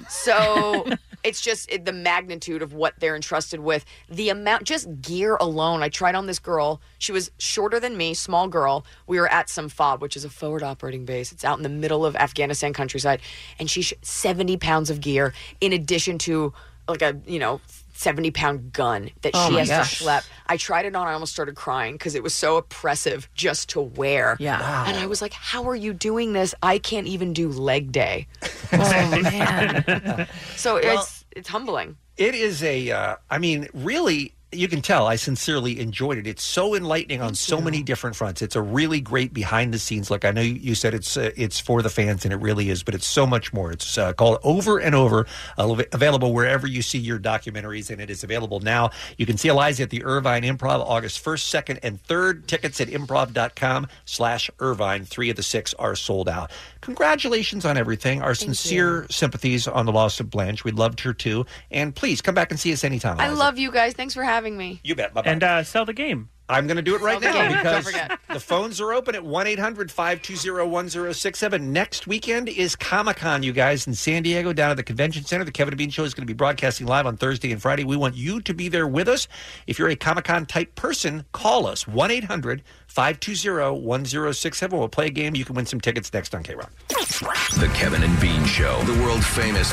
[0.09, 0.85] So
[1.27, 3.85] it's just it, the magnitude of what they're entrusted with.
[4.09, 5.83] The amount, just gear alone.
[5.83, 6.81] I tried on this girl.
[6.97, 8.85] She was shorter than me, small girl.
[9.05, 11.31] We were at some FOB, which is a forward operating base.
[11.31, 13.21] It's out in the middle of Afghanistan countryside,
[13.59, 16.53] and she sh- seventy pounds of gear in addition to
[16.87, 17.59] like a you know.
[17.99, 19.97] 70 pound gun that Oh she has gosh.
[19.97, 20.23] to schlep.
[20.45, 21.07] I tried it on.
[21.07, 24.37] I almost started crying because it was so oppressive just to wear.
[24.39, 24.59] Yeah.
[24.61, 24.85] Wow.
[24.87, 26.53] And I was like, how are you doing this?
[26.61, 28.27] I can't even do leg day.
[28.71, 30.27] Oh man.
[30.57, 31.97] So Well- it's it's humbling.
[32.17, 36.25] It is a, uh, I mean, really, you can tell I sincerely enjoyed it.
[36.25, 38.41] It's so enlightening on so many different fronts.
[38.41, 40.23] It's a really great behind the scenes look.
[40.23, 42.81] I know you- you said it's uh, it's for the fans, and it really is,
[42.81, 43.73] but it's so much more.
[43.73, 48.09] It's uh, called Over and Over, uh, available wherever you see your documentaries, and it
[48.09, 48.91] is available now.
[49.17, 52.47] You can see Eliza at the Irvine Improv August 1st, 2nd, and 3rd.
[52.47, 55.03] Tickets at improv.com slash Irvine.
[55.03, 56.51] Three of the six are sold out.
[56.79, 58.21] Congratulations on everything.
[58.21, 60.63] Our sincere sympathies on the loss of Blanche.
[60.63, 61.45] We loved her too.
[61.69, 63.19] And please come back and see us anytime.
[63.19, 63.91] I love you guys.
[63.93, 64.79] Thanks for having me.
[64.83, 65.13] You bet.
[65.13, 65.31] Bye-bye.
[65.31, 66.29] And uh, sell the game.
[66.49, 67.57] I'm going to do it right Sell the now game.
[67.57, 68.19] because Don't forget.
[68.33, 71.73] the phones are open at 1 800 520 1067.
[71.73, 75.43] Next weekend is Comic Con, you guys, in San Diego down at the Convention Center.
[75.43, 77.83] The Kevin and Bean Show is going to be broadcasting live on Thursday and Friday.
[77.83, 79.27] We want you to be there with us.
[79.67, 84.79] If you're a Comic Con type person, call us 1 800 520 1067.
[84.79, 85.35] We'll play a game.
[85.35, 86.71] You can win some tickets next on K Rock.
[86.87, 89.71] The Kevin and Bean Show, the world famous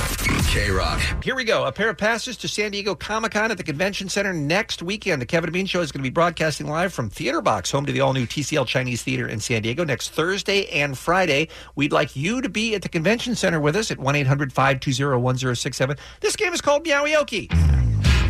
[0.52, 1.00] K Rock.
[1.22, 1.64] Here we go.
[1.64, 5.22] A pair of passes to San Diego Comic Con at the Convention Center next weekend.
[5.22, 7.86] The Kevin and Bean Show is going to be broadcasting live from Theater Box, home
[7.86, 11.48] to the all new TCL Chinese Theater in San Diego, next Thursday and Friday.
[11.74, 15.20] We'd like you to be at the Convention Center with us at 1 800 520
[15.22, 15.96] 1067.
[16.20, 17.50] This game is called Meowioki.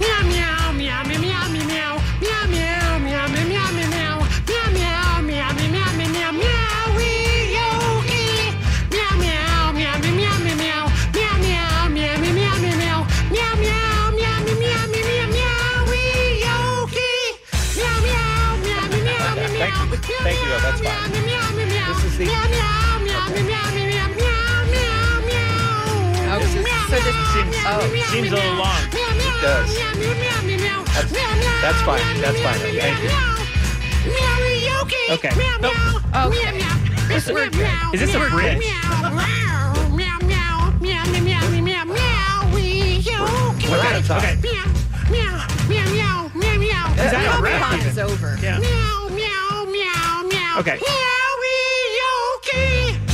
[0.01, 1.94] Meow meow meow meow meow meow meow
[20.25, 20.65] Thank you, though.
[20.65, 21.13] That's fine.
[21.13, 22.25] This is the.
[26.35, 26.65] Okay.
[26.89, 27.85] This seems, oh.
[28.09, 28.81] seems a little long.
[28.89, 29.69] It does.
[30.95, 31.13] That's,
[31.61, 32.01] that's fine.
[32.23, 32.57] That's fine.
[32.57, 33.11] Thank you.
[35.13, 35.29] Okay.
[35.61, 35.75] Nope.
[36.15, 36.57] Oh, okay.
[37.15, 37.55] Is, this a bridge?
[43.69, 44.19] We're out of time.
[44.25, 44.37] Okay.
[44.41, 45.37] Meow,
[45.69, 47.85] meow, meow, meow, meow.
[47.87, 48.39] Is over.
[48.41, 49.04] Yeah.
[50.57, 50.79] Okay.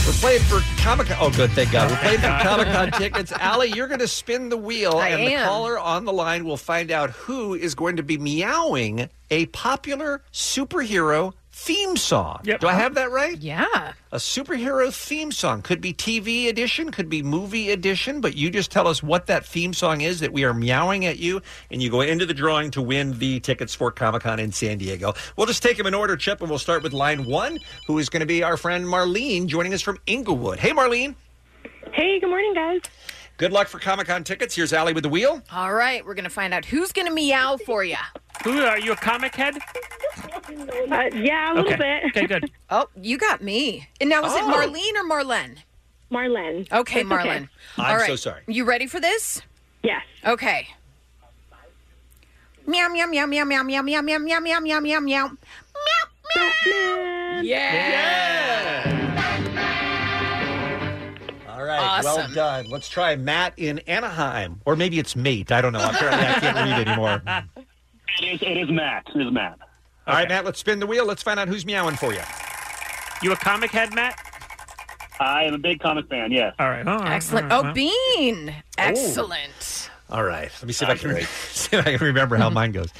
[0.07, 1.17] We're playing for Comic Con.
[1.21, 1.51] Oh, good.
[1.53, 1.91] Thank God.
[1.91, 3.33] We're playing for Comic Con tickets.
[3.33, 6.57] Allie, you're going to spin the wheel, I and the caller on the line will
[6.59, 12.41] find out who is going to be meowing a popular superhero theme song.
[12.45, 12.61] Yep.
[12.61, 13.37] Do I have that right?
[13.37, 13.93] Yeah.
[14.13, 15.61] A superhero theme song.
[15.61, 19.45] Could be TV edition, could be movie edition, but you just tell us what that
[19.45, 22.71] theme song is that we are meowing at you, and you go into the drawing
[22.71, 25.13] to win the tickets for Comic Con in San Diego.
[25.37, 28.09] We'll just take them in order, Chip, and we'll start with line one, who is
[28.09, 30.59] going to be our friend Marlene joining us from Inglewood.
[30.59, 31.15] Hey, Marlene.
[31.93, 32.81] Hey, good morning, guys.
[33.41, 34.55] Good luck for Comic Con tickets.
[34.55, 35.41] Here's Allie with the wheel.
[35.51, 37.97] All right, we're gonna find out who's gonna meow for you.
[38.45, 38.93] Who are you?
[38.93, 39.57] A comic head?
[39.57, 41.77] Uh, yeah, a little Okay.
[41.77, 42.05] bit.
[42.15, 42.51] Okay, good.
[42.69, 43.89] Oh, you got me.
[43.99, 44.51] And now is it Oh.
[44.51, 45.57] Marlene or Marlene?
[46.13, 46.71] Marlene.
[46.71, 47.49] Okay, It's Marlene.
[47.79, 48.07] I'm All right.
[48.09, 48.43] so sorry.
[48.47, 49.41] You ready for this?
[49.83, 50.03] Yes.
[50.27, 50.69] Okay.
[52.67, 55.31] Meow meow meow meow meow meow meow meow meow meow meow meow meow.
[56.35, 57.45] Batman.
[57.47, 59.00] Yeah.
[61.81, 62.67] All right, well done.
[62.67, 64.61] Let's try Matt in Anaheim.
[64.65, 65.53] Or maybe it's Mate.
[65.53, 65.89] I don't know.
[65.89, 67.23] Apparently, I can't read anymore.
[68.21, 69.07] It is, it is Matt.
[69.15, 69.59] It is Matt.
[70.07, 71.07] All right, Matt, let's spin the wheel.
[71.07, 72.21] Let's find out who's meowing for you.
[73.23, 74.21] You a comic head, Matt?
[75.21, 76.33] I am a big comic fan.
[76.33, 76.55] Yes.
[76.59, 76.87] All right.
[76.87, 77.53] Excellent.
[77.53, 78.51] Oh, Bean.
[78.51, 78.63] Oh.
[78.79, 79.91] Excellent.
[80.11, 80.51] All right.
[80.51, 81.21] Let me see if I can
[81.51, 82.55] see if I can remember how mm-hmm.
[82.55, 82.91] mine goes.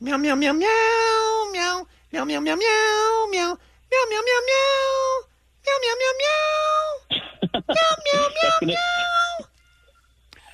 [0.00, 3.56] Meow meow meow meow meow meow meow meow meow meow meow
[3.90, 5.26] meow meow meow
[5.66, 7.62] meow, meow, meow.
[7.68, 7.74] meow,
[8.12, 9.46] meow, meow, meow.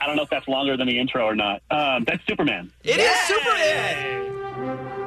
[0.00, 1.62] I don't know if that's longer than the intro or not.
[1.70, 2.72] Um, that's Superman.
[2.82, 4.32] It is Superman.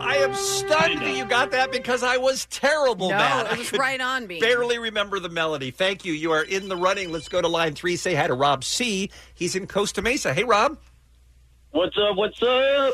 [0.01, 3.51] I am stunned that you got that because I was terrible, no, Matt.
[3.51, 4.39] It was right on me.
[4.39, 5.71] barely remember the melody.
[5.71, 6.13] Thank you.
[6.13, 7.11] You are in the running.
[7.11, 7.95] Let's go to line three.
[7.97, 9.09] Say hi to Rob C.
[9.33, 10.33] He's in Costa Mesa.
[10.33, 10.77] Hey, Rob.
[11.71, 12.15] What's up?
[12.15, 12.93] What's up?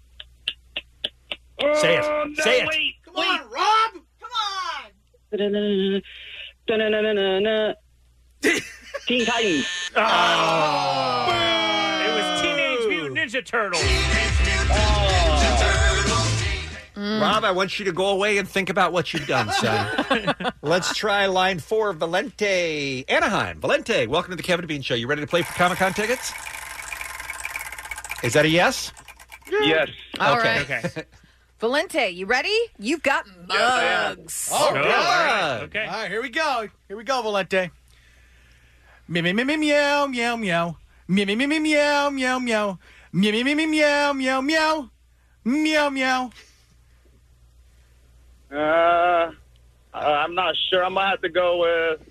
[1.75, 2.03] Say it.
[2.03, 2.67] Oh, no, Say it.
[2.67, 3.93] Wait, Come on, Rob.
[4.19, 4.91] Come on.
[9.07, 9.67] Teen Titans.
[9.95, 11.25] Oh.
[12.05, 13.81] It was Teenage Mutant Ninja Turtles.
[14.69, 15.17] Oh.
[17.19, 20.35] Rob, I want you to go away and think about what you've done, son.
[20.61, 23.05] Let's try line four, Valente.
[23.09, 23.59] Anaheim.
[23.59, 24.95] Valente, welcome to the Kevin and Bean Show.
[24.95, 26.31] You ready to play for Comic Con tickets?
[28.23, 28.91] Is that a yes?
[29.49, 29.89] Yes.
[30.15, 30.23] Okay.
[30.23, 30.85] right.
[30.85, 31.03] Okay.
[31.61, 32.57] Valente, you ready?
[32.79, 34.49] You've got mugs.
[34.51, 35.59] Oh, All right.
[35.65, 35.85] Okay.
[35.85, 36.67] All right, here we go.
[36.87, 37.69] Here we go, Valente.
[39.07, 40.77] Meow, meow, meow, meow, meow, meow.
[41.07, 42.79] Meow, meow, meow, meow, meow, meow.
[43.13, 44.89] Meow, meow, meow, meow, meow, meow.
[45.43, 46.31] Meow, meow.
[48.51, 49.31] Uh, uh
[49.93, 50.83] I'm not sure.
[50.83, 52.01] I'm going to have to go with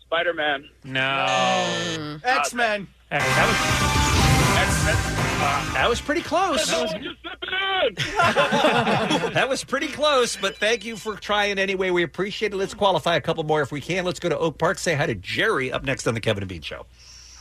[0.00, 0.68] Spider Man.
[0.84, 1.00] No.
[1.00, 2.20] Mm.
[2.24, 2.88] X Men.
[3.08, 4.68] That was.
[4.68, 5.25] X Men.
[5.46, 6.66] That was pretty close.
[8.16, 11.90] that was pretty close, but thank you for trying anyway.
[11.90, 12.56] We appreciate it.
[12.56, 14.04] Let's qualify a couple more if we can.
[14.04, 14.78] Let's go to Oak Park.
[14.78, 16.86] Say hi to Jerry up next on the Kevin and Bean Show.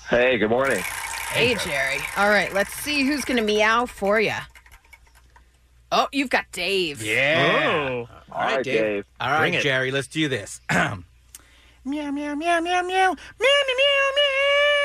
[0.09, 0.83] Hey, good morning.
[1.29, 1.97] Hey, Jerry.
[2.17, 4.35] All right, let's see who's going to meow for you.
[5.91, 7.03] Oh, you've got Dave.
[7.03, 8.07] Oh.
[8.31, 9.05] All right, Dave.
[9.19, 9.63] All right, Bring it.
[9.63, 10.61] Jerry, let's do this.
[10.71, 11.01] meow
[11.85, 14.84] meow meow meow meow meow meow meow meow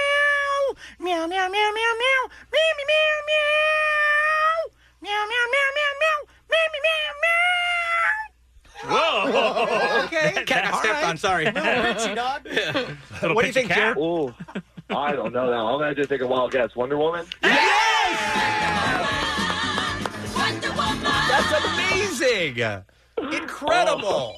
[0.99, 3.51] meow meow meow meow meow meow meow meow meow
[5.03, 6.19] meow meow meow meow meow
[6.51, 7.39] meow meow meow meow.
[8.89, 10.05] Whoa.
[10.11, 10.33] Okay.
[10.45, 11.17] Cat got stepped on.
[11.17, 11.45] Sorry.
[11.53, 11.65] Little
[13.35, 13.95] What do you pitchy think, cat.
[13.95, 13.97] Jerry?
[13.99, 14.35] Oh,
[14.91, 15.69] I don't know now.
[15.69, 16.75] I'm gonna just take a wild guess.
[16.75, 17.27] Wonder Woman.
[21.31, 22.59] That's amazing.
[23.33, 24.37] Incredible.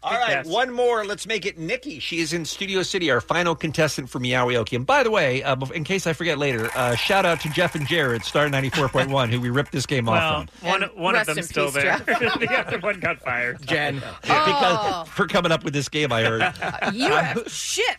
[0.00, 0.46] All right, Yes.
[0.46, 1.04] one more.
[1.04, 1.98] Let's make it Nikki.
[1.98, 4.76] She is in Studio City, our final contestant for Meowioki.
[4.76, 7.74] And by the way, uh, in case I forget later, uh, shout out to Jeff
[7.74, 11.30] and Jared, Star 94.1 who we ripped this game Well, off one, one of rest
[11.30, 11.98] in them's still peace, there.
[12.06, 13.60] The other one got fired.
[13.66, 13.98] Jen.
[14.00, 14.10] from.
[14.30, 14.44] Oh.
[14.46, 16.42] Because for coming up with this game, I heard.
[16.94, 17.96] You have Chip.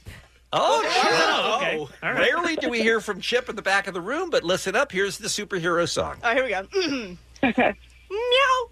[0.54, 1.78] Oh, Oh, okay.
[1.80, 1.90] Chip.
[2.02, 2.20] All right.
[2.34, 4.92] Rarely do we hear from Chip in the back of the room, but listen up.
[4.92, 6.16] Here's the superhero song.
[6.24, 6.66] Oh, here we go.
[7.44, 7.76] Meow.
[8.10, 8.70] Meow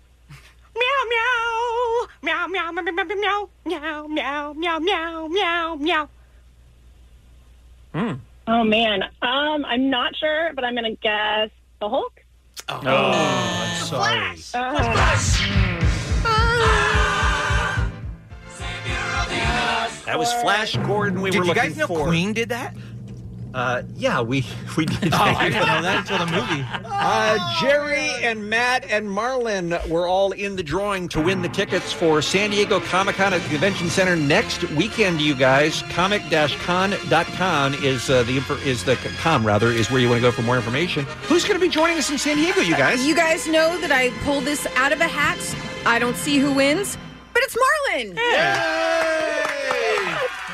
[0.80, 2.08] meow.
[2.24, 6.10] Meow meow meow meow meow meow meow meow meow meow meow.
[7.94, 8.14] Hmm.
[8.48, 11.50] Oh man, um, I'm not sure, but I'm gonna guess
[11.80, 12.24] the Hulk.
[12.70, 14.38] Oh, I'm sorry.
[20.06, 21.22] That was Flash Gordon.
[21.22, 22.08] We Did were you looking guys know for.
[22.08, 22.74] Queen did that?
[23.58, 24.46] Uh, yeah, we
[24.78, 25.12] we did.
[25.14, 26.64] Oh, I didn't know that until the movie.
[26.86, 31.92] Uh, Jerry and Matt and Marlon were all in the drawing to win the tickets
[31.92, 35.20] for San Diego Comic Con at the Convention Center next weekend.
[35.22, 40.20] You guys, comic-con.com is uh, the info, is the com rather is where you want
[40.20, 41.06] to go for more information.
[41.24, 42.62] Who's going to be joining us in San Diego?
[42.62, 43.08] You guys.
[43.08, 45.40] You guys know that I pulled this out of a hat.
[45.84, 46.96] I don't see who wins,
[47.34, 48.18] but it's Marlon.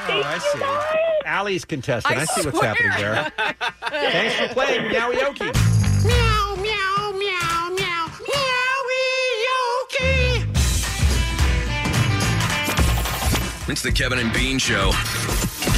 [0.06, 1.26] Oh, I see.
[1.26, 2.18] Allie's contestant.
[2.18, 2.74] I, I see what's swear.
[2.74, 3.32] happening there.
[3.90, 5.54] Thanks for playing, Meowioki.
[6.06, 8.92] Meow meow meow meow meowie
[13.70, 14.92] It's the Kevin and Bean Show.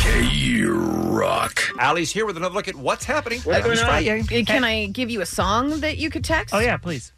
[0.02, 1.61] K Rock.
[1.80, 3.41] Allie's here with another look at what's happening.
[3.41, 4.23] What's This Friday.
[4.43, 6.53] Can I give you a song that you could text?
[6.53, 7.11] Oh, yeah, please.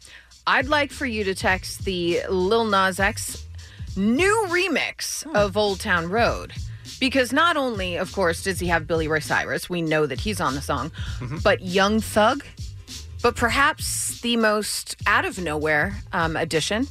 [0.46, 3.44] I'd like for you to text the Lil Nas X
[3.96, 5.34] new remix Hmm.
[5.36, 6.52] of Old Town Road.
[7.00, 10.40] Because not only, of course, does he have Billy Ray Cyrus, we know that he's
[10.40, 11.38] on the song, Mm-hmm.
[11.44, 12.44] but Young Thug,
[13.22, 16.86] but perhaps the most out of nowhere um, addition,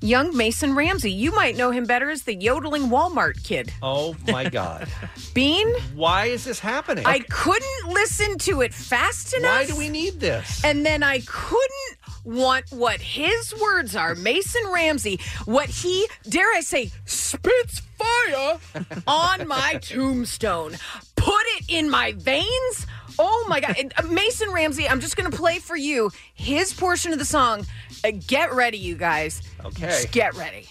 [0.00, 1.10] young Mason Ramsey.
[1.10, 3.72] You might know him better as the yodeling Walmart kid.
[3.82, 4.88] Oh my God!
[5.34, 7.04] Bean, Why is this happening?
[7.06, 9.50] I couldn't listen to it fast enough.
[9.50, 10.64] Why do we need this?
[10.64, 16.60] And then I couldn't want what his words are, Mason Ramsey, what he, dare I
[16.60, 18.58] say, spits fire
[19.06, 20.76] on my tombstone.
[21.16, 22.86] Put it in my veins.
[23.18, 23.74] Oh my God.
[23.78, 27.24] And, uh, Mason Ramsey, I'm just going to play for you his portion of the
[27.24, 27.66] song.
[28.04, 29.42] Uh, get ready, you guys.
[29.64, 29.86] Okay.
[29.86, 30.66] Just get ready.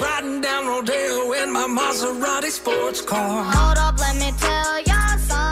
[0.00, 3.44] Riding down Rodeo in my Maserati sports car.
[3.44, 5.43] Hold up, let me tell ya something.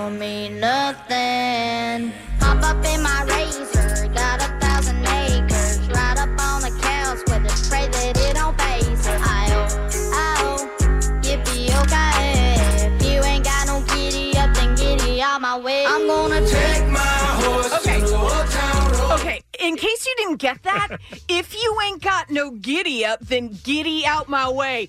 [0.00, 2.12] Can't tell me nothing.
[2.40, 5.88] Hop up in my razor, got a thousand acres.
[5.88, 9.18] Ride up on the couch with it, pray that it don't face her.
[9.20, 9.68] Ow,
[10.14, 10.56] ow,
[11.22, 12.86] yippee, okay.
[12.86, 15.84] If you ain't got no giddy up, then giddy out my way.
[15.86, 18.00] I'm gonna take my horse Okay.
[18.00, 19.20] to old town road.
[19.20, 20.88] Okay, in case you didn't get that,
[21.28, 24.88] if you ain't got no giddy up, then giddy out my way.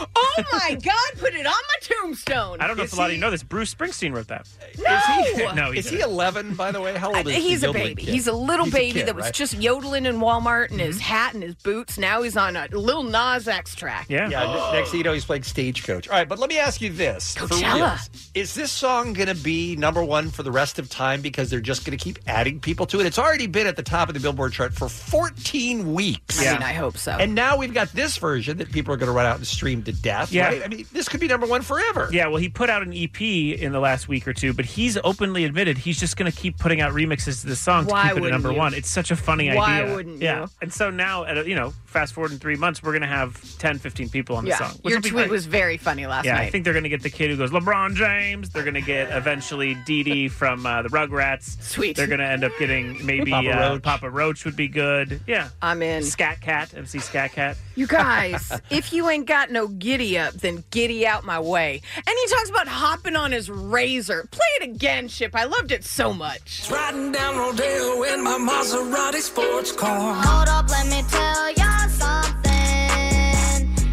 [0.00, 2.60] Oh my God, put it on my tombstone.
[2.60, 3.42] I don't know if a lot of you know this.
[3.42, 4.46] Bruce Springsteen wrote that.
[4.78, 5.52] No!
[5.54, 6.10] no, he is he didn't.
[6.12, 6.96] 11, by the way?
[6.96, 8.02] How old is the He's a baby.
[8.02, 8.12] kid?
[8.14, 9.34] He's a little He's baby kid, that was right?
[9.34, 10.86] just yodeling in Walmart in Mm-hmm.
[10.86, 11.98] his hat and his boots.
[11.98, 14.06] Now he's on a Lil Nas X track.
[14.08, 14.28] Yeah.
[14.28, 16.08] ne- Next thing you know, he's playing stagecoach.
[16.08, 17.74] All right, but let me ask you this: for Coachella.
[17.92, 21.50] reals, is this song going to be number one for the rest of time because
[21.50, 23.06] they're just going to keep adding people to it?
[23.06, 26.40] It's already been at the top of the Billboard chart for 14 weeks.
[26.46, 27.12] I mean, I hope so.
[27.12, 29.82] And now we've got this version that people are going to run out and stream
[29.84, 30.32] to death.
[30.32, 30.48] Yeah.
[30.48, 30.62] Right?
[30.64, 32.08] I mean, this could be number one forever.
[32.10, 34.98] Yeah, well, he put out an EP in the last week or two, but he's
[35.04, 38.16] openly admitted he's just going to keep putting out remixes to this song to keep
[38.16, 38.58] it at number you?
[38.58, 38.74] one.
[38.74, 39.94] It's such a funny Why idea.
[39.94, 40.42] wouldn't yeah.
[40.42, 40.48] you?
[40.62, 43.08] And so now, at a, you know, fast forward in three months, we're going to
[43.08, 44.72] have 10, 15 people on the song.
[44.82, 45.30] which your tweet great.
[45.30, 46.42] was very funny last yeah, night.
[46.42, 48.50] I think they're going to get the kid who goes LeBron James.
[48.50, 51.62] They're going to get eventually Dee Dee from uh, the Rugrats.
[51.62, 51.96] Sweet.
[51.96, 53.82] They're going to end up getting maybe Papa uh, Roach.
[53.82, 55.20] Papa Roach would be good.
[55.26, 55.48] Yeah.
[55.62, 56.02] I'm in.
[56.02, 57.56] Scat Cat, MC Scat Cat.
[57.74, 61.80] You guys, if you ain't got no giddy up, then giddy out my way.
[61.96, 64.28] And he talks about hopping on his razor.
[64.30, 65.34] Play it again, Chip.
[65.34, 66.68] I loved it so much.
[66.70, 70.14] Riding down Rodeo in my Maserati sports car.
[70.14, 72.48] Hold up, let me tell ya something.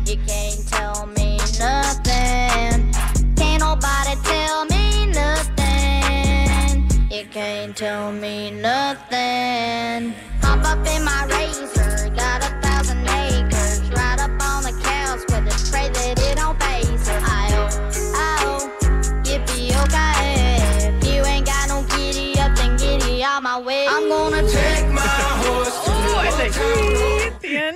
[0.06, 2.92] You can't tell me nothing.
[3.36, 6.88] Can't nobody tell me nothing.
[7.12, 10.14] You can't tell me nothing.
[10.42, 11.68] Hop up in my razor,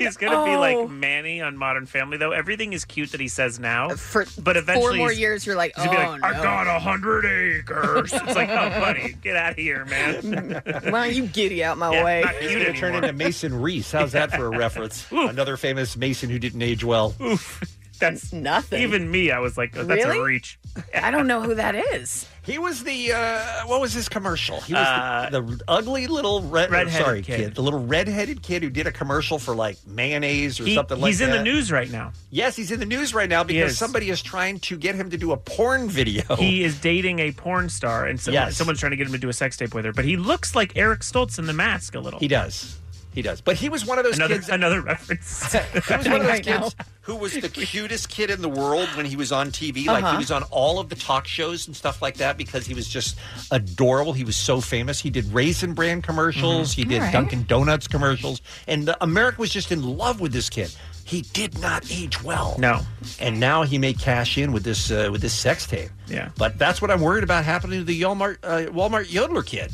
[0.10, 0.60] He's gonna be Oh.
[0.60, 2.32] like Manny on Modern Family, though.
[2.32, 5.56] Everything is cute that he says now, uh, For but eventually four more years, you're
[5.56, 6.40] like, he's oh, gonna be like, oh, no.
[6.40, 10.62] "I got a hundred acres." It's like, oh, buddy, get out of here, man.
[10.90, 12.22] Why don't you giddy out my Yeah, way?
[12.26, 13.92] not He's cute going to turn into Mason Reese.
[13.92, 15.06] How's that for a reference?
[15.12, 17.16] Another famous Mason who didn't age well.
[17.22, 17.62] Oof,
[18.00, 18.82] that's Nothing.
[18.82, 19.32] even me.
[19.32, 20.20] I was like, oh, that's Really?
[20.20, 20.60] a reach.
[20.94, 22.28] I don't know who that is.
[22.50, 24.60] He was the uh, what was his commercial?
[24.62, 27.54] He was Uh, the, the ugly little red, redheaded sorry kid.
[27.54, 31.02] the little redheaded kid who did a commercial for like mayonnaise or He- something like
[31.02, 31.08] that.
[31.10, 31.30] he's that.
[31.30, 32.12] in the news right now.
[32.32, 33.78] Yes, he's in the news right now because is.
[33.78, 36.24] somebody is trying to get him to do a porn video.
[36.38, 38.56] He is dating a porn star, and someone, Yes.
[38.58, 39.94] someone's trying to get him to do a sex tape with her.
[39.94, 42.20] But he looks like Eric Stoltz in The Mask a little.
[42.20, 42.79] He does.
[43.14, 43.42] He does.
[43.42, 44.48] But he was one of those another kids.
[44.48, 45.52] That, another reference.
[45.54, 46.62] he was one of those right now.
[46.70, 49.88] kids who was the cutest kid in the world when he was on TV.
[49.88, 50.12] Like Uh-huh.
[50.14, 52.88] he was on all of the talk shows and stuff like that because he was
[52.88, 53.18] just
[53.52, 54.14] adorable.
[54.14, 55.00] He was so famous.
[55.00, 56.72] He did Raisin Bran commercials.
[56.74, 57.14] He did All right.
[57.14, 60.74] Dunkin' Donuts commercials, and uh, America was just in love with this kid.
[61.04, 62.56] He did not age well.
[62.60, 62.82] No.
[63.20, 65.90] and now he may cash in with this uh, with this sex tape.
[66.08, 66.30] Yeah.
[66.38, 69.72] but that's what I'm worried about happening to the Walmart uh, Walmart Yodeler kid.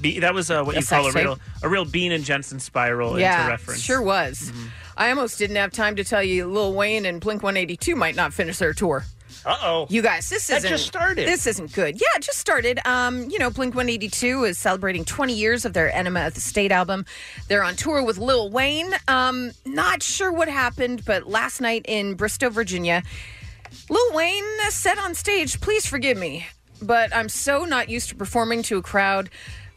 [0.00, 3.18] Be, that was uh, what you call a real a real Bean and Jensen spiral
[3.18, 3.80] yeah, into reference.
[3.80, 4.50] sure was.
[4.50, 4.66] Mm-hmm.
[4.96, 8.32] I almost didn't have time to tell you Lil Wayne and Blink 182 might not
[8.32, 9.04] finish their tour.
[9.44, 9.86] Uh oh.
[9.88, 10.68] You guys, this isn't.
[10.68, 11.28] just started.
[11.28, 12.00] This isn't good.
[12.00, 12.80] Yeah, it just started.
[12.84, 16.72] Um, you know, Blink 182 is celebrating 20 years of their Enema of the State
[16.72, 17.04] album.
[17.46, 18.92] They're on tour with Lil Wayne.
[19.06, 23.04] Um, not sure what happened, but last night in Bristow, Virginia,
[23.88, 26.46] Lil Wayne said on stage, "Please forgive me,
[26.82, 29.30] but I'm so not used to performing to a crowd."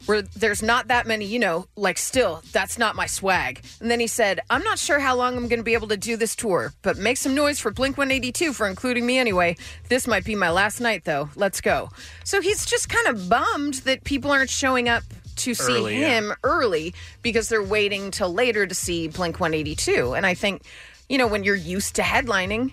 [0.06, 3.62] Where there's not that many, you know, like still, that's not my swag.
[3.80, 5.96] And then he said, I'm not sure how long I'm going to be able to
[5.96, 9.56] do this tour, but make some noise for Blink 182 for including me anyway.
[9.88, 11.28] This might be my last night, though.
[11.36, 11.90] Let's go.
[12.24, 15.02] So he's just kind of bummed that people aren't showing up
[15.36, 16.08] to see Early, yeah.
[16.20, 20.14] him early because they're waiting till later to see Blink 182.
[20.14, 20.62] And I think,
[21.08, 22.72] you know, when you're used to headlining,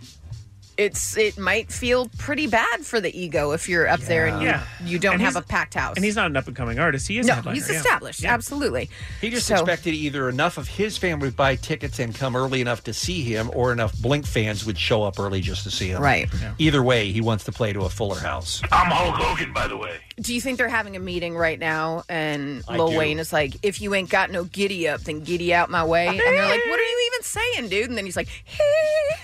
[0.78, 4.48] it's it might feel pretty bad for the ego if you're up there and you
[4.48, 4.64] Yeah.
[4.84, 5.96] you don't And have a he's- packed house.
[5.96, 7.08] And he's not an up and coming artist.
[7.08, 7.76] He is a no, headliner, he's yeah.
[7.78, 8.22] established.
[8.22, 8.34] Yeah.
[8.34, 8.90] Absolutely.
[9.22, 12.62] He just So- expected either enough of his family would buy tickets and come early
[12.62, 15.90] enough to see him, or enough Blink fans would show up early just to see
[15.90, 16.02] him.
[16.02, 16.30] Right.
[16.58, 18.62] Either way, he wants to play to a fuller house.
[18.72, 19.98] I'm Hulk Hogan, by the way.
[20.20, 22.98] Do you think they're having a meeting right now and I Lil do.
[22.98, 26.08] Wayne is like, if you ain't got no giddy up, then giddy out my way?
[26.08, 27.90] And they're like, what are you even saying, dude?
[27.90, 28.28] And then he's like,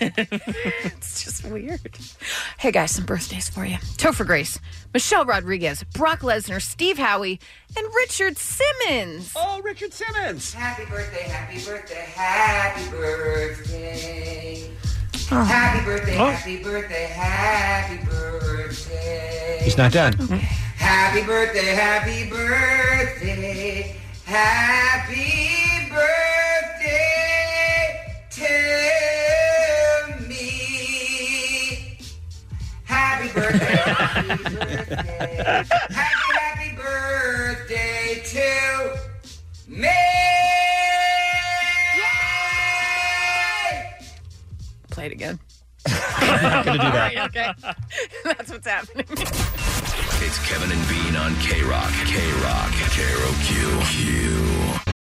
[0.00, 1.80] it's just weird.
[2.58, 3.76] Hey guys, some birthdays for you.
[3.96, 4.60] Topher Grace,
[4.92, 7.40] Michelle Rodriguez, Brock Lesnar, Steve Howey,
[7.76, 9.32] and Richard Simmons.
[9.34, 10.54] Oh, Richard Simmons.
[10.54, 14.70] Happy birthday, happy birthday, happy birthday.
[15.30, 15.42] Oh.
[15.44, 16.30] Happy birthday, Oh.
[16.30, 19.60] happy birthday, happy birthday.
[19.62, 20.12] He's not done.
[20.76, 27.06] Happy birthday, happy birthday, happy birthday
[28.30, 28.48] to
[30.28, 31.98] me.
[32.84, 38.48] Happy birthday, happy birthday, happy, happy birthday to
[39.68, 39.88] me.
[44.94, 45.40] Play it again.
[45.88, 46.84] not gonna do that.
[46.84, 47.50] All right, okay.
[48.24, 49.06] That's what's happening.
[49.10, 51.90] It's Kevin and Bean on K Rock.
[52.06, 52.70] K Rock.
[52.92, 54.83] K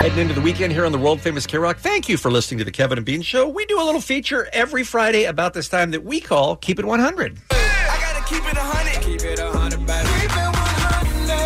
[0.00, 1.78] Heading into the weekend here on the world famous K Rock.
[1.78, 3.48] Thank you for listening to the Kevin and Bean Show.
[3.48, 6.84] We do a little feature every Friday about this time that we call Keep It
[6.84, 7.38] 100.
[7.50, 9.02] I gotta keep it a hundred.
[9.02, 10.08] Keep it a hundred, baby.
[10.18, 11.36] Keep it one hundred.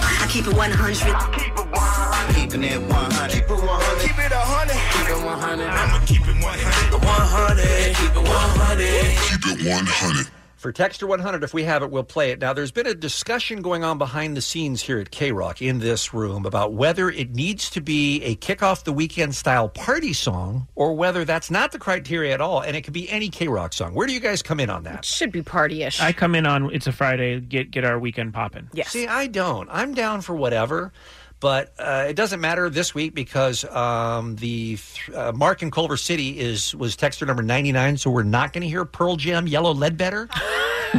[0.00, 0.96] I keep it one hundred.
[1.36, 2.34] Keep it one hundred.
[2.36, 3.32] Keeping it one hundred.
[3.34, 4.08] Keep it one hundred.
[4.08, 4.78] Keep it a hundred.
[4.94, 5.68] Keep it one hundred.
[5.68, 7.04] I'ma keep it one hundred.
[7.04, 7.96] One hundred.
[7.98, 9.18] Keep it one hundred.
[9.26, 10.37] Keep it 100.
[10.58, 12.40] For Texter 100, if we have it, we'll play it.
[12.40, 15.78] Now, there's been a discussion going on behind the scenes here at K Rock in
[15.78, 20.12] this room about whether it needs to be a kick off the weekend style party
[20.12, 23.46] song or whether that's not the criteria at all and it could be any K
[23.46, 23.94] Rock song.
[23.94, 25.04] Where do you guys come in on that?
[25.04, 26.00] Should be party-ish.
[26.00, 28.68] I come in on it's a Friday, get get our weekend popping.
[28.72, 28.90] Yes.
[28.90, 29.68] See, I don't.
[29.70, 30.92] I'm down for whatever.
[31.40, 35.96] But uh, it doesn't matter this week because um, the th- uh, Mark in Culver
[35.96, 39.72] City is was texter number 99, so we're not going to hear Pearl Jam Yellow
[39.72, 40.28] Ledbetter.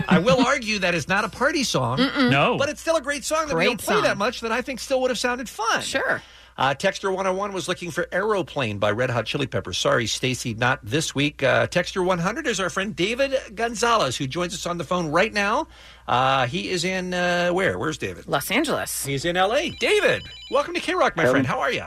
[0.08, 1.98] I will argue that is not a party song.
[1.98, 2.30] Mm-mm.
[2.30, 2.58] No.
[2.58, 4.04] But it's still a great song that we Great don't play song.
[4.04, 5.82] that much that I think still would have sounded fun.
[5.82, 6.22] Sure.
[6.60, 9.78] Uh, Texter 101 was looking for Aeroplane by Red Hot Chili Peppers.
[9.78, 11.42] Sorry, Stacy, not this week.
[11.42, 15.32] Uh, Texter 100 is our friend David Gonzalez, who joins us on the phone right
[15.32, 15.70] now.
[16.06, 17.80] Uh, he is in, uh, where?
[17.80, 18.28] Where's David?
[18.28, 19.06] Los Angeles.
[19.06, 19.70] He's in L.A.
[19.70, 21.36] David, welcome to K Rock, my Hello.
[21.36, 21.48] friend.
[21.48, 21.86] How are you?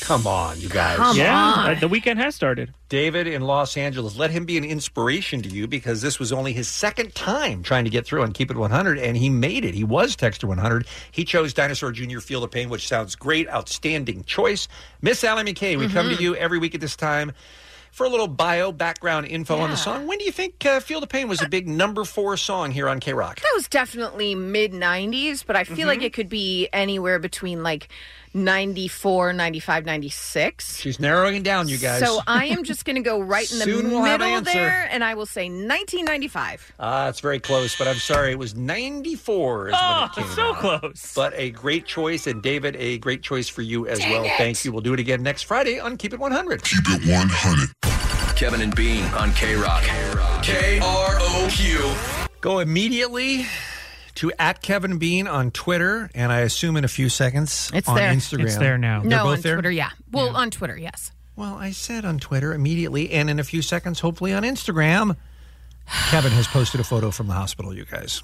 [0.03, 0.97] Come on, you guys.
[0.97, 1.69] Come Yeah, on.
[1.71, 2.73] uh, the weekend has started.
[2.89, 6.51] David in Los Angeles, let him be an inspiration to you because this was only
[6.51, 9.73] his second time trying to get through on Keep It 100, and he made it.
[9.73, 10.85] He was Texter 100.
[11.11, 12.19] He chose Dinosaur Jr.
[12.19, 13.47] Feel the Pain, which sounds great.
[13.49, 14.67] Outstanding choice.
[15.01, 16.19] Miss Allie MacKay, we come to Mhm.
[16.21, 17.31] you every week at this time
[17.91, 20.05] for a little bio background info on the song.
[20.07, 22.89] When do you think uh, Feel the Pain was a big number four song here
[22.89, 23.39] on K Rock?
[23.39, 26.05] That was definitely mid 90s, but I feel like Mhm.
[26.05, 27.87] it could be anywhere between like
[28.33, 30.79] 94, 95, 96.
[30.79, 32.01] She's narrowing it down, you guys.
[32.03, 34.37] So I am just going to go right in the Soon we'll have an middle
[34.49, 34.53] answer.
[34.53, 36.73] there, and I will say 1995.
[36.79, 38.31] Ah, it's very close, but I'm sorry.
[38.31, 40.57] It was 94 is Oh, when it came so out.
[40.81, 41.13] close.
[41.15, 44.25] But a great choice, and David, a great choice for you as Dang well.
[44.25, 44.31] it.
[44.37, 44.71] Thank you.
[44.71, 46.63] We'll do it again next Friday on Keep It 100.
[46.63, 48.35] Keep it 100.
[48.35, 49.83] Kevin and Bean on K Rock.
[50.41, 51.93] K R O Q.
[52.41, 53.45] Go immediately
[54.15, 57.95] to at Kevin Bean on Twitter, and I assume in a few seconds It's on
[57.95, 58.13] there.
[58.13, 58.43] Instagram.
[58.45, 59.01] It's there now.
[59.01, 59.55] They're no, both on there?
[59.55, 59.89] Twitter, yeah.
[60.11, 61.11] Well, on Twitter, yes.
[61.35, 65.15] Well, I said on Twitter immediately, and in a few seconds, hopefully on Instagram.
[66.09, 67.73] Kevin has posted a photo from the hospital.
[67.73, 68.21] You guys.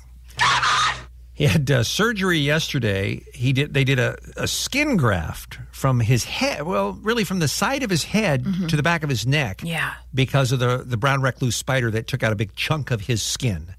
[1.34, 3.24] He had uh, surgery yesterday.
[3.34, 3.74] He did.
[3.74, 6.64] They did a, a skin graft from his head.
[6.64, 9.62] Well, really from the side of his head to the back of his neck.
[9.64, 9.94] Yeah.
[10.14, 13.22] Because of the the brown recluse spider that took out a big chunk of his
[13.24, 13.74] skin.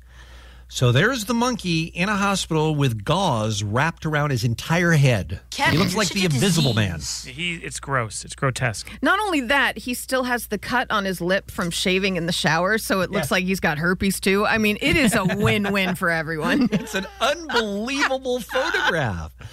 [0.72, 5.40] So there's the monkey in a hospital with gauze wrapped around his entire head.
[5.52, 7.00] he looks like the Invisible Man.
[7.26, 8.24] He, it's gross.
[8.24, 8.88] It's grotesque.
[9.02, 12.32] Not only that, he still has the cut on his lip from shaving in the
[12.32, 13.30] shower, so it looks Yes.
[13.32, 14.46] like he's got herpes too.
[14.46, 16.68] I mean, it is a win-win for everyone.
[16.80, 19.32] It's an unbelievable photograph.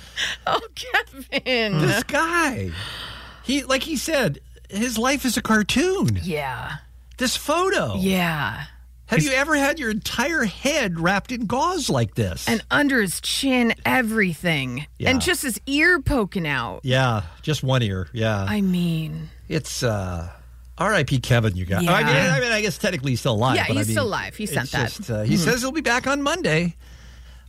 [0.47, 1.77] Oh, Kevin.
[1.79, 2.71] This guy,
[3.43, 4.39] he like he said,
[4.69, 6.19] his life is a cartoon.
[6.23, 6.77] Yeah.
[7.17, 7.95] This photo.
[7.97, 8.63] Yeah.
[9.07, 12.47] Have you ever had your entire head wrapped in gauze like this?
[12.47, 14.85] And under his chin, everything.
[14.99, 15.09] Yeah.
[15.11, 16.81] And just his ear poking out.
[16.83, 18.09] yeah, just one ear.
[18.13, 20.29] Yeah, I mean, it's uh,
[20.77, 21.19] R.I.P.
[21.19, 21.55] Kevin.
[21.55, 21.83] You guys.
[21.83, 21.93] Yeah.
[21.93, 23.55] I mean, I mean, I guess technically he's still alive.
[23.55, 24.35] Yeah, but I he's mean, still alive.
[24.35, 24.89] He sent that.
[24.91, 25.39] just, uh, he Mhm.
[25.39, 26.75] says he'll be back on Monday,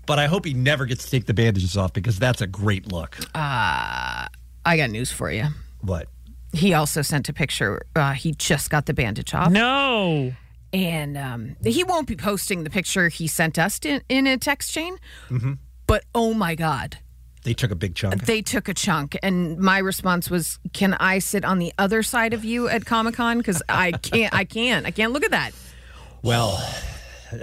[0.07, 2.91] but I hope he never gets to take the bandages off because that's a great
[2.93, 3.19] look.
[3.35, 4.27] uh,
[4.65, 5.47] I got news for you.
[5.81, 6.09] What?
[6.53, 7.83] He also sent a picture.
[7.97, 9.51] Uh, he just got the bandage off.
[9.51, 10.33] No.
[10.73, 14.71] And um, he won't be posting the picture he sent us in, in a text
[14.73, 14.97] chain.
[15.29, 15.55] hmm
[15.87, 16.99] But oh my God,
[17.45, 18.27] They took a big chunk.
[18.27, 19.17] they took a chunk.
[19.23, 23.15] And my response was, Can I sit on the other side of you at Comic
[23.15, 23.39] Con?
[23.39, 25.53] Because I can't, I can't, I can't look at that.
[26.23, 26.63] Well,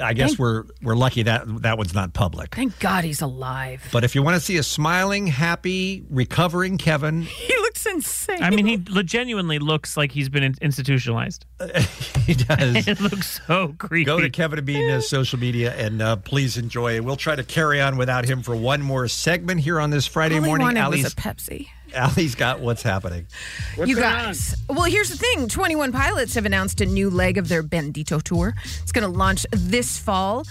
[0.02, 2.56] I guess Thank- we're we're lucky that that one's not public.
[2.56, 3.84] Thank God he's alive.
[3.92, 8.42] But if you want to see a smiling, happy, recovering Kevin, He looks insane.
[8.42, 11.46] I mean, he le- genuinely looks like he's been in- institutionalized.
[12.26, 12.88] he does.
[12.88, 14.06] it looks so creepy.
[14.06, 16.96] Go to Kevin and Bean's social media and uh, please enjoy.
[16.96, 17.04] It.
[17.04, 20.36] We'll try to carry on without him for one more segment here on this Friday
[20.36, 20.66] All he morning.
[20.66, 21.68] wanted Allie's, was a Pepsi.
[21.96, 23.28] Allie's got what's happening.
[23.84, 24.56] you guys.
[24.70, 28.54] Well, here's the thing 21 Pilots have announced a new leg of their Bandito tour.
[28.82, 30.46] It's going to launch this fall.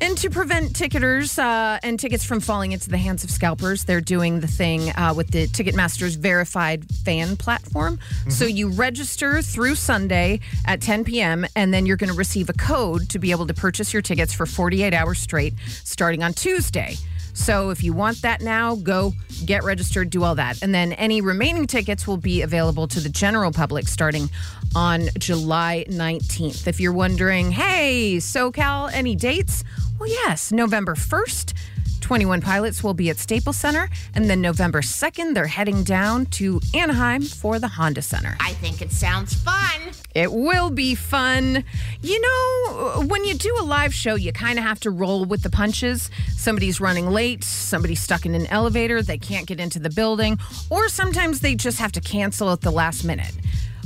[0.00, 4.00] And to prevent ticketers uh, and tickets from falling into the hands of scalpers, they're
[4.00, 8.00] doing the thing uh, with the Ticketmaster's verified fan platform.
[8.28, 12.54] So you register through Sunday at 10 p.m., and then you're going to receive a
[12.54, 15.54] code to be able to purchase your tickets for 48 hours straight
[15.84, 16.96] starting on Tuesday.
[17.34, 19.12] So if you want that now, go
[19.44, 20.62] get registered, do all that.
[20.62, 24.30] And then any remaining tickets will be available to the general public starting
[24.74, 26.66] on July 19th.
[26.66, 29.64] If you're wondering, hey, SoCal, any dates?
[29.98, 31.54] Well, yes, November 1st.
[32.00, 36.60] 21 Pilots will be at Staples Center, and then November 2nd, they're heading down to
[36.74, 38.36] Anaheim for the Honda Center.
[38.40, 39.80] I think it sounds fun.
[40.14, 41.64] It will be fun.
[42.02, 45.42] You know, when you do a live show, you kind of have to roll with
[45.42, 46.10] the punches.
[46.36, 50.38] Somebody's running late, somebody's stuck in an elevator, they can't get into the building,
[50.68, 53.32] or sometimes they just have to cancel at the last minute.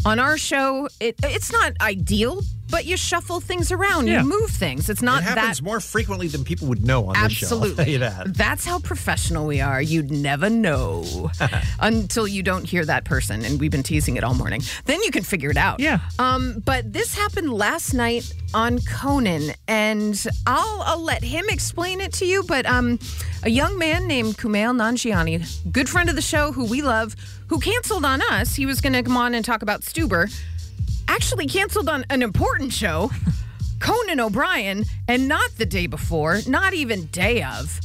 [0.04, 4.22] On our show, it, it's not ideal, but you shuffle things around, Yeah.
[4.22, 4.88] you move things.
[4.90, 7.46] It's not it happens that more frequently than people would know on this show.
[7.46, 7.84] I'll Absolutely.
[7.84, 8.34] tell you that.
[8.34, 9.80] That's how professional we are.
[9.80, 11.30] You'd never know
[11.80, 13.44] until you don't hear that person.
[13.44, 14.62] And we've been teasing it all morning.
[14.84, 15.80] Then you can figure it out.
[15.80, 15.98] Yeah.
[16.18, 22.12] Um, but this happened last night on Conan, and I'll, I'll let him explain it
[22.14, 22.42] to you.
[22.44, 22.98] But um,
[23.42, 27.14] a young man named Kumail Nanjiani, good friend of the show who we love,
[27.48, 28.54] who canceled on us.
[28.54, 30.30] He was going to come on and talk about Stuber.
[31.08, 33.10] Actually canceled on an important show.
[33.80, 37.80] Conan O'Brien, and not the day before, not even day of.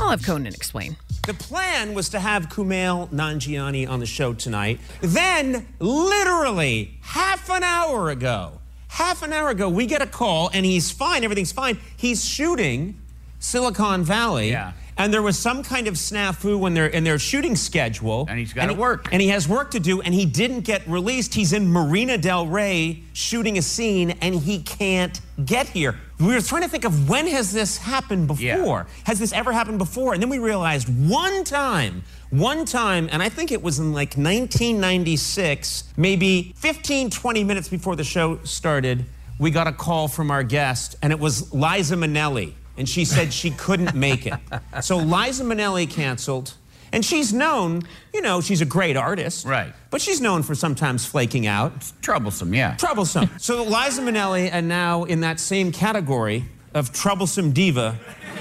[0.00, 0.96] I'll have Conan explain.
[1.26, 4.80] The plan was to have Kumail Nanjiani on the show tonight.
[5.00, 10.64] Then, literally half an hour ago, half an hour ago, we get a call and
[10.64, 11.78] he's fine, everything's fine.
[11.96, 13.00] He's shooting
[13.38, 14.50] Silicon Valley.
[14.98, 18.26] And there was some kind of snafu when they're in their shooting schedule.
[18.28, 19.08] And he's gotta he- work.
[19.12, 21.34] And he has work to do, and he didn't get released.
[21.34, 25.94] He's in Marina Del Rey shooting a scene, and he can't get here.
[26.18, 28.88] We were trying to think of when has this happened before?
[29.04, 30.14] Has this ever happened before?
[30.14, 34.16] And then we realized one time, one time, and I think it was in like
[34.16, 39.04] 1996, maybe 15, 20 minutes before the show started,
[39.38, 42.54] we got a call from our guest, and it was Liza Minnelli.
[42.78, 44.34] And she said she couldn't make it.
[44.82, 46.54] So Liza Minnelli canceled.
[46.92, 47.82] And she's known,
[48.14, 49.44] you know, she's a great artist.
[49.44, 49.74] Right.
[49.90, 51.72] But she's known for sometimes flaking out.
[51.76, 52.76] It's troublesome, yeah.
[52.76, 53.28] Troublesome.
[53.38, 57.98] so Liza Minnelli, and now in that same category of troublesome diva,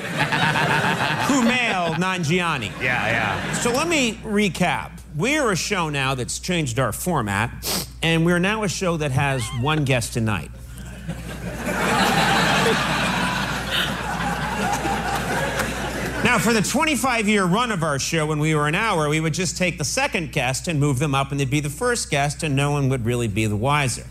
[1.28, 2.72] Kumail Nanjiani.
[2.82, 3.54] Yeah, yeah.
[3.54, 4.92] So let me recap.
[5.16, 9.44] We're a show now that's changed our format, and we're now a show that has
[9.62, 10.52] one guest tonight.
[16.28, 19.22] Now, for the 25 year run of our show, when we were an hour, we
[19.22, 22.10] would just take the second guest and move them up, and they'd be the first
[22.10, 24.04] guest, and no one would really be the wiser.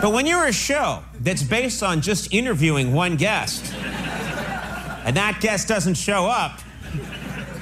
[0.00, 5.68] But when you're a show that's based on just interviewing one guest, and that guest
[5.68, 6.60] doesn't show up,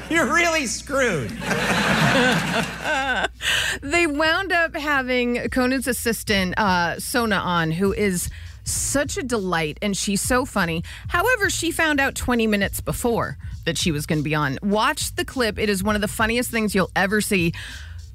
[0.09, 1.31] you're really screwed.
[3.83, 8.31] they wound up having Conan's assistant, uh, Sona, on, who is
[8.65, 10.83] such a delight and she's so funny.
[11.09, 14.59] However, she found out 20 minutes before that she was going to be on.
[14.63, 15.59] Watch the clip.
[15.59, 17.53] It is one of the funniest things you'll ever see.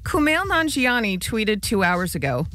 [0.02, 2.46] Kumail Nanjiani tweeted two hours ago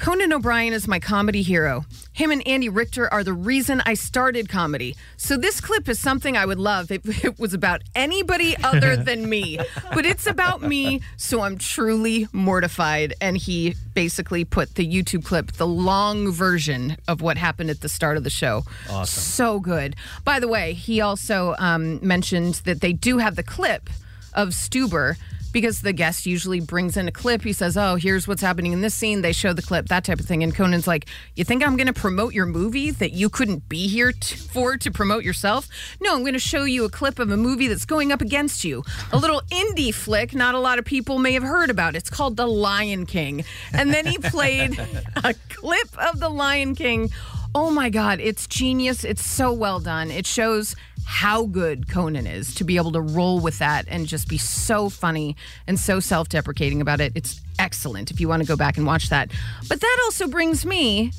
[0.00, 1.84] Conan O'Brien is my comedy hero.
[2.14, 4.96] Him and Andy Richter are the reason I started comedy.
[5.18, 9.28] So this clip is something I would love if it was about anybody other than
[9.28, 9.58] me.
[9.92, 13.12] But it's about me, so I'm truly mortified.
[13.20, 17.88] And he basically put the YouTube clip, the long version of what happened at the
[17.90, 18.62] start of the show.
[18.88, 19.20] Awesome.
[19.20, 19.96] So good.
[20.24, 23.90] By the way, he also um, mentioned that they do have the clip
[24.32, 25.16] of Stuber
[25.52, 27.42] because the guest usually brings in a clip.
[27.42, 29.22] He says, Oh, here's what's happening in this scene.
[29.22, 30.42] They show the clip, that type of thing.
[30.42, 33.88] And Conan's like, You think I'm going to promote your movie that you couldn't be
[33.88, 35.68] here t- for to promote yourself?
[36.00, 38.64] No, I'm going to show you a clip of a movie that's going up against
[38.64, 38.84] you.
[39.12, 41.94] A little indie flick not a lot of people may have heard about.
[41.94, 43.44] It's called The Lion King.
[43.72, 44.78] And then he played
[45.16, 47.10] a clip of The Lion King.
[47.52, 49.02] Oh my God, it's genius.
[49.02, 50.12] It's so well done.
[50.12, 54.28] It shows how good Conan is to be able to roll with that and just
[54.28, 55.34] be so funny
[55.66, 57.12] and so self deprecating about it.
[57.16, 59.32] It's excellent if you want to go back and watch that.
[59.68, 61.12] But that also brings me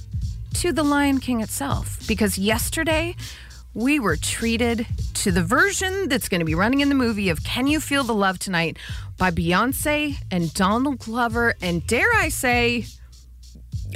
[0.55, 3.15] to The Lion King itself because yesterday
[3.73, 7.43] we were treated to the version that's going to be running in the movie of
[7.43, 8.77] Can You Feel the Love Tonight
[9.17, 11.55] by Beyonce and Donald Glover.
[11.61, 12.85] And dare I say,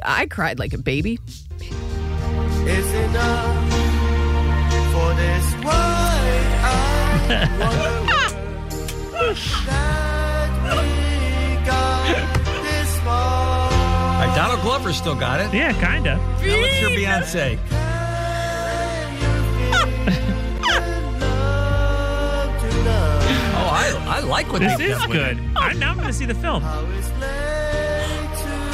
[0.04, 1.20] I cried like a baby.
[2.68, 3.72] Is enough
[4.92, 8.26] for this wide eyed wonder
[9.68, 12.06] that we got
[12.64, 13.72] this far.
[13.72, 15.54] All right, Donald Glover still got it.
[15.54, 16.16] Yeah, kinda.
[16.18, 17.60] Now let's hear Beyonce.
[23.58, 25.38] Oh, I, I like what This they've is done with good.
[25.38, 25.44] it.
[25.56, 26.62] I'm now going to see the film.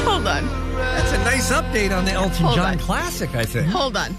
[0.04, 0.46] Hold on.
[0.76, 2.80] That's a nice update on the Elton Hold John on.
[2.80, 3.68] classic, I think.
[3.68, 4.16] Hold on.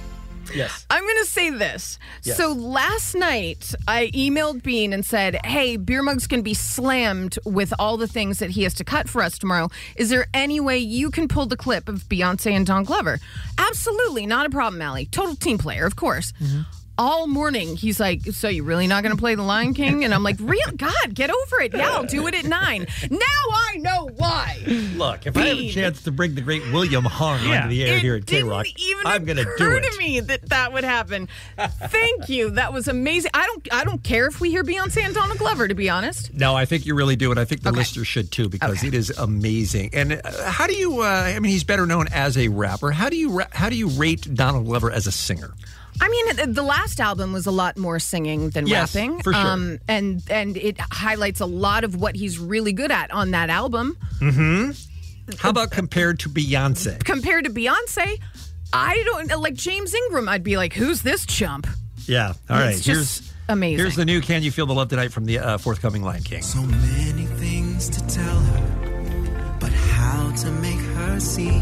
[0.54, 0.86] Yes.
[0.90, 1.98] I'm going to say this.
[2.24, 2.36] Yes.
[2.36, 7.38] So last night, I emailed Bean and said, Hey, Beer Mug's going to be slammed
[7.44, 9.68] with all the things that he has to cut for us tomorrow.
[9.96, 13.18] Is there any way you can pull the clip of Beyonce and Don Glover?
[13.58, 14.26] Absolutely.
[14.26, 15.06] Not a problem, Allie.
[15.06, 16.32] Total team player, of course.
[16.40, 16.62] Mm-hmm.
[16.98, 20.04] All morning, he's like, So you really not going to play The Lion King?
[20.04, 21.72] And I'm like, Real God, get over it.
[21.74, 22.86] Yeah, I'll do it at nine.
[23.10, 23.18] Now
[23.50, 24.62] I know why.
[24.96, 27.62] Look, if I have a chance to bring the great William Hung Yeah.
[27.62, 28.66] onto the air It here at K Rock,
[29.06, 29.80] I'm going to do it.
[29.90, 31.28] to me that that would happen.
[31.58, 32.50] Thank you.
[32.50, 33.30] That was amazing.
[33.34, 33.68] I don't.
[33.72, 35.66] I don't care if we hear Beyonce and Donald Glover.
[35.68, 38.30] To be honest, No, I think you really do, and I think the listeners should
[38.30, 39.90] too because it is amazing.
[39.94, 41.00] And uh, how do you?
[41.00, 42.90] Uh, I mean, he's better known as a rapper.
[42.90, 43.30] How do you?
[43.30, 45.52] Ra- how do you rate Donald Glover as a singer?
[46.00, 49.32] I mean, the- the last album was a lot more singing than Yes, rapping, for
[49.32, 49.46] sure.
[49.46, 53.50] um, and and it highlights a lot of what he's really good at on that
[53.50, 53.96] album.
[54.20, 54.70] Mm-hmm.
[55.38, 57.04] How about compared to Beyonce?
[57.04, 58.18] Compared to Beyonce,
[58.72, 60.28] I don't like James Ingram.
[60.28, 61.66] I'd be like, who's this chump?
[62.06, 62.32] Yeah.
[62.50, 62.74] All right.
[62.74, 63.78] It's here's just amazing.
[63.78, 66.42] here's the new "Can You Feel the Love Tonight" from the uh, forthcoming Lion King.
[66.42, 71.60] So many things to tell her, but how to make her see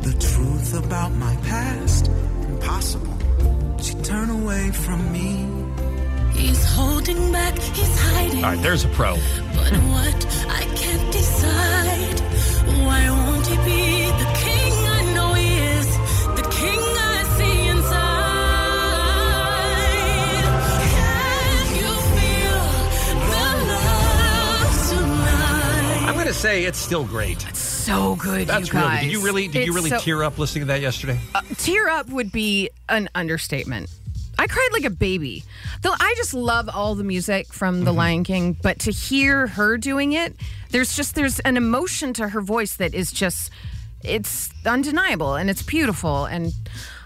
[0.00, 2.10] the truth about my past?
[2.62, 3.14] impossible.
[3.80, 5.46] She turned away from me.
[6.32, 8.44] He's holding back, he's hiding.
[8.44, 9.14] All right, there's a pro.
[9.54, 12.20] But what I can't decide.
[12.86, 15.86] Why won't he be the king I know he is?
[16.36, 18.02] The king I see inside.
[20.94, 22.64] Can you feel
[23.32, 26.06] the love tonight?
[26.08, 27.44] I'm going to say it's still great.
[27.48, 29.02] It's so good, That's you guys.
[29.02, 29.02] really.
[29.02, 29.48] Did you really?
[29.48, 31.18] Did you really so- tear up listening to that yesterday?
[31.34, 33.88] Uh, tear up would be an understatement.
[34.38, 35.44] I cried like a baby.
[35.82, 37.84] Though I just love all the music from Mm-hmm.
[37.84, 40.34] The Lion King, but to hear her doing it,
[40.70, 43.50] there's just there's an emotion to her voice that is just
[44.02, 46.52] it's undeniable and it's beautiful and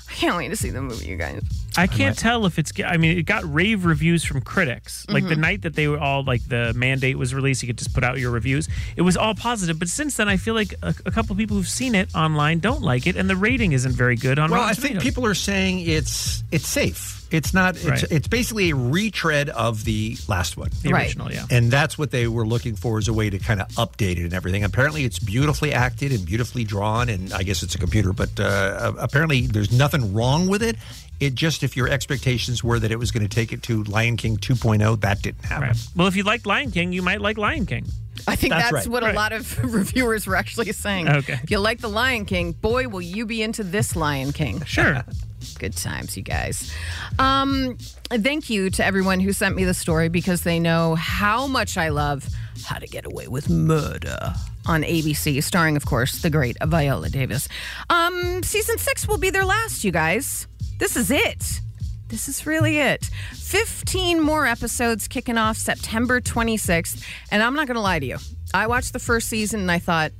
[0.08, 1.42] I can't wait to see the movie, you guys.
[1.78, 2.72] I can't tell if it's.
[2.84, 5.04] I mean, it got rave reviews from critics.
[5.08, 5.38] Like the Mhm.
[5.38, 8.18] night that they were all like the mandate was released, you could just put out
[8.18, 8.68] your reviews.
[8.96, 9.78] It was all positive.
[9.78, 12.82] But since then, I feel like a, a couple people who've seen it online don't
[12.82, 14.50] like it, and the rating isn't very good on.
[14.50, 15.02] well, Rotten I think Tomatoes.
[15.04, 17.12] people are saying it's it's safe.
[17.32, 17.74] It's not.
[17.74, 18.04] It's, Right.
[18.08, 21.06] it's basically a retread of the last one, The Right.
[21.06, 21.44] original, yeah.
[21.50, 24.24] And that's what they were looking for as a way to kind of update it
[24.26, 24.62] and everything.
[24.62, 28.92] Apparently, it's beautifully acted and beautifully drawn, and I guess it's a computer, but uh,
[28.98, 30.76] apparently there's nothing wrong with it.
[31.20, 34.16] It just if your expectations were that it was going to take it to Lion
[34.16, 35.68] King 2.0, that didn't happen.
[35.68, 35.88] Right.
[35.96, 37.86] Well, if you like Lion King, you might like Lion King.
[38.26, 38.86] I think that's, right.
[38.88, 41.08] what a lot of reviewers were actually saying.
[41.08, 41.38] Okay.
[41.42, 44.64] If you like The Lion King, boy, will you be into this Lion King.
[44.64, 45.02] Sure.
[45.58, 46.74] Good times, you guys.
[47.18, 47.78] Um,
[48.10, 51.90] thank you to everyone who sent me the story because they know how much I
[51.90, 52.26] love
[52.64, 54.34] How to Get Away with Murder
[54.66, 57.48] on ABC, starring, of course, the great Viola Davis.
[57.88, 60.46] Um, season six will be their last, you guys.
[60.78, 61.60] This is it.
[62.08, 63.04] This is really it.
[63.32, 67.04] 15 more episodes kicking off September 26th.
[67.30, 68.18] And I'm not going to lie to you.
[68.54, 70.12] I watched the first season and I thought,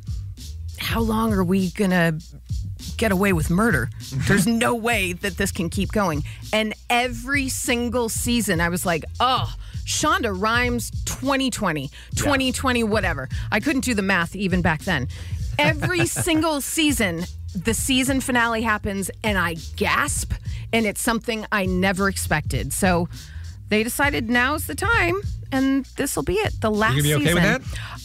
[0.79, 2.21] how long are we going to
[2.97, 3.89] get away with murder?
[4.27, 6.25] There's no way that this can keep going.
[6.53, 9.55] And every single season, I was like, oh,
[9.87, 13.29] Shonda Rhimes 2020, 2020, whatever.
[13.53, 15.07] I couldn't do the math even back then.
[15.59, 17.25] Every single season,
[17.65, 20.33] the season finale happens and I gasp,
[20.73, 22.73] and it's something I never expected.
[22.73, 23.09] So
[23.69, 25.21] they decided now's the time,
[25.53, 26.61] and this will be it.
[26.61, 27.35] The last okay season.
[27.35, 27.63] with that?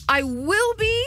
[0.07, 1.05] I will be,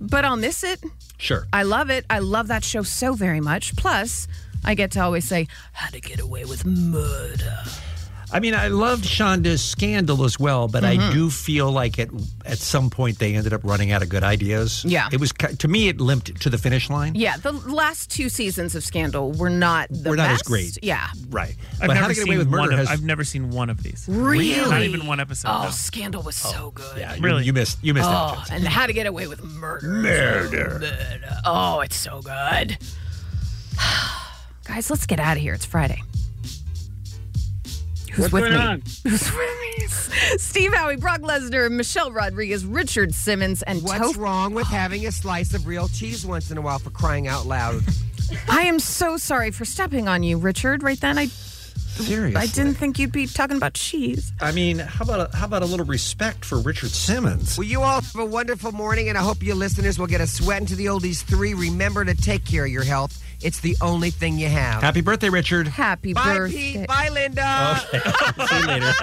[0.00, 0.82] but I'll miss it.
[1.18, 1.46] Sure.
[1.52, 2.06] I love it.
[2.08, 3.76] I love that show so very much.
[3.76, 4.28] Plus,
[4.64, 7.62] I get to always say, How to Get Away with Murder.
[8.30, 11.12] I mean, I loved Shonda's scandal as well, but I Mhm.
[11.12, 12.08] do feel like at
[12.44, 14.84] at some point they ended up running out of good ideas.
[14.86, 15.08] Yeah.
[15.12, 17.14] it was to me it limped to the finish line.
[17.14, 20.78] Yeah, the last two seasons of Scandal were not the Were not as great.
[20.82, 21.08] Yeah.
[21.30, 21.56] Right.
[21.80, 22.88] I've but never How to Get Away seen with one Murder of, has.
[22.88, 24.04] I've never seen one of these.
[24.08, 24.56] Really?
[24.70, 25.48] Not even one episode.
[25.48, 25.70] Oh, no.
[25.70, 26.98] Scandal was so good.
[26.98, 27.44] yeah, you, really?
[27.44, 28.52] you missed you missed oh, that.
[28.52, 29.86] and How to Get Away with Murder.
[29.88, 30.78] Murder.
[30.80, 31.20] Murder.
[31.44, 32.78] Oh, it's so good.
[34.66, 35.54] Guys, let's get out of here.
[35.54, 36.02] It's Friday.
[38.18, 38.66] Who's What's with going me?
[38.66, 38.82] on?
[39.04, 39.86] Who's with me?
[40.38, 44.18] Steve Howey, Brock Lesnar, Michelle Rodriguez, Richard Simmons, and What's Toph.
[44.18, 47.46] wrong with having a slice of real cheese once in a while for crying out
[47.46, 47.80] loud?
[48.48, 50.82] I am so sorry for stepping on you, Richard.
[50.82, 51.28] Right then, I
[52.04, 52.40] Seriously.
[52.40, 54.32] I didn't think you'd be talking about cheese.
[54.40, 57.58] I mean, how about a, how about a little respect for Richard Simmons?
[57.58, 60.26] Well, you all have a wonderful morning, and I hope you listeners will get a
[60.26, 61.54] sweat into the oldies three.
[61.54, 63.22] Remember to take care of your health.
[63.40, 64.82] It's the only thing you have.
[64.82, 65.68] Happy birthday, Richard.
[65.68, 66.72] Happy Bye, birthday.
[66.78, 66.86] Pete.
[66.88, 67.80] Bye, Linda.
[68.48, 68.92] See you later.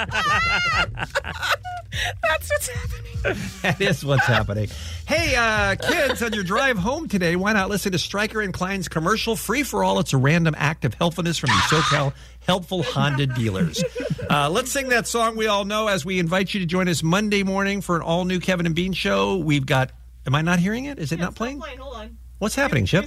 [2.21, 3.05] That's what's happening.
[3.61, 4.69] that is what's happening.
[5.07, 8.87] Hey, uh, kids, on your drive home today, why not listen to Stryker and Klein's
[8.87, 9.99] commercial Free for All?
[9.99, 12.13] It's a random act of helpfulness from the SoCal
[12.45, 13.83] helpful Honda dealers.
[14.27, 17.03] Uh, let's sing that song we all know as we invite you to join us
[17.03, 19.37] Monday morning for an all new Kevin and Bean show.
[19.37, 19.91] We've got,
[20.25, 20.97] am I not hearing it?
[20.97, 21.59] Is it not playing?
[21.59, 22.17] Hold on.
[22.39, 23.05] What's happening, Chip?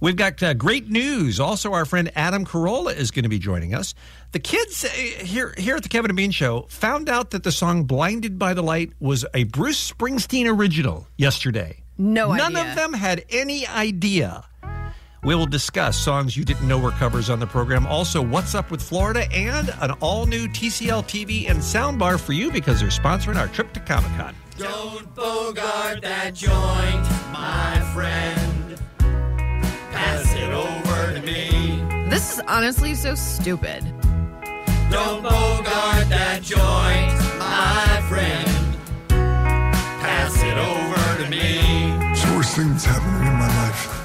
[0.00, 1.38] We've got uh, great news.
[1.38, 3.94] Also, our friend Adam Carolla is going to be joining us.
[4.32, 7.52] The kids uh, here here at the Kevin and Bean Show found out that the
[7.52, 11.78] song "Blinded by the Light" was a Bruce Springsteen original yesterday.
[11.96, 12.70] No None idea.
[12.70, 14.44] of them had any idea.
[15.24, 17.86] We will discuss songs you didn't know were covers on the program.
[17.86, 22.52] Also, what's up with Florida and an all new TCL TV and soundbar for you
[22.52, 24.34] because they're sponsoring our trip to Comic Con.
[24.58, 26.52] Don't bogart that joint,
[27.32, 28.78] my friend.
[29.92, 32.10] Pass it over to me.
[32.10, 33.82] This is honestly so stupid.
[34.90, 38.46] Don't bogart that joint, my friend.
[39.08, 42.10] Pass it over to me.
[42.12, 44.03] It's the worst thing that's happened in my life.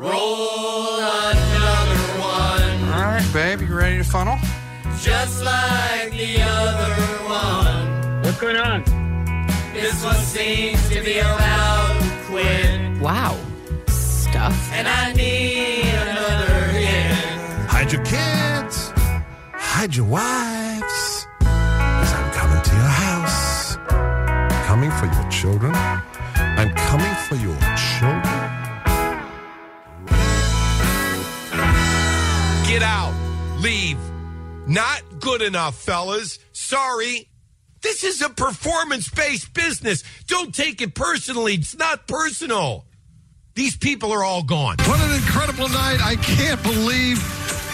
[0.00, 2.88] Roll another one.
[2.88, 4.38] All right, babe, you ready to funnel?
[4.98, 6.94] Just like the other
[7.28, 8.22] one.
[8.22, 8.82] What's going on?
[9.74, 12.98] This one seems to be about to quit.
[12.98, 13.38] Wow.
[13.88, 14.72] Stuff.
[14.72, 17.68] And I need another hit.
[17.68, 18.94] Hide your kids.
[19.52, 21.26] Hide your wives.
[21.40, 23.76] Because I'm coming to your house.
[24.66, 25.74] Coming for your children.
[32.80, 33.14] Get out.
[33.58, 33.98] Leave.
[34.66, 36.38] Not good enough, fellas.
[36.52, 37.28] Sorry.
[37.82, 40.02] This is a performance based business.
[40.26, 41.54] Don't take it personally.
[41.54, 42.86] It's not personal.
[43.54, 44.76] These people are all gone.
[44.86, 45.98] What an incredible night.
[46.02, 47.18] I can't believe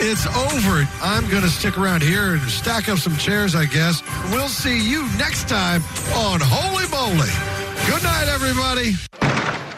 [0.00, 0.88] it's over.
[1.00, 4.02] I'm going to stick around here and stack up some chairs, I guess.
[4.32, 5.82] We'll see you next time
[6.16, 7.30] on Holy Moly.
[7.86, 8.96] Good night, everybody.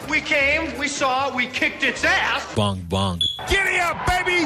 [0.09, 2.55] We came, we saw, we kicked its ass.
[2.55, 3.21] Bong bong.
[3.47, 4.41] Giddy up, baby!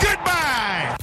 [0.00, 0.96] Goodbye!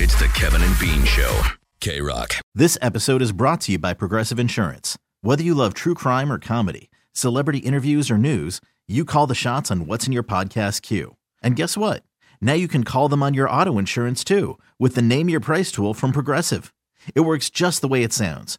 [0.00, 1.42] It's the Kevin and Bean Show.
[1.80, 2.34] K Rock.
[2.54, 4.98] This episode is brought to you by Progressive Insurance.
[5.20, 9.70] Whether you love true crime or comedy, celebrity interviews or news, you call the shots
[9.70, 11.16] on what's in your podcast queue.
[11.42, 12.02] And guess what?
[12.40, 15.70] Now you can call them on your auto insurance too with the Name Your Price
[15.70, 16.74] tool from Progressive.
[17.14, 18.58] It works just the way it sounds.